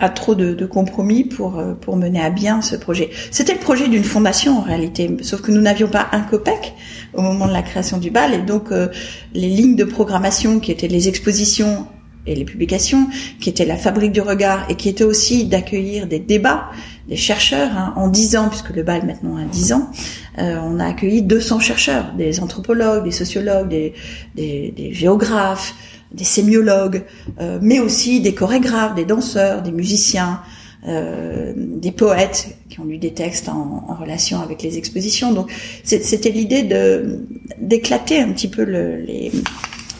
à 0.00 0.08
trop 0.08 0.34
de, 0.34 0.54
de, 0.54 0.66
compromis 0.66 1.24
pour 1.24 1.58
euh, 1.58 1.74
pour 1.74 1.96
mener 1.96 2.20
à 2.20 2.30
bien 2.30 2.62
ce 2.62 2.76
projet. 2.76 3.10
C'était 3.30 3.52
le 3.52 3.60
projet 3.60 3.88
d'une 3.88 4.04
fondation 4.04 4.58
en 4.58 4.62
réalité, 4.62 5.14
sauf 5.22 5.42
que 5.42 5.50
nous 5.50 5.60
n'avions 5.60 5.88
pas 5.88 6.08
un 6.12 6.20
copec 6.20 6.74
au 7.14 7.22
moment 7.22 7.46
de 7.46 7.52
la 7.52 7.62
création 7.62 7.98
du 7.98 8.10
bal 8.10 8.34
et 8.34 8.42
donc 8.42 8.72
euh, 8.72 8.88
les 9.34 9.48
lignes 9.48 9.76
de 9.76 9.84
programmation 9.84 10.60
qui 10.60 10.72
étaient 10.72 10.88
les 10.88 11.08
expositions 11.08 11.86
et 12.26 12.34
les 12.34 12.44
publications, 12.44 13.08
qui 13.40 13.50
étaient 13.50 13.64
la 13.64 13.76
fabrique 13.76 14.12
du 14.12 14.20
regard 14.20 14.66
et 14.70 14.76
qui 14.76 14.88
étaient 14.88 15.04
aussi 15.04 15.44
d'accueillir 15.44 16.06
des 16.06 16.18
débats 16.18 16.70
des 17.08 17.16
chercheurs. 17.16 17.70
Hein. 17.76 17.92
En 17.96 18.08
dix 18.08 18.36
ans, 18.36 18.48
puisque 18.48 18.70
le 18.70 18.82
bal 18.82 19.06
maintenant 19.06 19.36
a 19.36 19.44
dix 19.44 19.72
ans, 19.72 19.90
euh, 20.38 20.56
on 20.62 20.80
a 20.80 20.86
accueilli 20.86 21.22
200 21.22 21.60
chercheurs, 21.60 22.12
des 22.16 22.40
anthropologues, 22.40 23.04
des 23.04 23.10
sociologues, 23.10 23.68
des, 23.68 24.92
géographes, 24.92 25.74
des 26.12 26.24
sémiologues, 26.24 27.02
euh, 27.40 27.58
mais 27.60 27.80
aussi 27.80 28.20
des 28.20 28.34
chorégraphes, 28.34 28.94
des 28.94 29.04
danseurs, 29.04 29.62
des 29.62 29.72
musiciens, 29.72 30.40
euh, 30.86 31.52
des 31.56 31.92
poètes 31.92 32.56
qui 32.68 32.80
ont 32.80 32.84
lu 32.84 32.98
des 32.98 33.12
textes 33.12 33.48
en, 33.48 33.96
relation 34.00 34.40
avec 34.40 34.62
les 34.62 34.76
expositions. 34.76 35.32
Donc 35.32 35.50
c'était 35.82 36.30
l'idée 36.30 36.62
de 36.62 37.20
d'éclater 37.60 38.20
un 38.20 38.32
petit 38.32 38.48
peu 38.48 38.64
le, 38.64 38.96
les, 38.96 39.30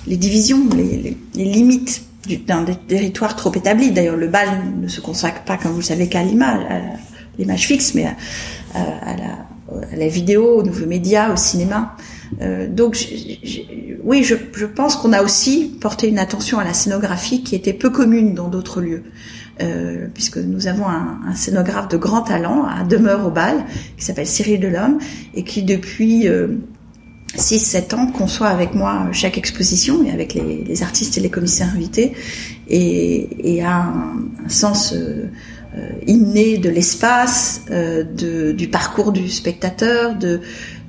les 0.06 0.16
divisions, 0.16 0.60
les 0.74 1.44
limites 1.44 2.02
d'un 2.46 2.64
territoire 2.64 3.36
trop 3.36 3.52
établi. 3.54 3.90
D'ailleurs, 3.92 4.16
le 4.16 4.28
bal 4.28 4.48
ne 4.80 4.88
se 4.88 5.00
consacre 5.00 5.42
pas, 5.42 5.56
comme 5.56 5.72
vous 5.72 5.78
le 5.78 5.84
savez, 5.84 6.08
qu'à 6.08 6.22
l'image, 6.22 6.60
l'image 7.38 7.66
fixe, 7.66 7.94
mais 7.94 8.06
à, 8.74 8.80
à, 8.80 9.16
la, 9.16 10.04
à, 10.04 10.08
vidéo, 10.08 10.58
aux 10.58 10.62
nouveaux 10.62 10.86
médias, 10.86 11.32
au 11.32 11.36
cinéma. 11.36 11.96
Euh, 12.40 12.68
donc, 12.68 12.96
oui, 14.02 14.24
je, 14.24 14.34
je 14.54 14.66
pense 14.66 14.96
qu'on 14.96 15.12
a 15.12 15.22
aussi 15.22 15.76
porté 15.80 16.08
une 16.08 16.18
attention 16.18 16.58
à 16.58 16.64
la 16.64 16.74
scénographie 16.74 17.42
qui 17.42 17.54
était 17.54 17.72
peu 17.72 17.90
commune 17.90 18.34
dans 18.34 18.48
d'autres 18.48 18.80
lieux. 18.80 19.04
Euh, 19.62 20.08
puisque 20.12 20.38
nous 20.38 20.66
avons 20.66 20.88
un, 20.88 21.20
un, 21.28 21.34
scénographe 21.36 21.86
de 21.86 21.96
grand 21.96 22.22
talent 22.22 22.64
à 22.64 22.82
demeure 22.82 23.24
au 23.24 23.30
bal, 23.30 23.64
qui 23.96 24.04
s'appelle 24.04 24.26
Cyril 24.26 24.58
Delhomme, 24.58 24.98
et 25.34 25.44
qui 25.44 25.62
depuis 25.62 26.28
euh, 26.28 26.48
6-7 27.36 27.94
ans 27.94 28.06
conçoit 28.06 28.48
avec 28.48 28.74
moi 28.74 29.08
chaque 29.12 29.38
exposition 29.38 30.04
et 30.04 30.10
avec 30.10 30.34
les, 30.34 30.82
artistes 30.82 31.18
et 31.18 31.20
les 31.20 31.30
commissaires 31.30 31.72
invités 31.74 32.12
et, 32.68 33.56
et 33.56 33.62
a 33.62 33.82
un, 33.82 34.48
sens 34.48 34.92
euh, 34.92 35.30
euh 35.76 35.88
inné 36.06 36.58
de 36.58 36.68
l'espace, 36.68 37.62
euh, 37.70 38.04
de, 38.04 38.52
du 38.52 38.68
parcours 38.68 39.12
du 39.12 39.28
spectateur, 39.28 40.14
de, 40.14 40.40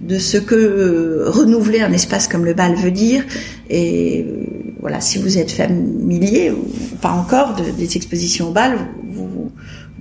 de 0.01 0.19
ce 0.19 0.37
que 0.37 0.55
euh, 0.55 1.29
renouveler 1.29 1.81
un 1.81 1.91
espace 1.91 2.27
comme 2.27 2.45
le 2.45 2.53
bal 2.53 2.75
veut 2.75 2.91
dire. 2.91 3.23
Et 3.69 4.25
euh, 4.27 4.43
voilà, 4.79 5.01
si 5.01 5.17
vous 5.17 5.37
êtes 5.37 5.51
familier 5.51 6.51
ou 6.51 6.95
pas 7.01 7.11
encore 7.11 7.55
de, 7.55 7.71
des 7.71 7.95
expositions 7.95 8.49
au 8.49 8.51
bal, 8.51 8.77
vous, 9.11 9.27
vous, 9.27 9.51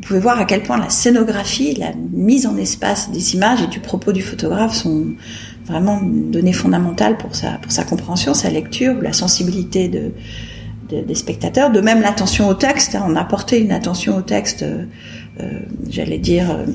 pouvez 0.03 0.21
voir 0.21 0.39
à 0.39 0.45
quel 0.45 0.63
point 0.63 0.79
la 0.79 0.91
scénographie, 0.91 1.75
la 1.75 1.93
mise 2.13 2.47
en 2.47 2.57
espace 2.57 3.11
des 3.11 3.35
images 3.35 3.63
et 3.63 3.67
du 3.67 3.81
propos 3.81 4.13
du 4.13 4.23
photographe 4.23 4.75
sont 4.75 5.07
vraiment 5.66 6.00
une 6.00 6.31
donnée 6.31 6.53
fondamentale 6.53 7.16
pour 7.16 7.35
sa, 7.35 7.53
pour 7.53 7.72
sa 7.72 7.85
compréhension, 7.85 8.35
sa 8.35 8.50
lecture, 8.50 8.94
la 9.00 9.12
sensibilité 9.12 9.88
de, 9.88 10.12
de 10.90 11.00
des 11.00 11.14
spectateurs. 11.14 11.70
De 11.70 11.81
même 11.81 12.00
l'attention 12.00 12.48
au 12.48 12.55
texte, 12.55 12.94
hein, 12.94 13.05
on 13.09 13.16
a 13.16 13.24
une 13.61 13.72
attention 13.72 14.16
au 14.16 14.22
texte, 14.22 14.62
euh 14.62 14.85
j'allais 15.88 16.18
dire, 16.18 16.51
euh, 16.51 16.66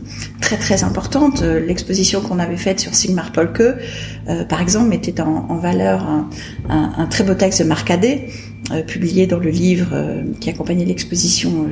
très 0.41 0.57
très 0.57 0.83
importante. 0.83 1.41
Euh, 1.41 1.65
l'exposition 1.65 2.21
qu'on 2.21 2.39
avait 2.39 2.57
faite 2.57 2.79
sur 2.79 2.93
Sigmar 2.93 3.31
Polke, 3.31 3.61
euh, 3.61 4.43
par 4.45 4.61
exemple, 4.61 4.89
mettait 4.89 5.21
en, 5.21 5.45
en 5.49 5.55
valeur 5.57 6.03
un, 6.03 6.29
un, 6.69 6.93
un, 6.97 7.05
très 7.05 7.23
beau 7.23 7.33
texte 7.33 7.61
de 7.61 7.67
Marc 7.67 7.89
Adé, 7.91 8.29
publié 8.85 9.25
dans 9.25 9.39
le 9.39 9.49
livre 9.49 9.95
qui 10.39 10.51
accompagnait 10.51 10.85
l'exposition 10.85 11.69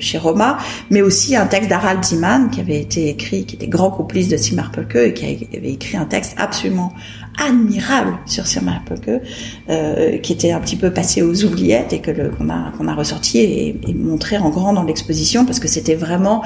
chez 0.00 0.18
Roma, 0.18 0.58
mais 0.90 1.00
aussi 1.00 1.36
un 1.36 1.46
texte 1.46 1.70
d'Harald 1.70 2.02
Ziman 2.02 2.50
qui 2.50 2.60
avait 2.60 2.80
été 2.80 3.08
écrit, 3.08 3.44
qui 3.44 3.54
était 3.54 3.68
grand 3.68 3.90
complice 3.90 4.28
de 4.28 4.36
Sigmar 4.36 4.72
Polke 4.72 4.96
et 4.96 5.14
qui 5.14 5.24
avait 5.56 5.70
écrit 5.70 5.96
un 5.96 6.06
texte 6.06 6.34
absolument 6.38 6.92
admirable 7.38 8.18
sur 8.26 8.46
Sigmar 8.46 8.84
Polke, 8.84 9.22
euh, 9.68 10.18
qui 10.18 10.32
était 10.32 10.52
un 10.52 10.60
petit 10.60 10.76
peu 10.76 10.90
passé 10.90 11.22
aux 11.22 11.44
oubliettes 11.44 11.92
et 11.92 12.00
que 12.00 12.10
qu'on 12.36 12.48
a 12.48 12.94
ressorti 12.94 13.38
et, 13.38 13.94
montré 13.94 14.36
en 14.38 14.50
grand 14.50 14.72
dans 14.72 14.84
l'exposition 14.84 15.44
parce 15.44 15.58
que 15.58 15.68
c'était 15.68 15.94
vraiment 15.94 16.42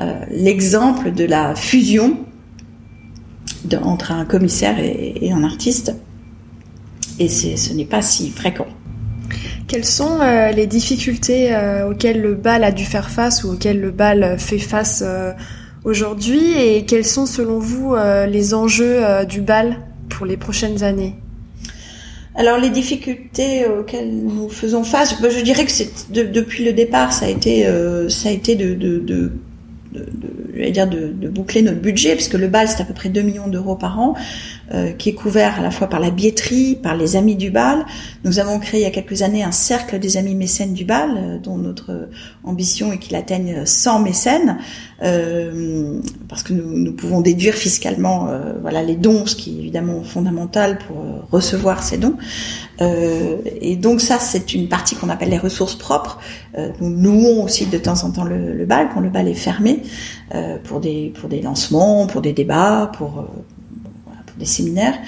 euh, 0.00 0.20
l'exemple 0.30 1.12
de 1.12 1.24
la 1.24 1.54
fusion 1.54 2.18
entre 3.82 4.12
un 4.12 4.24
commissaire 4.24 4.78
et, 4.78 5.30
un 5.32 5.42
artiste. 5.42 5.94
Et 7.18 7.28
ce 7.28 7.72
n'est 7.72 7.86
pas 7.86 8.02
si 8.02 8.30
fréquent. 8.30 8.66
Quelles 9.66 9.84
sont 9.84 10.20
euh, 10.20 10.52
les 10.52 10.66
difficultés 10.66 11.50
auxquelles 11.88 12.20
le 12.20 12.34
bal 12.34 12.62
a 12.62 12.70
dû 12.70 12.84
faire 12.84 13.10
face 13.10 13.42
ou 13.42 13.52
auxquelles 13.52 13.80
le 13.80 13.90
bal 13.90 14.38
fait 14.38 14.58
face 14.58 15.02
aujourd'hui? 15.84 16.52
Et 16.56 16.84
quels 16.84 17.06
sont 17.06 17.26
selon 17.26 17.58
vous 17.58 17.96
les 18.28 18.54
enjeux 18.54 19.00
du 19.28 19.40
bal? 19.40 19.78
Pour 20.08 20.26
les 20.26 20.36
prochaines 20.36 20.82
années 20.82 21.14
alors 22.38 22.58
les 22.58 22.68
difficultés 22.68 23.66
auxquelles 23.66 24.14
nous 24.14 24.50
faisons 24.50 24.84
face, 24.84 25.22
ben, 25.22 25.30
je 25.30 25.40
dirais 25.40 25.64
que 25.64 25.70
c'est 25.70 26.12
de, 26.12 26.22
depuis 26.22 26.64
le 26.64 26.74
départ 26.74 27.12
ça 27.12 27.26
a 27.26 27.28
été 27.30 27.66
euh, 27.66 28.10
ça 28.10 28.28
a 28.28 28.32
été 28.32 28.56
de, 28.56 28.74
de, 28.74 28.98
de 28.98 29.32
dire 30.70 30.86
de, 30.88 31.28
boucler 31.28 31.62
notre 31.62 31.80
budget, 31.80 32.14
puisque 32.14 32.34
le 32.34 32.48
bal 32.48 32.68
c'est 32.68 32.82
à 32.82 32.84
peu 32.84 32.94
près 32.94 33.08
2 33.08 33.22
millions 33.22 33.48
d'euros 33.48 33.76
par 33.76 33.98
an, 33.98 34.14
euh, 34.72 34.92
qui 34.92 35.10
est 35.10 35.14
couvert 35.14 35.58
à 35.58 35.62
la 35.62 35.70
fois 35.70 35.88
par 35.88 36.00
la 36.00 36.10
billetterie, 36.10 36.76
par 36.76 36.96
les 36.96 37.16
amis 37.16 37.36
du 37.36 37.50
bal. 37.50 37.84
Nous 38.24 38.38
avons 38.38 38.58
créé 38.58 38.80
il 38.80 38.82
y 38.82 38.86
a 38.86 38.90
quelques 38.90 39.22
années 39.22 39.42
un 39.42 39.52
cercle 39.52 39.98
des 39.98 40.16
amis 40.16 40.34
mécènes 40.34 40.74
du 40.74 40.84
bal, 40.84 41.10
euh, 41.16 41.38
dont 41.38 41.56
notre 41.56 42.08
ambition 42.44 42.92
est 42.92 42.98
qu'il 42.98 43.16
atteigne 43.16 43.64
100 43.64 44.00
mécènes. 44.00 44.58
Euh, 45.02 46.00
parce 46.26 46.42
que 46.42 46.54
nous, 46.54 46.70
nous, 46.70 46.92
pouvons 46.94 47.20
déduire 47.20 47.52
fiscalement 47.52 48.28
euh, 48.30 48.54
voilà 48.62 48.82
les 48.82 48.96
dons, 48.96 49.26
ce 49.26 49.36
qui 49.36 49.56
est 49.56 49.60
évidemment 49.60 50.02
fondamental 50.02 50.78
pour 50.78 50.96
euh, 50.96 51.20
recevoir 51.30 51.82
ces 51.82 51.98
dons. 51.98 52.16
Et 52.78 53.76
donc 53.76 54.02
ça, 54.02 54.18
c'est 54.18 54.52
une 54.52 54.68
partie 54.68 54.96
qu'on 54.96 55.08
appelle 55.08 55.30
les 55.30 55.38
ressources 55.38 55.76
propres. 55.76 56.18
Nous 56.78 56.90
louons 56.90 57.44
aussi 57.44 57.64
de 57.64 57.78
temps 57.78 58.04
en 58.04 58.10
temps 58.10 58.24
le, 58.24 58.52
le 58.52 58.66
bal 58.66 58.90
quand 58.92 59.00
le 59.00 59.08
bal 59.08 59.28
est 59.28 59.34
fermé 59.34 59.82
pour 60.64 60.80
des 60.80 61.10
pour 61.18 61.30
des 61.30 61.40
lancements, 61.40 62.06
pour 62.06 62.20
des 62.20 62.34
débats, 62.34 62.92
pour 62.92 63.30
des 64.38 64.44
séminaires. 64.44 64.98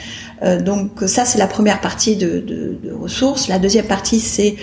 donc 0.64 0.90
ça, 1.06 1.24
c'est 1.24 1.38
la 1.38 1.46
première 1.46 1.80
partie 1.80 2.16
de, 2.16 2.40
de, 2.40 2.78
de 2.82 2.92
ressources. 2.92 3.48
La 3.48 3.58
deuxième 3.58 3.86
partie, 3.86 4.20
c'est 4.20 4.56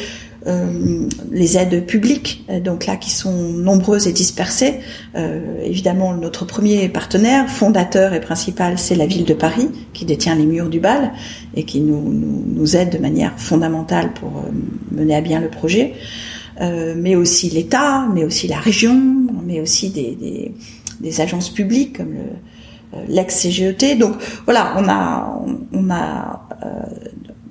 euh, 0.47 1.07
les 1.31 1.57
aides 1.57 1.87
publiques, 1.87 2.45
euh, 2.51 2.59
donc 2.59 2.85
là 2.85 2.97
qui 2.97 3.09
sont 3.09 3.33
nombreuses 3.33 4.07
et 4.07 4.13
dispersées. 4.13 4.75
Euh, 5.15 5.39
évidemment, 5.63 6.13
notre 6.13 6.45
premier 6.45 6.87
partenaire, 6.87 7.49
fondateur 7.49 8.13
et 8.13 8.21
principal, 8.21 8.77
c'est 8.77 8.93
la 8.93 9.07
ville 9.07 9.25
de 9.25 9.33
Paris, 9.33 9.69
qui 9.93 10.05
détient 10.05 10.35
les 10.35 10.45
murs 10.45 10.69
du 10.69 10.79
bal 10.79 11.13
et 11.55 11.63
qui 11.63 11.81
nous, 11.81 12.13
nous, 12.13 12.43
nous 12.45 12.75
aide 12.75 12.91
de 12.91 12.99
manière 12.99 13.33
fondamentale 13.39 14.13
pour 14.13 14.43
mener 14.91 15.15
à 15.15 15.21
bien 15.21 15.39
le 15.39 15.49
projet. 15.49 15.93
mais 16.59 17.15
aussi 17.15 17.49
l'État, 17.49 18.07
mais 18.13 18.23
aussi 18.23 18.47
la 18.47 18.59
région, 18.59 19.01
mais 19.45 19.61
aussi 19.61 19.89
des, 19.89 20.15
des, 20.15 20.53
des 21.01 21.21
agences 21.21 21.49
publiques 21.49 21.97
comme 21.97 22.13
le, 22.13 22.29
l'ex-CGET. 23.07 23.95
Donc 23.97 24.15
voilà, 24.45 24.73
on 24.77 24.87
a, 24.89 25.93
a 25.93 26.45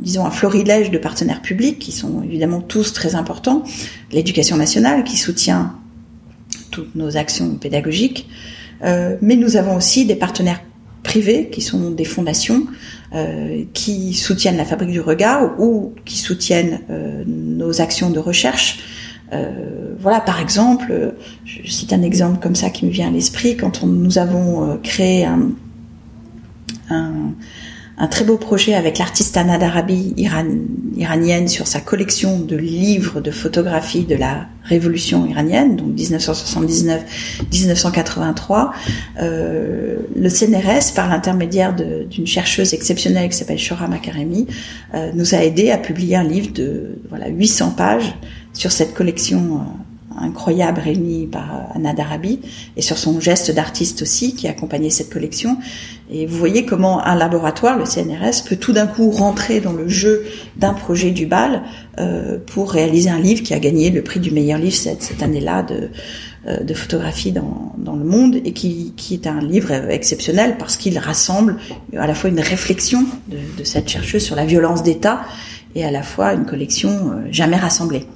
disons, 0.00 0.26
un 0.26 0.30
florilège 0.30 0.90
de 0.90 0.98
partenaires 0.98 1.42
publics 1.42 1.78
qui 1.78 1.92
sont 1.92 2.22
évidemment 2.22 2.60
tous 2.60 2.92
très 2.92 3.14
importants. 3.14 3.64
L'éducation 4.12 4.56
nationale 4.56 5.04
qui 5.04 5.16
soutient 5.16 5.76
toutes 6.70 6.94
nos 6.94 7.16
actions 7.16 7.54
pédagogiques. 7.54 8.28
Euh, 8.82 9.16
mais 9.22 9.36
nous 9.36 9.56
avons 9.56 9.76
aussi 9.76 10.04
des 10.04 10.16
partenaires 10.16 10.60
privés 11.02 11.48
qui 11.50 11.62
sont 11.62 11.90
des 11.90 12.04
fondations 12.04 12.66
euh, 13.14 13.64
qui 13.72 14.14
soutiennent 14.14 14.56
la 14.56 14.64
fabrique 14.64 14.90
du 14.90 15.00
regard 15.00 15.60
ou 15.60 15.94
qui 16.04 16.18
soutiennent 16.18 16.80
euh, 16.90 17.22
nos 17.26 17.80
actions 17.80 18.10
de 18.10 18.18
recherche. 18.18 18.80
Euh, 19.34 19.94
voilà, 19.98 20.20
par 20.20 20.40
exemple, 20.40 21.14
je 21.44 21.70
cite 21.70 21.92
un 21.92 22.02
exemple 22.02 22.38
comme 22.40 22.54
ça 22.54 22.70
qui 22.70 22.86
me 22.86 22.90
vient 22.90 23.08
à 23.08 23.10
l'esprit, 23.10 23.56
quand 23.56 23.82
nous 23.84 24.18
avons 24.18 24.70
euh, 24.70 24.76
créé 24.82 25.24
un, 25.24 25.50
très 28.10 28.24
beau 28.24 28.36
projet 28.36 28.74
avec 28.74 28.98
l'artiste 28.98 29.36
Anna 29.36 29.56
Darabi 29.56 30.14
iranienne 30.96 31.48
sur 31.48 31.66
sa 31.66 31.80
collection 31.80 32.40
de 32.40 32.56
livres 32.56 33.20
de 33.20 33.30
photographies 33.30 34.04
de 34.04 34.16
la 34.16 34.46
révolution 34.64 35.26
iranienne, 35.26 35.76
donc 35.76 35.94
1979-1983. 35.94 38.70
Euh, 39.20 39.96
le 40.16 40.28
CNRS, 40.28 40.92
par 40.94 41.08
l'intermédiaire 41.08 41.74
d'une 41.74 42.26
chercheuse 42.26 42.74
exceptionnelle 42.74 43.30
qui 43.30 43.36
s'appelle 43.36 43.58
Shora 43.58 43.88
Makaremi, 43.88 44.46
euh, 44.94 45.10
nous 45.14 45.34
a 45.34 45.38
aidé 45.38 45.70
à 45.70 45.78
publier 45.78 46.16
un 46.16 46.24
livre 46.24 46.52
de 46.52 46.98
voilà 47.08 47.28
800 47.28 47.70
pages 47.76 48.14
sur 48.54 48.72
cette 48.72 48.94
collection 48.94 49.56
euh, 49.56 50.18
incroyable 50.18 50.80
réunie 50.80 51.26
par 51.26 51.66
Anna 51.74 51.92
Darabi 51.92 52.40
et 52.76 52.82
sur 52.82 52.98
son 52.98 53.20
geste 53.20 53.50
d'artiste 53.50 54.02
aussi 54.02 54.34
qui 54.34 54.46
a 54.46 54.50
accompagné 54.50 54.90
cette 54.90 55.10
collection. 55.10 55.58
Et 56.10 56.26
vous 56.26 56.36
voyez 56.36 56.64
comment 56.64 57.04
un 57.04 57.14
laboratoire, 57.14 57.78
le 57.78 57.84
CNRS, 57.84 58.44
peut 58.48 58.56
tout 58.56 58.72
d'un 58.72 58.86
coup 58.86 59.10
rentrer 59.10 59.60
dans 59.60 59.72
le 59.72 59.88
jeu 59.88 60.24
d'un 60.56 60.72
projet 60.72 61.10
du 61.10 61.26
BAL 61.26 61.62
euh, 61.98 62.38
pour 62.46 62.70
réaliser 62.70 63.10
un 63.10 63.18
livre 63.18 63.42
qui 63.42 63.54
a 63.54 63.58
gagné 63.58 63.90
le 63.90 64.02
prix 64.02 64.20
du 64.20 64.30
meilleur 64.30 64.58
livre 64.58 64.76
cette, 64.76 65.02
cette 65.02 65.22
année-là 65.22 65.62
de, 65.62 65.90
euh, 66.46 66.62
de 66.62 66.74
photographie 66.74 67.32
dans, 67.32 67.74
dans, 67.78 67.96
le 67.96 68.04
monde 68.04 68.36
et 68.36 68.52
qui, 68.52 68.92
qui 68.96 69.14
est 69.14 69.26
un 69.26 69.40
livre 69.40 69.72
exceptionnel 69.72 70.56
parce 70.58 70.76
qu'il 70.76 70.98
rassemble 70.98 71.56
à 71.96 72.06
la 72.06 72.14
fois 72.14 72.30
une 72.30 72.40
réflexion 72.40 73.04
de, 73.28 73.38
de 73.58 73.64
cette 73.64 73.88
chercheuse 73.88 74.22
sur 74.22 74.36
la 74.36 74.44
violence 74.44 74.82
d'État 74.82 75.22
et 75.74 75.84
à 75.84 75.90
la 75.90 76.02
fois 76.02 76.34
une 76.34 76.44
collection 76.44 76.90
euh, 76.90 77.28
jamais 77.30 77.56
rassemblée. 77.56 78.06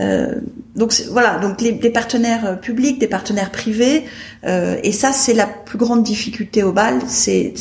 Euh, 0.00 0.40
donc 0.74 0.94
voilà, 1.10 1.38
donc 1.38 1.60
les, 1.60 1.72
des 1.72 1.90
partenaires 1.90 2.46
euh, 2.46 2.54
publics, 2.54 2.98
des 2.98 3.06
partenaires 3.06 3.50
privés, 3.50 4.04
euh, 4.44 4.76
et 4.82 4.92
ça 4.92 5.12
c'est 5.12 5.34
la 5.34 5.46
plus 5.46 5.78
grande 5.78 6.02
difficulté 6.02 6.62
au 6.62 6.72
bal, 6.72 7.00
c'est 7.06 7.54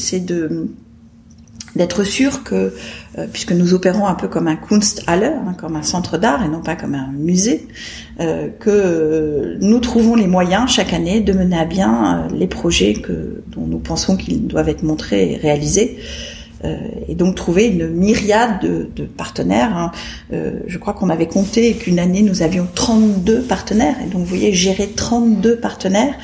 d'être 1.75 2.03
sûr 2.05 2.43
que, 2.43 2.73
puisque 3.33 3.51
nous 3.51 3.73
opérons 3.73 4.07
un 4.07 4.15
peu 4.15 4.29
comme 4.29 4.47
un 4.47 4.55
Kunsthalle, 4.55 5.23
hein, 5.25 5.53
comme 5.57 5.75
un 5.75 5.83
centre 5.83 6.17
d'art 6.17 6.43
et 6.43 6.47
non 6.47 6.61
pas 6.61 6.75
comme 6.75 6.95
un 6.95 7.11
musée, 7.11 7.67
que 8.17 9.57
nous 9.59 9.79
trouvons 9.79 10.15
les 10.15 10.27
moyens 10.27 10.71
chaque 10.71 10.93
année 10.93 11.19
de 11.19 11.33
mener 11.33 11.57
à 11.57 11.65
bien 11.65 12.29
les 12.33 12.47
projets 12.47 12.93
que, 12.93 13.43
dont 13.47 13.67
nous 13.67 13.79
pensons 13.79 14.15
qu'ils 14.15 14.47
doivent 14.47 14.69
être 14.69 14.83
montrés 14.83 15.33
et 15.33 15.35
réalisés. 15.35 15.97
Euh, 16.65 16.77
et 17.07 17.15
donc 17.15 17.35
trouver 17.35 17.67
une 17.67 17.87
myriade 17.87 18.61
de, 18.61 19.05
partenaires. 19.05 19.75
Hein. 19.77 19.91
Euh, 20.33 20.59
je 20.67 20.77
crois 20.77 20.93
qu'on 20.93 21.09
avait 21.09 21.27
compté 21.27 21.73
qu'une 21.73 21.99
année 21.99 22.21
nous 22.21 22.41
avions 22.41 22.67
32 22.73 23.41
partenaires, 23.41 23.95
et 24.01 24.09
donc 24.09 24.21
vous 24.21 24.25
voyez 24.25 24.53
gérer 24.53 24.87
32 24.87 25.57
partenaires, 25.57 26.15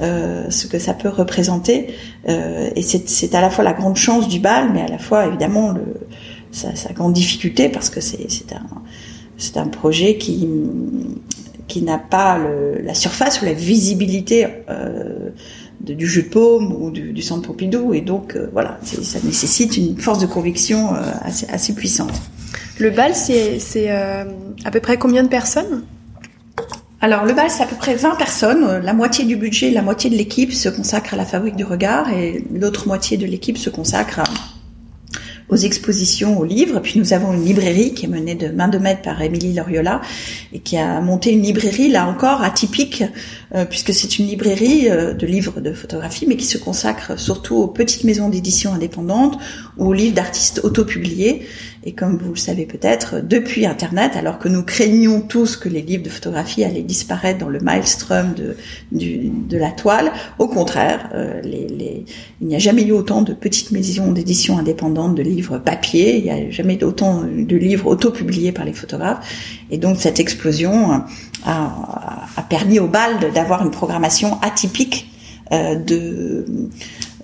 euh, 0.00 0.50
ce 0.50 0.66
que 0.66 0.78
ça 0.78 0.94
peut 0.94 1.08
représenter. 1.08 1.88
et 2.26 2.82
c'est 2.82 3.34
à 3.34 3.40
la 3.40 3.50
fois 3.50 3.64
la 3.64 3.72
grande 3.72 3.96
chance 3.96 4.28
du 4.28 4.40
bal, 4.40 4.70
mais 4.72 4.82
à 4.82 4.88
la 4.88 4.98
fois 4.98 5.26
évidemment 5.26 5.74
sa, 6.50 6.92
grande 6.92 7.12
difficulté 7.12 7.68
parce 7.68 7.90
que 7.90 8.00
c'est 8.00 8.52
un 8.52 8.82
c'est 9.36 9.56
un 9.56 9.66
projet 9.66 10.16
qui 10.16 10.48
qui 11.68 11.82
n'a 11.82 11.98
pas 11.98 12.38
la 12.82 12.94
surface 12.94 13.42
ou 13.42 13.44
la 13.44 13.52
visibilité 13.52 14.46
du 15.92 16.06
jeu 16.06 16.22
de 16.22 16.28
paume 16.28 16.72
ou 16.72 16.90
du, 16.90 17.22
centre 17.22 17.48
Pompidou. 17.48 17.94
Et 17.94 18.00
donc, 18.00 18.36
euh, 18.36 18.48
voilà, 18.52 18.78
ça 18.82 19.18
nécessite 19.22 19.76
une 19.76 19.98
force 19.98 20.18
de 20.18 20.26
conviction 20.26 20.94
euh, 20.94 21.00
assez, 21.22 21.46
assez, 21.50 21.74
puissante. 21.74 22.12
Le 22.78 22.90
bal, 22.90 23.14
c'est 23.14 23.60
euh, 23.76 24.24
à 24.64 24.70
peu 24.70 24.80
près 24.80 24.96
combien 24.96 25.22
de 25.22 25.28
personnes? 25.28 25.84
Alors 27.00 27.26
le 27.26 27.34
bal, 27.34 27.50
c'est 27.50 27.62
à 27.62 27.66
peu 27.66 27.76
près 27.76 27.96
20 27.96 28.14
personnes. 28.14 28.80
La 28.82 28.94
moitié 28.94 29.26
du 29.26 29.36
budget, 29.36 29.70
la 29.70 29.82
moitié 29.82 30.08
de 30.08 30.16
l'équipe 30.16 30.52
se 30.52 30.70
consacre 30.70 31.12
à 31.12 31.16
la 31.18 31.26
fabrique 31.26 31.56
du 31.56 31.64
regard 31.64 32.08
et 32.10 32.42
l'autre 32.50 32.86
moitié 32.86 33.18
de 33.18 33.26
l'équipe 33.26 33.58
se 33.58 33.68
consacre 33.68 34.20
à, 34.20 34.24
aux 35.48 35.56
expositions, 35.56 36.38
aux 36.38 36.44
livres. 36.44 36.80
Puis 36.80 36.98
nous 36.98 37.12
avons 37.12 37.32
une 37.32 37.44
librairie 37.44 37.94
qui 37.94 38.06
est 38.06 38.08
menée 38.08 38.34
de 38.34 38.48
main 38.48 38.68
de 38.68 38.78
maître 38.78 39.02
par 39.02 39.20
Émilie 39.20 39.52
Loriola 39.52 40.00
et 40.52 40.60
qui 40.60 40.76
a 40.76 41.00
monté 41.00 41.32
une 41.32 41.42
librairie 41.42 41.88
là 41.88 42.06
encore 42.06 42.42
atypique 42.42 43.04
puisque 43.68 43.94
c'est 43.94 44.18
une 44.18 44.26
librairie 44.26 44.90
euh, 44.90 45.14
de 45.14 45.26
livres 45.26 45.60
de 45.60 45.72
photographie 45.72 46.26
mais 46.26 46.36
qui 46.36 46.46
se 46.46 46.58
consacre 46.58 47.18
surtout 47.18 47.56
aux 47.56 47.68
petites 47.68 48.04
maisons 48.04 48.28
d'édition 48.28 48.74
indépendantes 48.74 49.38
ou 49.78 49.86
aux 49.86 49.92
livres 49.92 50.14
d'artistes 50.14 50.60
autopubliés 50.64 51.42
et 51.86 51.92
comme 51.92 52.16
vous 52.16 52.30
le 52.30 52.38
savez 52.38 52.64
peut-être, 52.64 53.20
depuis 53.22 53.66
Internet, 53.66 54.12
alors 54.16 54.38
que 54.38 54.48
nous 54.48 54.62
craignions 54.62 55.20
tous 55.20 55.56
que 55.56 55.68
les 55.68 55.82
livres 55.82 56.02
de 56.02 56.08
photographie 56.08 56.64
allaient 56.64 56.82
disparaître 56.82 57.38
dans 57.38 57.50
le 57.50 57.60
maelstrom 57.60 58.32
de, 58.32 58.56
de 58.90 59.58
la 59.58 59.70
toile, 59.70 60.10
au 60.38 60.48
contraire, 60.48 61.10
euh, 61.12 61.42
les, 61.42 61.68
les, 61.68 62.04
il 62.40 62.46
n'y 62.46 62.56
a 62.56 62.58
jamais 62.58 62.84
eu 62.84 62.92
autant 62.92 63.20
de 63.20 63.34
petites 63.34 63.70
maisons 63.70 64.12
d'édition 64.12 64.58
indépendantes 64.58 65.14
de 65.14 65.22
livres 65.22 65.58
papier, 65.58 66.16
il 66.16 66.24
n'y 66.24 66.30
a 66.30 66.50
jamais 66.50 66.82
autant 66.82 67.22
de 67.22 67.56
livres 67.56 67.86
auto-publiés 67.86 68.52
par 68.52 68.64
les 68.64 68.72
photographes. 68.72 69.62
Et 69.70 69.76
donc 69.76 69.98
cette 69.98 70.20
explosion 70.20 71.02
a, 71.44 72.26
a 72.36 72.42
permis 72.42 72.78
au 72.78 72.88
BALD 72.88 73.32
d'avoir 73.32 73.62
une 73.62 73.70
programmation 73.70 74.40
atypique 74.40 75.10
euh, 75.52 75.74
de 75.74 76.46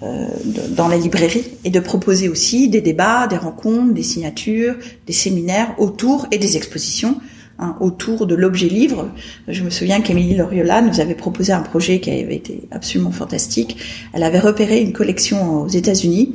euh, 0.03 0.29
dans 0.71 0.89
la 0.89 0.97
librairie 0.97 1.45
et 1.65 1.69
de 1.69 1.79
proposer 1.79 2.31
aussi 2.31 2.69
des 2.69 2.81
débats, 2.81 3.27
des 3.27 3.37
rencontres, 3.37 3.93
des 3.93 4.03
signatures, 4.03 4.77
des 5.07 5.13
séminaires 5.13 5.75
autour 5.79 6.27
et 6.31 6.39
des 6.39 6.57
expositions 6.57 7.21
hein, 7.59 7.77
autour 7.81 8.27
de 8.27 8.35
l'objet 8.35 8.69
livre. 8.69 9.11
Je 9.47 9.63
me 9.63 9.69
souviens 9.69 10.01
qu'Émilie 10.01 10.37
Loriola 10.37 10.81
nous 10.81 11.01
avait 11.01 11.15
proposé 11.15 11.53
un 11.53 11.61
projet 11.61 12.01
qui 12.01 12.11
avait 12.11 12.37
été 12.37 12.67
absolument 12.71 13.11
fantastique. 13.11 13.77
Elle 14.15 14.23
avait 14.23 14.39
repéré 14.39 14.81
une 14.81 14.95
collection 14.95 15.63
aux 15.63 15.69
États-Unis 15.69 16.35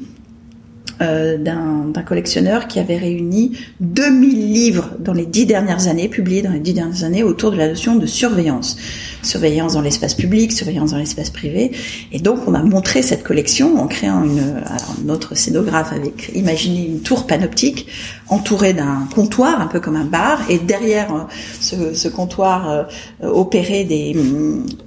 euh, 1.02 1.38
d'un 1.38 2.04
collectionneur 2.06 2.68
qui 2.68 2.80
avait 2.80 2.98
réuni 2.98 3.58
2000 3.80 4.54
livres 4.54 4.92
dans 5.00 5.14
les 5.14 5.26
dix 5.26 5.46
dernières 5.46 5.88
années, 5.88 6.08
publiés 6.08 6.42
dans 6.42 6.52
les 6.52 6.60
dix 6.60 6.74
dernières 6.74 7.04
années, 7.04 7.24
autour 7.24 7.52
de 7.52 7.58
la 7.58 7.68
notion 7.70 7.96
de 7.96 8.06
surveillance. 8.06 8.78
Surveillance 9.24 9.74
dans 9.74 9.82
l'espace 9.82 10.14
public, 10.14 10.52
surveillance 10.52 10.92
dans 10.92 10.98
l'espace 10.98 11.30
privé. 11.30 11.72
Et 12.12 12.20
donc, 12.20 12.40
on 12.48 12.54
a 12.54 12.62
montré 12.62 13.02
cette 13.02 13.24
collection 13.24 13.82
en 13.82 13.88
créant 13.88 14.24
une... 14.24 14.40
Alors, 14.66 14.96
notre 15.04 15.36
scénographe 15.36 15.92
avait 15.92 16.14
imaginé 16.34 16.86
une 16.86 17.02
tour 17.02 17.28
panoptique 17.28 17.88
entourée 18.28 18.74
d'un 18.74 19.08
comptoir, 19.14 19.62
un 19.62 19.68
peu 19.68 19.80
comme 19.80 19.96
un 19.96 20.06
bar, 20.06 20.42
et 20.50 20.60
derrière 20.60 21.14
euh, 21.14 21.20
ce, 21.60 21.94
ce 21.94 22.08
comptoir 22.08 22.70
euh, 22.70 22.84
opérait 23.22 23.84
des, 23.84 24.16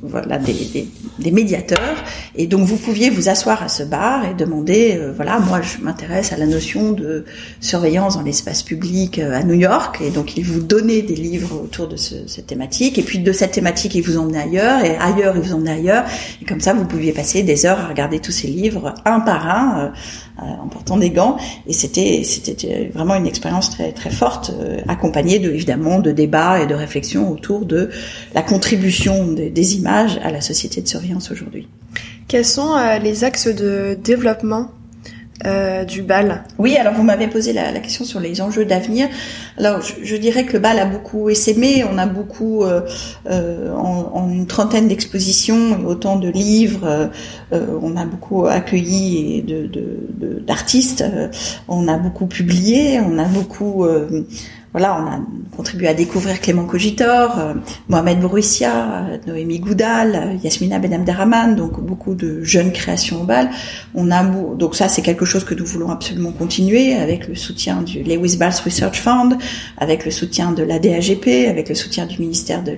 voilà, 0.03 0.39
des, 0.39 0.53
des 0.53 0.89
des 1.19 1.31
médiateurs. 1.31 2.05
Et 2.37 2.47
donc 2.47 2.67
vous 2.67 2.77
pouviez 2.77 3.11
vous 3.11 3.29
asseoir 3.29 3.63
à 3.63 3.69
ce 3.69 3.83
bar 3.83 4.25
et 4.25 4.35
demander, 4.35 4.97
euh, 4.97 5.13
voilà, 5.15 5.39
moi 5.41 5.61
je 5.61 5.83
m'intéresse 5.83 6.33
à 6.33 6.37
la 6.37 6.47
notion 6.47 6.93
de 6.93 7.25
surveillance 7.61 8.17
dans 8.17 8.23
l'espace 8.23 8.63
public 8.63 9.19
euh, 9.19 9.39
à 9.39 9.43
New 9.43 9.55
York. 9.55 10.01
Et 10.01 10.11
donc 10.11 10.37
ils 10.37 10.45
vous 10.45 10.61
donnaient 10.61 11.03
des 11.03 11.17
livres 11.17 11.61
autour 11.65 11.89
de 11.89 11.97
cette 11.97 12.47
thématique. 12.47 12.99
Et 12.99 13.03
puis 13.03 13.19
de 13.19 13.33
cette 13.33 13.53
thématique, 13.53 13.95
ils 13.95 14.03
vous 14.03 14.19
emmenaient 14.19 14.43
ailleurs. 14.43 14.85
Et 14.85 14.97
ailleurs, 14.97 15.37
ils 15.37 15.43
vous 15.43 15.55
emmenaient 15.55 15.73
ailleurs. 15.73 16.05
Et 16.41 16.45
comme 16.45 16.61
ça, 16.61 16.75
vous 16.75 16.85
pouviez 16.85 17.13
passer 17.13 17.43
des 17.43 17.67
heures 17.67 17.81
à 17.81 17.89
regarder 17.89 18.21
tous 18.21 18.33
ces 18.33 18.49
livres, 18.49 18.95
un 19.05 19.21
par 19.21 19.49
un, 19.49 19.93
euh, 20.43 20.43
en 20.43 20.69
portant 20.69 20.97
des 20.97 21.11
gants. 21.11 21.37
Et 21.67 21.73
c'était 21.73 22.23
c'était 22.25 22.91
vraiment 22.95 23.17
une 23.17 23.27
expérience 23.27 23.71
très 23.71 23.93
très 23.93 24.11
forte, 24.11 24.53
accompagnée 24.87 25.39
de 25.39 25.51
évidemment 25.51 25.99
de 25.99 26.13
débats 26.13 26.61
et 26.61 26.67
de 26.67 26.75
réflexions 26.75 27.31
autour 27.33 27.67
de 27.67 27.91
la 28.35 28.43
contribution 28.43 29.27
des, 29.27 29.51
des 29.51 29.77
images 29.77 30.21
à 30.23 30.31
la 30.31 30.41
société 30.41 30.81
de 30.81 30.89
surveillance 30.89 31.08
aujourd'hui. 31.17 31.69
Quels 32.29 32.45
sont 32.45 32.77
euh, 32.77 32.99
les 32.99 33.25
axes 33.25 33.49
de 33.49 33.97
développement 34.05 34.71
euh, 35.47 35.85
du 35.85 36.03
bal? 36.03 36.45
Oui, 36.59 36.77
alors 36.77 36.93
vous 36.93 37.03
m'avez 37.03 37.27
posé 37.27 37.55
la, 37.55 37.73
question 37.81 38.05
sur 38.05 38.21
les 38.21 38.43
enjeux 38.43 38.67
d'avenir. 38.67 39.09
Alors 39.57 39.81
je, 39.81 40.17
dirais 40.17 40.45
que 40.45 40.53
le 40.53 40.59
bal 40.59 40.79
a 40.79 40.85
beaucoup 40.85 41.31
essaimé, 41.31 41.85
on 41.91 41.97
a 41.97 42.07
beaucoup, 42.07 42.65
euh, 42.65 42.83
en, 43.73 44.29
une 44.31 44.47
trentaine 44.47 44.89
d'expositions, 44.89 45.87
autant 45.87 46.17
de 46.17 46.29
livres, 46.29 47.11
on 47.53 47.97
a 47.97 48.05
beaucoup 48.05 48.47
accueilli 48.47 49.43
d'artistes, 50.47 51.03
de, 51.03 51.31
on 51.67 51.89
a 51.89 51.97
beaucoup 51.97 52.27
publié, 52.27 53.01
on 53.01 53.19
a 53.19 53.25
beaucoup 53.25 53.87
voilà, 54.73 55.03
on 55.03 55.07
a 55.07 55.21
contribué 55.57 55.89
à 55.89 55.95
découvrir 55.95 56.41
Clément 56.41 56.67
Cogitor, 56.67 57.39
euh, 57.39 57.55
Mohamed 57.89 58.21
Bourrissia, 58.21 59.07
euh, 59.07 59.19
Noémie 59.27 59.61
Goudal, 59.61 60.15
euh, 60.15 60.35
Yasmina 60.45 60.79
Benamdaraman, 60.79 61.57
donc 61.57 61.81
beaucoup 61.81 62.15
de 62.15 62.43
jeunes 62.43 62.73
créations 62.73 63.23
au 63.23 63.25
bal. 63.25 63.51
On 63.95 64.11
a 64.11 64.23
donc 64.23 64.77
ça 64.77 64.89
c'est 64.89 65.01
quelque 65.01 65.25
chose 65.25 65.45
que 65.45 65.55
nous 65.55 65.65
voulons 65.65 65.91
absolument 65.91 66.33
continuer 66.33 66.95
avec 66.95 67.29
le 67.29 67.35
soutien 67.35 67.81
du 67.81 68.03
Lewis 68.03 68.37
Bals 68.37 68.61
Research 68.63 69.01
Fund, 69.01 69.39
avec 69.79 70.05
le 70.05 70.11
soutien 70.11 70.53
de 70.53 70.63
la 70.63 70.79
DAGP, 70.79 71.49
avec 71.49 71.71
le 71.71 71.75
soutien 71.75 72.05
du 72.05 72.19
ministère 72.19 72.63
de, 72.63 72.77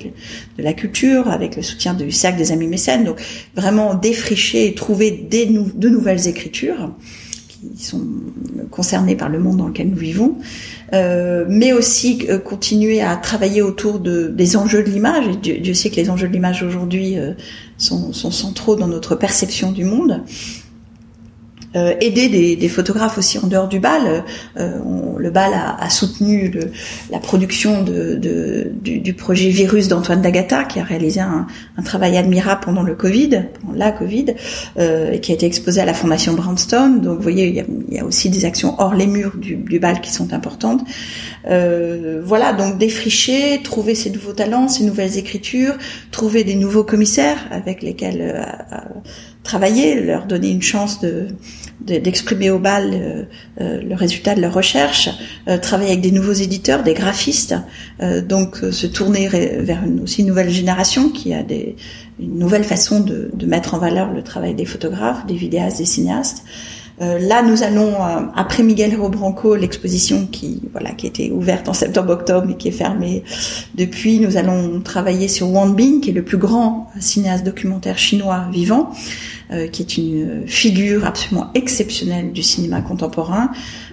la 0.58 0.72
Culture, 0.72 1.28
avec 1.28 1.56
le 1.56 1.62
soutien 1.62 1.94
du 1.94 2.12
cercle 2.12 2.38
des 2.38 2.52
amis 2.52 2.68
mécènes. 2.68 3.04
Donc 3.04 3.20
vraiment 3.56 3.94
défricher 3.94 4.68
et 4.68 4.74
trouver 4.74 5.10
des 5.10 5.46
de 5.46 5.88
nouvelles 5.88 6.28
écritures 6.28 6.92
qui 7.76 7.84
sont 7.84 8.02
concernés 8.70 9.16
par 9.16 9.28
le 9.28 9.38
monde 9.38 9.58
dans 9.58 9.68
lequel 9.68 9.90
nous 9.90 9.96
vivons, 9.96 10.38
euh, 10.92 11.44
mais 11.48 11.72
aussi 11.72 12.26
euh, 12.28 12.38
continuer 12.38 13.00
à 13.00 13.16
travailler 13.16 13.62
autour 13.62 14.00
de, 14.00 14.26
des 14.26 14.56
enjeux 14.56 14.82
de 14.82 14.90
l'image. 14.90 15.24
Et 15.28 15.60
Dieu, 15.60 15.74
sait 15.74 15.90
que 15.90 15.96
les 15.96 16.10
enjeux 16.10 16.26
de 16.26 16.32
l'image 16.32 16.62
aujourd'hui 16.62 17.16
euh, 17.16 17.32
sont, 17.78 18.12
centraux 18.12 18.76
dans 18.76 18.88
notre 18.88 19.14
perception 19.14 19.70
du 19.70 19.84
monde. 19.84 20.22
Euh, 21.76 21.94
aider 22.00 22.28
des, 22.28 22.56
des, 22.56 22.68
photographes 22.68 23.16
aussi 23.16 23.38
en 23.38 23.46
dehors 23.46 23.68
du 23.68 23.78
bal. 23.78 24.24
Euh, 24.56 24.80
le 25.16 25.30
bal 25.30 25.52
a, 25.54 25.80
a 25.80 25.88
soutenu 25.88 26.48
le, 26.48 26.72
la 27.12 27.20
production 27.20 27.84
de, 27.84 28.16
de, 28.16 28.72
du, 28.82 28.98
du, 28.98 29.14
projet 29.14 29.50
Virus 29.50 29.86
d'Antoine 29.86 30.20
Dagata, 30.20 30.64
qui 30.64 30.80
a 30.80 30.82
réalisé 30.82 31.20
un, 31.20 31.46
un, 31.76 31.82
travail 31.82 32.16
admirable 32.16 32.62
pendant 32.64 32.82
le 32.82 32.96
Covid, 32.96 33.44
pendant 33.60 33.78
la 33.78 33.92
Covid, 33.92 34.34
euh, 34.80 35.12
et 35.12 35.20
qui 35.20 35.30
a 35.30 35.34
été 35.36 35.46
exposé 35.46 35.80
à 35.80 35.84
la 35.84 35.94
Fondation 35.94 36.32
Brownstone. 36.32 37.02
Donc 37.02 37.18
vous 37.18 37.22
voyez, 37.22 37.46
il 37.46 37.54
y 37.54 37.60
a, 37.60 37.64
il 37.88 37.94
y 37.94 38.00
a 38.00 38.04
aussi 38.04 38.30
des 38.30 38.44
actions 38.44 38.74
hors 38.78 38.94
les 38.94 39.06
murs 39.06 39.36
du, 39.36 39.54
du 39.54 39.78
bal 39.78 40.00
qui 40.00 40.10
sont 40.10 40.32
importantes. 40.32 40.80
Euh, 41.46 42.20
voilà, 42.24 42.52
donc 42.52 42.78
défricher, 42.78 43.60
trouver 43.62 43.94
ces 43.94 44.10
nouveaux 44.10 44.32
talents, 44.32 44.66
ces 44.66 44.82
nouvelles 44.82 45.18
écritures, 45.18 45.74
trouver 46.10 46.42
des 46.42 46.56
nouveaux 46.56 46.84
commissaires 46.84 47.38
avec 47.52 47.82
lesquels 47.82 48.20
euh, 48.20 48.76
travailler, 49.42 50.00
leur 50.00 50.26
donner 50.26 50.50
une 50.50 50.62
chance 50.62 51.00
de 51.00 51.28
d'exprimer 51.80 52.50
au 52.50 52.58
bal 52.58 52.90
euh, 52.92 53.22
euh, 53.60 53.80
le 53.80 53.94
résultat 53.94 54.34
de 54.34 54.40
leur 54.40 54.52
recherche, 54.52 55.08
euh, 55.48 55.58
travailler 55.58 55.90
avec 55.90 56.02
des 56.02 56.12
nouveaux 56.12 56.34
éditeurs, 56.34 56.82
des 56.82 56.94
graphistes, 56.94 57.54
donc 58.28 58.56
se 58.56 58.86
tourner 58.86 59.28
vers 59.28 59.84
une 59.84 60.02
aussi 60.02 60.24
nouvelle 60.24 60.50
génération 60.50 61.10
qui 61.10 61.34
a 61.34 61.42
des, 61.42 61.76
une 62.18 62.38
nouvelle 62.38 62.64
façon 62.64 63.00
de, 63.00 63.30
de 63.32 63.46
mettre 63.46 63.74
en 63.74 63.78
valeur 63.78 64.12
le 64.12 64.22
travail 64.22 64.54
des 64.54 64.64
photographes, 64.64 65.26
des 65.26 65.34
vidéastes, 65.34 65.78
des 65.78 65.86
cinéastes. 65.86 66.44
Là, 67.00 67.42
nous 67.42 67.62
allons 67.62 67.94
après 68.34 68.62
Miguel 68.62 68.94
Robranco, 68.94 69.56
l'exposition 69.56 70.26
qui 70.26 70.60
voilà 70.72 70.90
qui 70.92 71.06
était 71.06 71.30
ouverte 71.30 71.68
en 71.68 71.72
septembre-octobre 71.72 72.50
et 72.50 72.56
qui 72.56 72.68
est 72.68 72.72
fermée 72.72 73.24
depuis. 73.74 74.20
Nous 74.20 74.36
allons 74.36 74.80
travailler 74.82 75.26
sur 75.26 75.50
Wang 75.50 75.74
Bing, 75.74 76.00
qui 76.00 76.10
est 76.10 76.12
le 76.12 76.24
plus 76.24 76.36
grand 76.36 76.90
cinéaste 77.00 77.44
documentaire 77.44 77.96
chinois 77.96 78.44
vivant. 78.52 78.90
Euh, 79.52 79.66
qui 79.66 79.82
est 79.82 79.96
une 79.96 80.46
figure 80.46 81.04
absolument 81.04 81.50
exceptionnelle 81.54 82.30
du 82.30 82.40
cinéma 82.40 82.82
contemporain, 82.82 83.50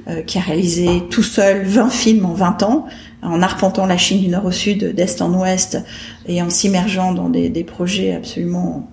euh, 0.08 0.22
qui 0.22 0.38
a 0.38 0.41
réalisé 0.41 1.01
tout 1.10 1.24
seul 1.24 1.64
20 1.64 1.89
films 1.89 2.26
en 2.28 2.34
20 2.36 2.62
ans, 2.62 2.86
en 3.24 3.41
arpentant 3.41 3.88
la 3.88 3.97
Chine 3.97 4.22
du 4.22 4.28
nord 4.28 4.45
au 4.45 4.51
sud, 4.51 4.93
d'est 4.93 5.20
en 5.20 5.34
ouest, 5.34 5.80
et 6.28 6.43
en 6.43 6.51
s'immergeant 6.51 7.12
dans 7.12 7.28
des, 7.30 7.64
projets 7.64 8.14
absolument 8.14 8.88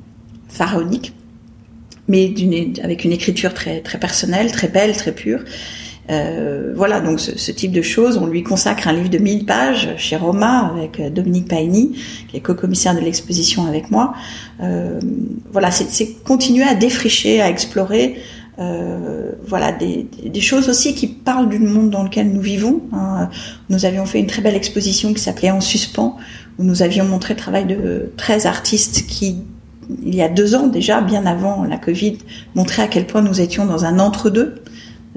pharaoniques, 0.49 1.13
mais 2.09 2.33
avec 2.83 3.05
une 3.05 3.13
écriture 3.13 3.55
très, 3.55 3.81
très 3.81 3.99
personnelle, 3.99 4.53
très 4.53 4.69
belle, 4.69 4.97
très 4.97 5.13
pure. 5.13 5.41
Euh, 6.11 6.73
voilà, 6.77 7.01
donc 7.01 7.19
ce, 7.19 7.39
ce, 7.39 7.51
type 7.51 7.73
de 7.73 7.81
choses, 7.81 8.19
on 8.19 8.27
lui 8.27 8.43
consacre 8.43 8.89
un 8.89 8.93
livre 8.93 9.09
de 9.09 9.17
1000 9.17 9.47
pages 9.47 9.95
chez 9.97 10.17
Roma 10.17 10.71
avec 10.77 11.01
euh, 11.01 11.09
Dominique 11.09 11.49
Paini, 11.49 11.97
qui 12.29 12.37
est 12.37 12.41
co-commissaire 12.41 12.95
de 12.95 13.01
l'exposition 13.01 13.67
avec 13.67 13.91
moi. 13.91 14.15
Euh, 14.63 15.01
voilà, 15.51 15.71
c'est 15.71 16.13
continuer 16.25 16.65
à 16.65 16.75
défricher, 16.75 17.41
à 17.41 17.49
explorer. 17.49 18.17
Euh, 18.59 19.33
voilà 19.45 19.73
des, 19.73 20.07
des, 20.25 20.41
choses 20.41 20.69
aussi 20.69 20.95
qui 20.95 21.09
parlent 21.09 21.49
du 21.49 21.59
monde 21.59 21.91
dans 21.91 22.05
lequel 22.05 22.31
nous 22.33 22.41
vivons. 22.41 22.83
Hein. 22.93 23.29
Nous 23.69 23.85
avions 23.85 24.07
fait 24.07 24.21
une 24.21 24.29
très 24.29 24.43
belle 24.43 24.55
exposition 24.55 25.13
qui 25.13 25.21
s'appelait 25.21 25.51
En 25.51 25.61
suspens, 25.61 26.17
où 26.59 26.65
nous 26.65 26.83
avions 26.83 27.05
montré 27.05 27.35
le 27.35 27.41
travail 27.41 27.65
de 27.65 28.13
13 28.17 28.47
artistes 28.47 29.07
qui, 29.09 29.39
il 30.03 30.15
y 30.15 30.23
a 30.23 30.29
deux 30.29 30.55
ans 30.55 30.67
déjà, 30.67 31.01
bien 31.01 31.27
avant 31.27 31.65
la 31.65 31.79
Covid, 31.79 32.19
montraient 32.55 32.83
à 32.83 32.89
quel 32.89 33.07
point 33.07 33.23
nous 33.23 33.41
étions 33.41 33.67
dans 33.67 33.85
un 33.85 33.99
entre-deux 33.99 34.57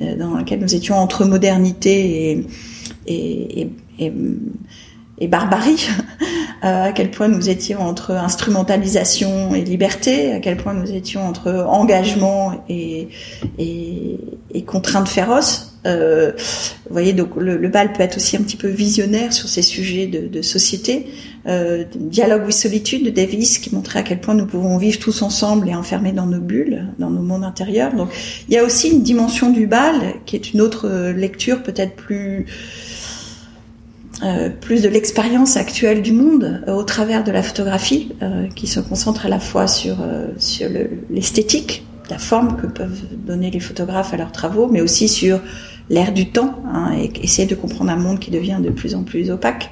euh, 0.02 0.16
dans 0.16 0.36
lequel 0.36 0.60
nous 0.60 0.76
étions 0.76 0.96
entre 0.96 1.26
modernité 1.26 2.46
et 3.08 3.72
barbarie, 5.28 5.88
euh, 6.64 6.86
à 6.86 6.92
quel 6.92 7.12
point 7.12 7.28
nous 7.28 7.50
étions 7.50 7.82
entre 7.82 8.12
instrumentalisation 8.12 9.56
et 9.56 9.62
liberté, 9.62 10.34
à 10.34 10.40
quel 10.40 10.58
point 10.58 10.74
nous 10.74 10.92
étions 10.92 11.26
entre 11.26 11.66
engagement 11.68 12.64
et, 12.70 13.10
et, 13.58 14.20
et 14.54 14.64
contraintes 14.64 15.10
féroces. 15.10 15.77
Euh, 15.88 16.32
vous 16.36 16.94
voyez, 16.94 17.14
donc 17.14 17.30
le, 17.38 17.68
bal 17.68 17.94
peut 17.94 18.04
être 18.04 18.18
aussi 18.18 18.38
un 18.38 18.42
petit 18.42 18.58
peu 18.58 18.68
visionnaire 18.68 19.34
sur 19.34 19.50
ces 19.50 19.62
sujets 19.62 20.08
de, 20.08 20.42
société. 20.42 21.08
Euh, 21.48 21.86
Dialogue 21.96 22.46
with 22.46 22.54
Solitude 22.54 23.06
de 23.06 23.10
Davis 23.10 23.58
qui 23.58 23.74
montrait 23.74 24.00
à 24.00 24.04
quel 24.04 24.20
point 24.20 24.36
nous 24.36 24.46
pouvons 24.46 24.78
vivre 24.78 25.00
tous 25.00 25.22
ensemble 25.22 25.70
et 25.70 25.76
enfermés 25.76 26.12
dans 26.12 26.26
nos 26.26 26.42
bulles, 26.42 26.88
dans 27.00 27.10
nos 27.10 27.22
mondes 27.22 27.44
intérieurs. 27.44 27.94
Donc 27.94 28.10
il 28.48 28.54
y 28.54 28.58
a 28.58 28.64
aussi 28.64 28.90
une 28.90 29.02
dimension 29.02 29.50
du 29.50 29.66
bal 29.66 30.16
qui 30.26 30.36
est 30.36 30.54
une 30.54 30.62
autre 30.62 30.90
lecture 31.16 31.64
peut-être 31.64 31.96
plus 31.96 32.46
euh, 34.24 34.50
plus 34.50 34.82
de 34.82 34.90
l'expérience 34.90 35.58
actuelle 35.58 36.02
du 36.02 36.12
monde 36.12 36.64
euh, 36.68 36.74
au 36.74 36.84
travers 36.84 37.24
de 37.24 37.32
la 37.32 37.44
photographie, 37.44 38.16
euh, 38.24 38.48
qui 38.56 38.66
se 38.66 38.80
concentre 38.80 39.28
à 39.28 39.30
la 39.30 39.40
fois 39.40 39.68
sur, 39.68 39.98
euh, 40.02 40.30
sur 40.40 40.70
l'esthétique, 41.12 41.86
la 42.10 42.18
forme 42.18 42.60
que 42.60 42.66
peuvent 42.66 43.04
donner 43.12 43.52
les 43.52 43.60
photographes 43.60 44.16
à 44.16 44.18
leurs 44.18 44.32
travaux, 44.32 44.70
mais 44.72 44.82
aussi 44.82 45.08
sur 45.08 45.40
l'air 45.90 46.12
du 46.12 46.30
temps, 46.30 46.62
hein, 46.72 46.94
et 46.98 47.12
essayer 47.24 47.48
de 47.48 47.56
comprendre 47.56 47.92
un 47.92 47.96
monde 47.96 48.20
qui 48.20 48.32
devient 48.32 48.60
de 48.62 48.70
plus 48.70 48.96
en 48.96 49.04
plus 49.04 49.32
opaque. 49.32 49.72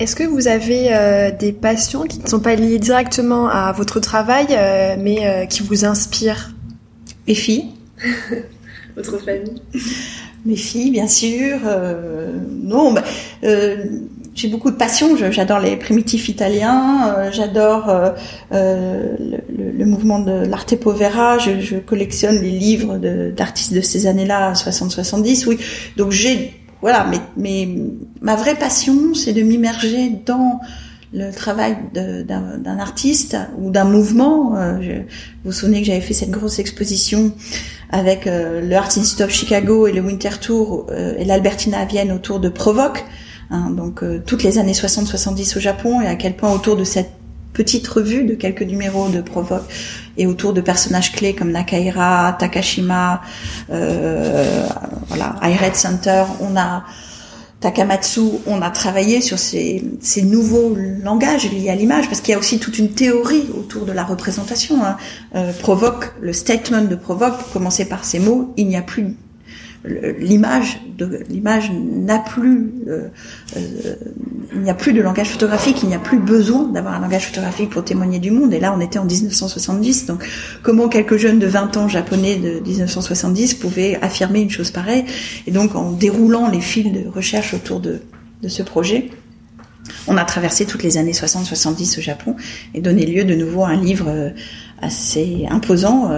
Est-ce 0.00 0.16
que 0.16 0.24
vous 0.24 0.48
avez 0.48 0.90
des 1.38 1.52
passions 1.52 2.02
qui 2.02 2.18
ne 2.18 2.26
sont 2.26 2.40
pas 2.40 2.56
liées 2.56 2.80
directement 2.80 3.48
à 3.48 3.70
votre 3.70 4.00
travail, 4.00 4.48
mais 4.98 5.46
qui 5.48 5.62
vous 5.62 5.84
inspirent? 5.84 6.52
Les 7.28 7.36
filles. 7.36 7.66
votre 8.96 9.18
famille? 9.18 9.62
Mes 10.44 10.56
filles, 10.56 10.90
bien 10.90 11.08
sûr. 11.08 11.58
Euh, 11.64 12.32
non, 12.50 12.92
bah, 12.92 13.02
euh, 13.44 13.84
j'ai 14.34 14.48
beaucoup 14.48 14.70
de 14.70 14.76
passion. 14.76 15.16
J'adore 15.30 15.60
les 15.60 15.76
primitifs 15.76 16.28
italiens. 16.28 17.14
Euh, 17.16 17.30
j'adore 17.32 17.88
euh, 17.88 18.10
euh, 18.52 19.16
le, 19.18 19.70
le, 19.70 19.86
mouvement 19.86 20.18
de 20.18 20.46
l'arte 20.46 20.76
povera. 20.76 21.38
Je, 21.38 21.60
je, 21.60 21.76
collectionne 21.76 22.40
les 22.40 22.50
livres 22.50 22.98
d'artistes 22.98 23.72
de, 23.74 23.80
ces 23.80 24.06
années-là, 24.06 24.52
60-70. 24.52 25.46
Oui, 25.46 25.58
donc 25.96 26.10
j'ai 26.10 26.54
voilà. 26.80 27.06
Mais, 27.10 27.20
mais 27.36 27.68
ma 28.20 28.36
vraie 28.36 28.56
passion, 28.56 29.14
c'est 29.14 29.32
de 29.32 29.42
m'immerger 29.42 30.10
dans 30.26 30.60
le 31.12 31.30
travail 31.30 31.76
d'un 31.92 32.78
artiste 32.78 33.36
ou 33.58 33.70
d'un 33.70 33.84
mouvement. 33.84 34.56
je, 34.82 34.90
vous 34.90 35.04
vous 35.44 35.52
souvenez 35.52 35.80
que 35.80 35.86
j'avais 35.86 36.00
fait 36.00 36.12
cette 36.12 36.32
grosse 36.32 36.58
exposition 36.58 37.32
avec 37.94 38.26
euh, 38.26 38.60
le 38.60 38.74
Art 38.74 38.86
Institute 38.86 39.20
of 39.20 39.30
Chicago 39.30 39.86
et 39.86 39.92
le 39.92 40.00
Winter 40.00 40.30
Tour 40.40 40.86
euh, 40.90 41.14
et 41.16 41.24
l'Albertina 41.24 41.78
à 41.78 41.84
Vienne 41.84 42.10
autour 42.10 42.40
de 42.40 42.48
Provoque, 42.48 43.04
hein, 43.50 43.70
donc 43.70 44.02
euh, 44.02 44.22
toutes 44.24 44.42
les 44.42 44.58
années 44.58 44.72
60-70 44.72 45.56
au 45.56 45.60
Japon 45.60 46.00
et 46.00 46.06
à 46.06 46.14
quel 46.16 46.36
point 46.36 46.52
autour 46.52 46.76
de 46.76 46.84
cette 46.84 47.10
petite 47.52 47.86
revue 47.86 48.24
de 48.24 48.34
quelques 48.34 48.62
numéros 48.62 49.08
de 49.08 49.20
Provoque 49.20 49.64
et 50.16 50.26
autour 50.26 50.52
de 50.52 50.60
personnages 50.60 51.12
clés 51.12 51.34
comme 51.34 51.52
Nakaira, 51.52 52.36
Takashima, 52.38 53.22
euh, 53.70 54.66
voilà, 55.08 55.36
iRed 55.42 55.74
Center. 55.74 56.24
On 56.40 56.56
a 56.56 56.84
Takamatsu, 57.60 58.20
on 58.46 58.60
a 58.60 58.70
travaillé 58.70 59.22
sur 59.22 59.38
ces, 59.38 59.82
ces 60.00 60.20
nouveaux 60.20 60.76
langages 61.02 61.50
liés 61.50 61.70
à 61.70 61.74
l'image, 61.74 62.08
parce 62.08 62.20
qu'il 62.20 62.32
y 62.32 62.34
a 62.34 62.38
aussi 62.38 62.58
toute 62.58 62.78
une 62.78 62.90
théorie 62.90 63.46
autour 63.56 63.86
de 63.86 63.92
la 63.92 64.04
représentation. 64.04 64.84
Hein. 64.84 64.98
Euh, 65.34 65.50
provoque, 65.60 66.12
le 66.20 66.34
statement 66.34 66.82
de 66.82 66.94
provoque, 66.94 67.36
commencer 67.54 67.86
par 67.86 68.04
ces 68.04 68.18
mots, 68.18 68.52
il 68.58 68.68
n'y 68.68 68.76
a 68.76 68.82
plus 68.82 69.16
l'image 69.84 70.80
l'image 71.28 71.70
n'a 71.72 72.18
plus 72.18 72.72
euh, 72.88 73.08
euh, 73.56 73.94
il 74.54 74.60
n'y 74.60 74.70
a 74.70 74.74
plus 74.74 74.92
de 74.92 75.02
langage 75.02 75.28
photographique 75.28 75.80
il 75.82 75.88
n'y 75.88 75.94
a 75.94 75.98
plus 75.98 76.18
besoin 76.18 76.68
d'avoir 76.68 76.94
un 76.94 77.00
langage 77.00 77.26
photographique 77.26 77.70
pour 77.70 77.84
témoigner 77.84 78.18
du 78.18 78.30
monde. 78.30 78.54
Et 78.54 78.60
là 78.60 78.74
on 78.76 78.80
était 78.80 78.98
en 78.98 79.04
1970 79.04 80.06
donc 80.06 80.24
comment 80.62 80.88
quelques 80.88 81.16
jeunes 81.16 81.38
de 81.38 81.46
20 81.46 81.76
ans 81.76 81.88
japonais 81.88 82.36
de 82.36 82.60
1970 82.60 83.54
pouvaient 83.54 83.98
affirmer 84.00 84.40
une 84.40 84.50
chose 84.50 84.70
pareille? 84.70 85.04
Et 85.46 85.50
donc 85.50 85.74
en 85.74 85.92
déroulant 85.92 86.48
les 86.48 86.60
fils 86.60 86.90
de 86.92 87.08
recherche 87.08 87.52
autour 87.52 87.80
de, 87.80 88.00
de 88.42 88.48
ce 88.48 88.62
projet 88.62 89.10
on 90.06 90.16
a 90.16 90.24
traversé 90.24 90.64
toutes 90.64 90.82
les 90.82 90.96
années 90.96 91.12
60-70 91.12 91.98
au 91.98 92.02
Japon 92.02 92.36
et 92.72 92.80
donné 92.80 93.04
lieu 93.04 93.24
de 93.24 93.34
nouveau 93.34 93.64
à 93.64 93.68
un 93.68 93.76
livre 93.76 94.06
euh, 94.08 94.30
assez 94.80 95.46
imposant, 95.48 96.10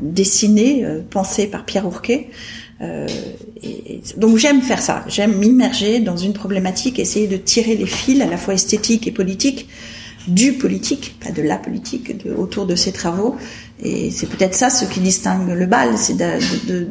dessiné, 0.00 0.86
pensé 1.10 1.48
par 1.48 1.64
Pierre 1.64 1.86
Ourquet, 1.86 2.28
euh, 2.82 3.06
donc 4.16 4.36
j'aime 4.36 4.60
faire 4.60 4.82
ça, 4.82 5.04
j'aime 5.08 5.36
m'immerger 5.38 6.00
dans 6.00 6.16
une 6.16 6.34
problématique, 6.34 6.98
essayer 6.98 7.26
de 7.26 7.36
tirer 7.36 7.74
les 7.74 7.86
fils 7.86 8.20
à 8.20 8.26
la 8.26 8.36
fois 8.36 8.54
esthétiques 8.54 9.06
et 9.06 9.12
politiques 9.12 9.68
du 10.26 10.54
politique, 10.54 11.18
pas 11.20 11.30
de 11.30 11.42
la 11.42 11.56
politique, 11.56 12.12
autour 12.36 12.66
de 12.66 12.74
ces 12.74 12.92
travaux. 12.92 13.36
Et 13.80 14.10
c'est 14.10 14.26
peut-être 14.26 14.54
ça 14.54 14.70
ce 14.70 14.84
qui 14.84 15.00
distingue 15.00 15.48
le 15.48 15.66
bal, 15.66 15.96
c'est 15.96 16.14
de, 16.14 16.66
de, 16.66 16.88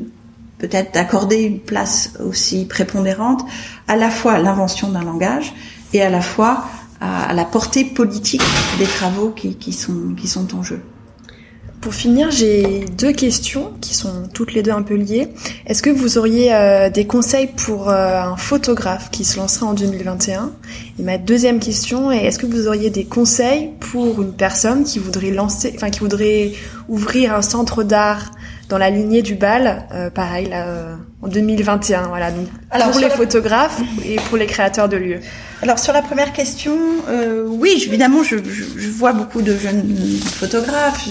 peut-être 0.57 0.93
d'accorder 0.93 1.41
une 1.41 1.59
place 1.59 2.13
aussi 2.23 2.65
prépondérante 2.65 3.41
à 3.87 3.95
la 3.95 4.09
fois 4.09 4.33
à 4.33 4.39
l'invention 4.39 4.89
d'un 4.89 5.03
langage 5.03 5.53
et 5.93 6.01
à 6.01 6.09
la 6.09 6.21
fois 6.21 6.65
à, 7.01 7.25
à, 7.25 7.33
la 7.33 7.45
portée 7.45 7.83
politique 7.83 8.41
des 8.79 8.85
travaux 8.85 9.29
qui, 9.29 9.55
qui, 9.55 9.73
sont, 9.73 10.15
qui 10.15 10.27
sont 10.27 10.55
en 10.55 10.63
jeu. 10.63 10.81
Pour 11.85 11.93
finir, 11.93 12.31
j'ai 12.31 12.83
deux 12.97 13.11
questions 13.11 13.71
qui 13.79 13.93
sont 13.93 14.27
toutes 14.33 14.55
les 14.55 14.63
deux 14.63 14.71
un 14.71 14.81
peu 14.81 14.95
liées. 14.95 15.27
Est-ce 15.67 15.83
que 15.83 15.91
vous 15.91 16.17
auriez 16.17 16.51
euh, 16.51 16.89
des 16.89 17.05
conseils 17.05 17.45
pour 17.45 17.91
euh, 17.91 18.23
un 18.23 18.37
photographe 18.37 19.11
qui 19.11 19.23
se 19.23 19.37
lancerait 19.37 19.67
en 19.67 19.75
2021 19.75 20.51
Et 20.97 21.03
ma 21.03 21.19
deuxième 21.19 21.59
question 21.59 22.11
est 22.11 22.25
est-ce 22.25 22.39
que 22.39 22.47
vous 22.47 22.67
auriez 22.67 22.89
des 22.89 23.05
conseils 23.05 23.69
pour 23.79 24.19
une 24.23 24.33
personne 24.33 24.83
qui 24.83 24.97
voudrait 24.97 25.29
lancer, 25.29 25.73
enfin 25.75 25.91
qui 25.91 25.99
voudrait 25.99 26.53
ouvrir 26.89 27.35
un 27.35 27.43
centre 27.43 27.83
d'art 27.83 28.31
dans 28.69 28.77
la 28.77 28.89
lignée 28.89 29.21
du 29.21 29.35
bal, 29.35 29.87
euh, 29.93 30.09
pareil 30.09 30.49
là, 30.49 30.97
en 31.21 31.27
2021, 31.27 32.07
voilà. 32.07 32.31
Donc, 32.31 32.47
Alors, 32.71 32.91
pour 32.91 32.99
les 32.99 33.09
photographes 33.09 33.79
et 34.05 34.15
pour 34.29 34.37
les 34.37 34.47
créateurs 34.47 34.89
de 34.89 34.97
lieux. 34.97 35.19
Alors 35.61 35.79
sur 35.79 35.93
la 35.93 36.01
première 36.01 36.33
question, 36.33 36.77
euh, 37.09 37.45
oui, 37.47 37.83
évidemment, 37.87 38.23
je, 38.23 38.37
je, 38.37 38.63
je, 38.77 38.89
vois 38.89 39.13
beaucoup 39.13 39.41
de 39.41 39.55
jeunes 39.55 39.95
photographes. 40.35 41.09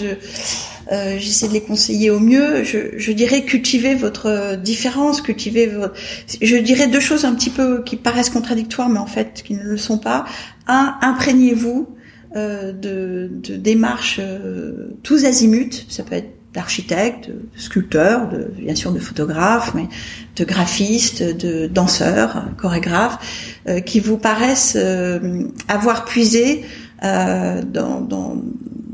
Euh, 0.91 1.15
j'essaie 1.17 1.47
de 1.47 1.53
les 1.53 1.61
conseiller 1.61 2.11
au 2.11 2.19
mieux. 2.19 2.63
Je, 2.63 2.97
je, 2.97 3.11
dirais 3.11 3.43
cultiver 3.43 3.95
votre 3.95 4.55
différence, 4.55 5.21
cultiver 5.21 5.65
votre... 5.65 5.95
Je 6.41 6.57
dirais 6.57 6.87
deux 6.87 6.99
choses 6.99 7.25
un 7.25 7.33
petit 7.33 7.49
peu 7.49 7.83
qui 7.83 7.95
paraissent 7.95 8.29
contradictoires, 8.29 8.89
mais 8.89 8.99
en 8.99 9.07
fait 9.07 9.41
qui 9.43 9.55
ne 9.55 9.63
le 9.63 9.77
sont 9.77 9.97
pas. 9.97 10.25
Un, 10.67 10.95
imprégnez-vous 11.01 11.87
euh, 12.35 12.73
de, 12.73 13.29
de, 13.31 13.55
démarches 13.55 14.19
euh, 14.19 14.89
tous 15.03 15.23
azimuts. 15.23 15.85
Ça 15.87 16.03
peut 16.03 16.15
être 16.15 16.34
d'architectes, 16.55 17.29
de 17.29 17.59
sculpteurs, 17.59 18.29
de, 18.29 18.51
bien 18.57 18.75
sûr 18.75 18.91
de 18.91 18.99
photographes, 18.99 19.73
mais 19.75 19.87
de 20.35 20.43
graphistes, 20.45 21.21
de 21.21 21.67
danseurs, 21.67 22.45
chorégraphes, 22.57 23.19
euh, 23.67 23.81
qui 23.81 23.99
vous 23.99 24.17
paraissent 24.17 24.77
euh, 24.77 25.43
avoir 25.67 26.05
puisé 26.05 26.65
euh, 27.03 27.61
dans, 27.61 27.99
dans, 27.99 28.37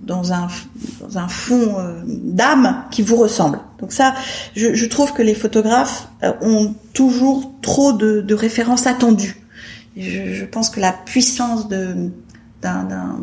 dans, 0.04 0.34
un, 0.34 0.48
dans 1.02 1.18
un 1.20 1.28
fond 1.28 1.76
euh, 1.78 2.02
d'âme 2.06 2.84
qui 2.90 3.04
vous 3.04 3.16
ressemble. 3.16 3.60
Donc 3.80 3.94
ça, 3.94 4.16
je, 4.56 4.74
je 4.74 4.86
trouve 4.88 5.14
que 5.14 5.22
les 5.22 5.36
photographes 5.36 6.10
euh, 6.24 6.34
ont 6.42 6.74
toujours 6.94 7.54
trop 7.62 7.94
de, 7.94 8.22
de 8.22 8.34
références 8.34 8.88
attendues. 8.88 9.36
Je, 9.96 10.34
je, 10.34 10.46
pense 10.46 10.72
que 10.72 10.80
la 10.80 10.94
puissance 10.94 11.68
de 11.68 12.10
d'un 12.62 13.20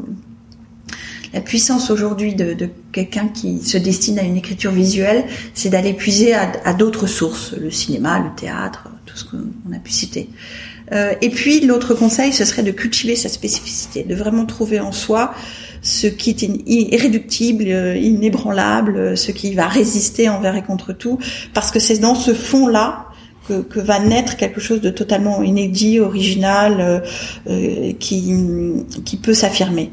la 1.32 1.40
puissance 1.40 1.90
aujourd'hui 1.90 2.34
de, 2.34 2.56
quelqu'un 2.92 3.28
qui 3.28 3.60
se 3.62 3.78
destine 3.78 4.18
à 4.18 4.22
une 4.22 4.36
écriture 4.36 4.72
visuelle, 4.72 5.24
c'est 5.54 5.68
d'aller 5.68 5.92
puiser 5.92 6.34
à, 6.34 6.72
d'autres 6.72 7.06
sources, 7.06 7.52
le 7.52 7.70
cinéma, 7.70 8.18
le 8.18 8.34
théâtre, 8.34 8.88
tout 9.06 9.16
ce 9.16 9.24
qu'on 9.24 9.72
a 9.74 9.78
pu 9.78 9.92
citer. 9.92 10.28
Euh, 10.92 11.14
et 11.20 11.28
puis 11.28 11.60
l'autre 11.60 11.94
conseil, 11.94 12.32
ce 12.32 12.44
serait 12.44 12.62
de 12.62 12.70
cultiver 12.70 13.14
sa 13.14 13.28
spécificité, 13.28 14.04
de 14.04 14.14
vraiment 14.14 14.46
trouver 14.46 14.80
en 14.80 14.92
soi 14.92 15.34
ce 15.82 16.06
qui 16.06 16.30
est 16.30 16.42
irréductible, 16.66 17.64
euh, 17.68 17.96
inébranlable, 17.96 19.16
ce 19.16 19.30
qui 19.30 19.54
va 19.54 19.68
résister 19.68 20.28
envers 20.28 20.56
et 20.56 20.62
contre 20.62 20.92
tout, 20.92 21.18
parce 21.54 21.70
que 21.70 21.78
c'est 21.78 21.98
dans 21.98 22.14
ce 22.14 22.32
fond-là 22.32 23.06
que, 23.46 23.62
que, 23.62 23.80
va 23.80 23.98
naître 23.98 24.36
quelque 24.36 24.60
chose 24.60 24.80
de 24.80 24.90
totalement 24.90 25.42
inédit, 25.42 26.00
original, 26.00 26.80
euh, 26.80 27.00
euh 27.48 27.92
qui 27.98 29.16
peut 29.22 29.34
s'affirmer. 29.34 29.90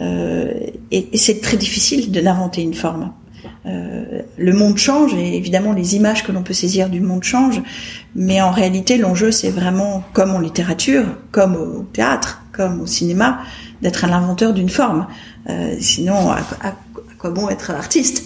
Euh, 0.00 0.52
et, 0.90 1.08
et 1.12 1.16
c'est 1.16 1.40
très 1.40 1.56
difficile 1.56 2.10
de 2.10 2.20
d'inventer 2.20 2.62
une 2.62 2.74
forme. 2.74 3.12
Euh, 3.66 4.22
le 4.36 4.52
monde 4.52 4.78
change 4.78 5.14
et 5.14 5.36
évidemment 5.36 5.72
les 5.72 5.96
images 5.96 6.22
que 6.24 6.32
l'on 6.32 6.42
peut 6.42 6.54
saisir 6.54 6.88
du 6.88 7.00
monde 7.00 7.24
changent, 7.24 7.62
mais 8.14 8.40
en 8.40 8.50
réalité 8.50 8.96
l'enjeu 8.96 9.30
c'est 9.30 9.50
vraiment 9.50 10.02
comme 10.12 10.30
en 10.34 10.38
littérature, 10.38 11.04
comme 11.32 11.54
au 11.56 11.82
théâtre, 11.92 12.42
comme 12.52 12.80
au 12.80 12.86
cinéma, 12.86 13.40
d'être 13.82 14.06
l'inventeur 14.06 14.54
d'une 14.54 14.68
forme. 14.68 15.06
Euh, 15.48 15.74
sinon, 15.80 16.30
à, 16.30 16.38
à, 16.62 16.74
quoi 17.18 17.30
bon 17.30 17.48
être 17.48 17.70
artiste? 17.70 18.24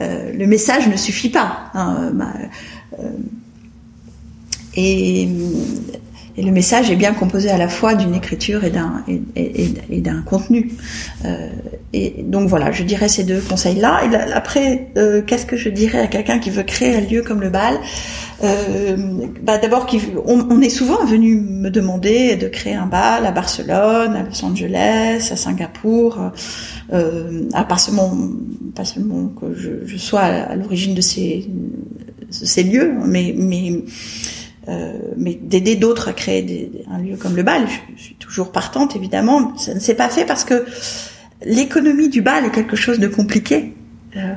Euh, 0.00 0.32
Le 0.32 0.46
message 0.46 0.88
ne 0.88 0.96
suffit 0.96 1.30
pas. 1.30 1.70
Hein, 1.74 2.10
bah, 2.14 2.32
et 4.74 5.28
et 6.36 6.42
le 6.42 6.50
message 6.50 6.90
est 6.90 6.96
bien 6.96 7.12
composé 7.12 7.50
à 7.50 7.58
la 7.58 7.68
fois 7.68 7.94
d'une 7.94 8.14
écriture 8.14 8.64
et 8.64 8.70
d'un 8.70 9.04
et, 9.36 10.00
d'un 10.00 10.22
contenu. 10.22 10.72
Euh, 11.24 11.48
et 11.92 12.22
donc 12.22 12.48
voilà, 12.48 12.72
je 12.72 12.84
dirais 12.84 13.08
ces 13.08 13.24
deux 13.24 13.40
conseils-là. 13.40 14.02
Et 14.04 14.32
après, 14.32 14.88
euh, 14.96 15.20
qu'est-ce 15.22 15.44
que 15.44 15.56
je 15.56 15.68
dirais 15.68 16.00
à 16.00 16.06
quelqu'un 16.06 16.38
qui 16.38 16.50
veut 16.50 16.62
créer 16.62 16.96
un 16.96 17.00
lieu 17.00 17.22
comme 17.22 17.40
le 17.42 17.50
bal 17.50 17.78
euh, 18.42 18.96
bah 19.42 19.58
D'abord, 19.58 19.86
on, 20.24 20.60
est 20.62 20.70
souvent 20.70 21.04
venu 21.04 21.36
me 21.36 21.70
demander 21.70 22.36
de 22.36 22.48
créer 22.48 22.74
un 22.74 22.86
bal 22.86 23.26
à 23.26 23.30
Barcelone, 23.30 24.16
à 24.16 24.22
Los 24.22 24.42
Angeles, 24.42 25.28
à 25.30 25.36
Singapour, 25.36 26.18
euh, 26.92 27.42
à 27.52 27.64
pas 27.64 27.76
seulement, 27.76 28.16
pas 28.74 28.86
seulement 28.86 29.28
que 29.28 29.54
je, 29.54 29.84
je 29.84 29.96
sois 29.98 30.20
à, 30.20 30.56
l'origine 30.56 30.94
de 30.94 31.02
ces, 31.02 31.46
ces 32.30 32.62
lieux, 32.62 32.94
mais, 33.04 33.34
mais 33.36 33.84
euh, 34.68 34.92
mais 35.16 35.34
d'aider 35.34 35.74
d'autres 35.74 36.08
à 36.08 36.12
créer 36.12 36.42
des, 36.42 36.70
un 36.90 36.98
lieu 36.98 37.16
comme 37.16 37.34
le 37.34 37.42
bal. 37.42 37.66
Je, 37.96 38.02
suis 38.02 38.14
toujours 38.14 38.52
partante, 38.52 38.94
évidemment. 38.94 39.56
Ça 39.56 39.74
ne 39.74 39.80
s'est 39.80 39.94
pas 39.94 40.08
fait 40.08 40.24
parce 40.24 40.44
que 40.44 40.64
l'économie 41.44 42.08
du 42.08 42.22
bal 42.22 42.44
est 42.44 42.50
quelque 42.50 42.76
chose 42.76 42.98
de 42.98 43.08
compliqué. 43.08 43.74
Euh, 44.14 44.34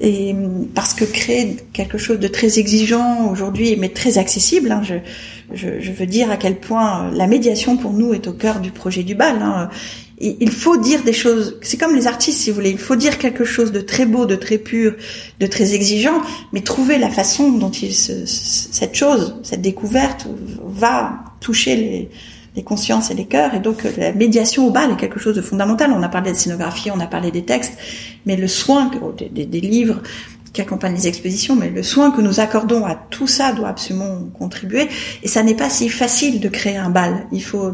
et 0.00 0.34
parce 0.74 0.94
que 0.94 1.04
créer 1.04 1.56
quelque 1.72 1.98
chose 1.98 2.20
de 2.20 2.28
très 2.28 2.60
exigeant 2.60 3.28
aujourd'hui, 3.28 3.76
mais 3.76 3.88
très 3.88 4.18
accessible, 4.18 4.70
hein, 4.70 4.82
je, 4.84 4.94
je, 5.52 5.80
je, 5.80 5.90
veux 5.90 6.06
dire 6.06 6.30
à 6.30 6.36
quel 6.36 6.54
point 6.54 7.10
la 7.10 7.26
médiation 7.26 7.76
pour 7.76 7.92
nous 7.92 8.14
est 8.14 8.28
au 8.28 8.32
cœur 8.32 8.60
du 8.60 8.70
projet 8.70 9.02
du 9.02 9.16
bal. 9.16 9.42
Hein 9.42 9.68
il 10.18 10.50
faut 10.50 10.76
dire 10.76 11.02
des 11.02 11.12
choses. 11.12 11.58
C'est 11.62 11.76
comme 11.76 11.96
les 11.96 12.06
artistes, 12.06 12.38
si 12.38 12.50
vous 12.50 12.56
voulez. 12.56 12.70
Il 12.70 12.78
faut 12.78 12.96
dire 12.96 13.18
quelque 13.18 13.44
chose 13.44 13.72
de 13.72 13.80
très 13.80 14.06
beau, 14.06 14.26
de 14.26 14.36
très 14.36 14.58
pur, 14.58 14.94
de 15.40 15.46
très 15.46 15.74
exigeant, 15.74 16.22
mais 16.52 16.60
trouver 16.60 16.98
la 16.98 17.10
façon 17.10 17.50
dont 17.50 17.70
il 17.70 17.92
se, 17.92 18.24
cette 18.26 18.94
chose, 18.94 19.36
cette 19.42 19.62
découverte, 19.62 20.26
va 20.64 21.24
toucher 21.40 21.76
les, 21.76 22.10
les 22.54 22.62
consciences 22.62 23.10
et 23.10 23.14
les 23.14 23.26
cœurs. 23.26 23.54
Et 23.54 23.60
donc 23.60 23.84
la 23.96 24.12
médiation 24.12 24.66
au 24.68 24.70
bal 24.70 24.92
est 24.92 24.96
quelque 24.96 25.18
chose 25.18 25.34
de 25.34 25.42
fondamental. 25.42 25.92
On 25.92 26.02
a 26.02 26.08
parlé 26.08 26.32
de 26.32 26.36
scénographie, 26.36 26.90
on 26.92 27.00
a 27.00 27.06
parlé 27.06 27.30
des 27.30 27.44
textes, 27.44 27.74
mais 28.24 28.36
le 28.36 28.46
soin 28.46 28.90
des, 29.18 29.28
des, 29.28 29.46
des 29.46 29.60
livres 29.60 30.00
qui 30.52 30.60
accompagnent 30.60 30.94
les 30.94 31.08
expositions, 31.08 31.56
mais 31.56 31.70
le 31.70 31.82
soin 31.82 32.12
que 32.12 32.20
nous 32.20 32.38
accordons 32.38 32.84
à 32.86 32.94
tout 32.94 33.26
ça 33.26 33.52
doit 33.52 33.68
absolument 33.68 34.20
contribuer. 34.38 34.88
Et 35.24 35.28
ça 35.28 35.42
n'est 35.42 35.56
pas 35.56 35.68
si 35.68 35.88
facile 35.88 36.38
de 36.38 36.48
créer 36.48 36.76
un 36.76 36.90
bal. 36.90 37.26
Il 37.32 37.42
faut 37.42 37.72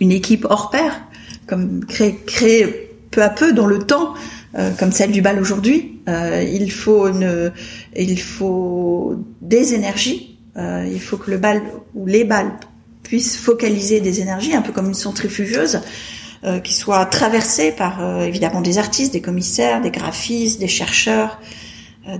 une 0.00 0.12
équipe 0.12 0.46
hors 0.48 0.70
pair 0.70 1.02
comme 1.46 1.84
créer, 1.84 2.16
créer 2.26 2.86
peu 3.10 3.22
à 3.22 3.30
peu 3.30 3.52
dans 3.52 3.66
le 3.66 3.78
temps, 3.78 4.14
euh, 4.58 4.70
comme 4.78 4.92
celle 4.92 5.12
du 5.12 5.22
bal 5.22 5.38
aujourd'hui. 5.38 6.00
Euh, 6.08 6.42
il 6.42 6.70
faut 6.70 7.08
une, 7.08 7.52
il 7.96 8.20
faut 8.20 9.16
des 9.40 9.74
énergies. 9.74 10.38
Euh, 10.56 10.88
il 10.90 11.00
faut 11.00 11.16
que 11.16 11.30
le 11.30 11.38
bal 11.38 11.62
ou 11.94 12.06
les 12.06 12.24
balles 12.24 12.52
puissent 13.02 13.36
focaliser 13.36 14.00
des 14.00 14.20
énergies, 14.20 14.54
un 14.54 14.62
peu 14.62 14.72
comme 14.72 14.86
une 14.86 14.94
centrifugeuse. 14.94 15.80
qui 16.62 16.74
soit 16.74 17.06
traversé 17.06 17.72
par 17.72 18.22
évidemment 18.22 18.60
des 18.60 18.78
artistes, 18.78 19.12
des 19.12 19.20
commissaires, 19.20 19.80
des 19.80 19.90
graphistes, 19.90 20.60
des 20.60 20.68
chercheurs, 20.68 21.40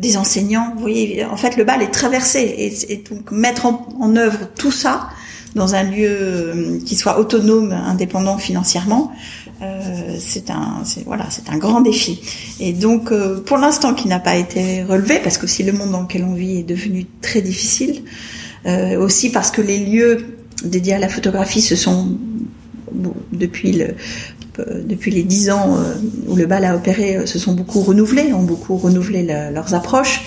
des 0.01 0.17
enseignants. 0.17 0.73
Vous 0.75 0.81
voyez, 0.81 1.25
en 1.25 1.37
fait, 1.37 1.57
le 1.57 1.63
bal 1.63 1.81
est 1.81 1.93
traversé 1.93 2.41
et, 2.41 2.93
et 2.93 2.97
donc 3.09 3.31
mettre 3.31 3.67
en, 3.67 3.87
en, 4.01 4.17
œuvre 4.17 4.49
tout 4.57 4.73
ça 4.73 5.11
dans 5.57 5.75
un 5.75 5.83
lieu 5.83 6.79
qui 6.85 6.95
soit 6.95 7.19
autonome, 7.19 7.73
indépendant 7.73 8.39
financièrement, 8.39 9.11
euh, 9.63 10.17
c'est 10.19 10.51
un, 10.51 10.83
voilà, 11.07 11.27
c'est 11.31 11.49
un 11.49 11.57
grand 11.57 11.81
défi. 11.81 12.21
Et 12.61 12.75
donc, 12.75 13.11
euh, 13.11 13.41
pour 13.41 13.57
l'instant, 13.57 13.95
qui 13.95 14.07
n'a 14.07 14.19
pas 14.19 14.37
été 14.37 14.83
relevé, 14.83 15.19
parce 15.19 15.39
que 15.39 15.47
si 15.47 15.63
le 15.63 15.73
monde 15.73 15.91
dans 15.91 16.03
lequel 16.03 16.25
on 16.25 16.35
vit 16.35 16.59
est 16.59 16.63
devenu 16.63 17.07
très 17.23 17.41
difficile, 17.41 18.03
euh, 18.67 19.01
aussi 19.01 19.31
parce 19.31 19.51
que 19.51 19.63
les 19.63 19.79
lieux 19.79 20.27
dédiés 20.63 20.95
à 20.95 20.99
la 20.99 21.09
photographie 21.09 21.63
se 21.63 21.75
sont 21.75 22.09
depuis 23.33 23.73
le 23.73 23.95
depuis 24.87 25.11
les 25.11 25.23
dix 25.23 25.51
ans 25.51 25.77
où 26.27 26.35
le 26.35 26.47
bal 26.47 26.65
a 26.65 26.75
opéré, 26.75 27.27
se 27.27 27.39
sont 27.39 27.53
beaucoup 27.53 27.83
renouvelés, 27.83 28.33
ont 28.33 28.43
beaucoup 28.43 28.79
renouvelé 28.79 29.23
leurs 29.23 29.75
approches. 29.75 30.25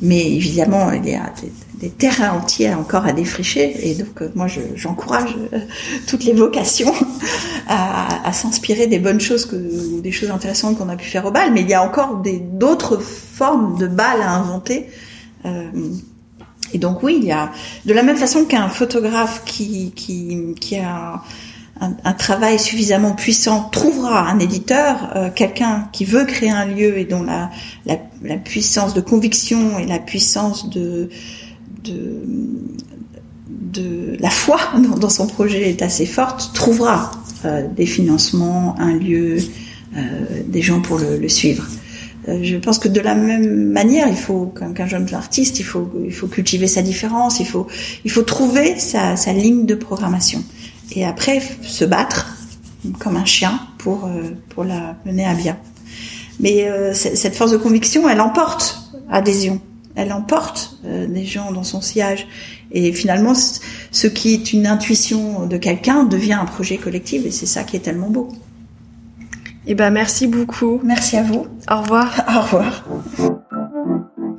Mais 0.00 0.32
évidemment, 0.32 0.90
il 0.92 1.08
y 1.08 1.14
a 1.14 1.32
des 1.82 1.90
terrains 1.90 2.30
entiers 2.30 2.72
encore 2.72 3.06
à 3.06 3.12
défricher. 3.12 3.90
Et 3.90 3.94
donc, 3.96 4.22
euh, 4.22 4.30
moi, 4.36 4.46
j'encourage 4.76 5.34
euh, 5.52 5.58
toutes 6.06 6.24
les 6.24 6.32
vocations 6.32 6.94
à, 7.68 8.32
s'inspirer 8.32 8.86
des 8.86 9.00
bonnes 9.00 9.20
choses 9.20 9.46
que, 9.46 9.56
ou 9.56 10.00
des 10.00 10.12
choses 10.12 10.30
intéressantes 10.30 10.78
qu'on 10.78 10.88
a 10.88 10.96
pu 10.96 11.06
faire 11.06 11.26
au 11.26 11.32
bal. 11.32 11.52
Mais 11.52 11.62
il 11.62 11.68
y 11.68 11.74
a 11.74 11.82
encore 11.82 12.22
d'autres 12.52 12.98
formes 12.98 13.76
de 13.78 13.88
bal 13.88 14.22
à 14.22 14.30
inventer. 14.30 14.86
Euh, 15.44 15.70
et 16.72 16.78
donc, 16.78 17.02
oui, 17.02 17.18
il 17.20 17.24
y 17.24 17.32
a 17.32 17.50
de 17.84 17.92
la 17.92 18.04
même 18.04 18.16
façon 18.16 18.44
qu'un 18.44 18.68
photographe 18.68 19.42
qui, 19.44 19.90
qui, 19.90 20.54
qui 20.60 20.76
a 20.78 21.20
un, 21.80 21.94
un, 22.04 22.12
travail 22.12 22.58
suffisamment 22.58 23.12
puissant 23.12 23.68
trouvera 23.70 24.28
un 24.28 24.38
éditeur, 24.38 25.10
euh, 25.16 25.30
quelqu'un 25.34 25.88
qui 25.92 26.04
veut 26.04 26.24
créer 26.24 26.50
un 26.50 26.66
lieu 26.66 26.98
et 26.98 27.04
dont 27.04 27.22
la, 27.22 27.50
la, 27.86 27.96
la, 28.22 28.36
puissance 28.36 28.94
de 28.94 29.00
conviction 29.00 29.78
et 29.78 29.86
la 29.86 29.98
puissance 29.98 30.68
de 30.70 31.08
de, 31.84 32.22
de 33.48 34.16
la 34.20 34.30
foi 34.30 34.58
dans, 34.98 35.08
son 35.08 35.26
projet 35.26 35.70
est 35.70 35.82
assez 35.82 36.06
forte, 36.06 36.52
trouvera 36.54 37.10
euh, 37.44 37.66
des 37.74 37.86
financements, 37.86 38.78
un 38.78 38.94
lieu, 38.94 39.38
euh, 39.96 39.98
des 40.46 40.62
gens 40.62 40.80
pour 40.80 40.98
le, 40.98 41.28
suivre. 41.28 41.66
Euh, 42.28 42.38
je 42.42 42.56
pense 42.56 42.78
que 42.78 42.88
de 42.88 43.00
la 43.00 43.14
même 43.14 43.70
manière, 43.72 44.06
il 44.08 44.16
faut 44.16 44.46
qu'un 44.46 44.86
jeune 44.86 45.12
artiste, 45.12 45.58
il 45.58 45.64
faut, 45.64 45.90
il 46.04 46.12
faut 46.12 46.28
cultiver 46.28 46.66
sa 46.66 46.82
différence, 46.82 47.40
il 47.40 47.46
faut, 47.46 47.66
il 48.04 48.10
faut 48.10 48.22
trouver 48.22 48.78
sa, 48.78 49.16
sa 49.16 49.32
ligne 49.32 49.66
de 49.66 49.74
programmation 49.74 50.42
et 50.94 51.04
après 51.04 51.40
se 51.62 51.84
battre 51.84 52.36
comme 52.98 53.16
un 53.16 53.24
chien 53.24 53.60
pour 53.78 54.08
pour 54.48 54.64
la 54.64 54.96
mener 55.04 55.24
à 55.24 55.34
bien. 55.34 55.58
Mais 56.40 56.68
cette 56.94 57.36
force 57.36 57.52
de 57.52 57.56
conviction, 57.56 58.08
elle 58.08 58.20
emporte 58.20 58.90
adhésion 59.10 59.60
elle 59.94 60.12
emporte 60.12 60.78
euh, 60.84 61.06
des 61.06 61.24
gens 61.24 61.52
dans 61.52 61.64
son 61.64 61.80
sillage. 61.80 62.26
Et 62.70 62.92
finalement, 62.92 63.34
ce 63.34 64.06
qui 64.06 64.32
est 64.32 64.52
une 64.52 64.66
intuition 64.66 65.46
de 65.46 65.56
quelqu'un 65.58 66.04
devient 66.04 66.34
un 66.34 66.46
projet 66.46 66.78
collectif, 66.78 67.26
et 67.26 67.30
c'est 67.30 67.46
ça 67.46 67.64
qui 67.64 67.76
est 67.76 67.80
tellement 67.80 68.08
beau. 68.08 68.28
Eh 69.66 69.74
ben, 69.74 69.90
merci 69.90 70.26
beaucoup. 70.26 70.80
Merci 70.82 71.16
à 71.16 71.22
vous. 71.22 71.46
Au 71.70 71.82
revoir. 71.82 72.24
Au 72.34 72.40
revoir. 72.40 72.84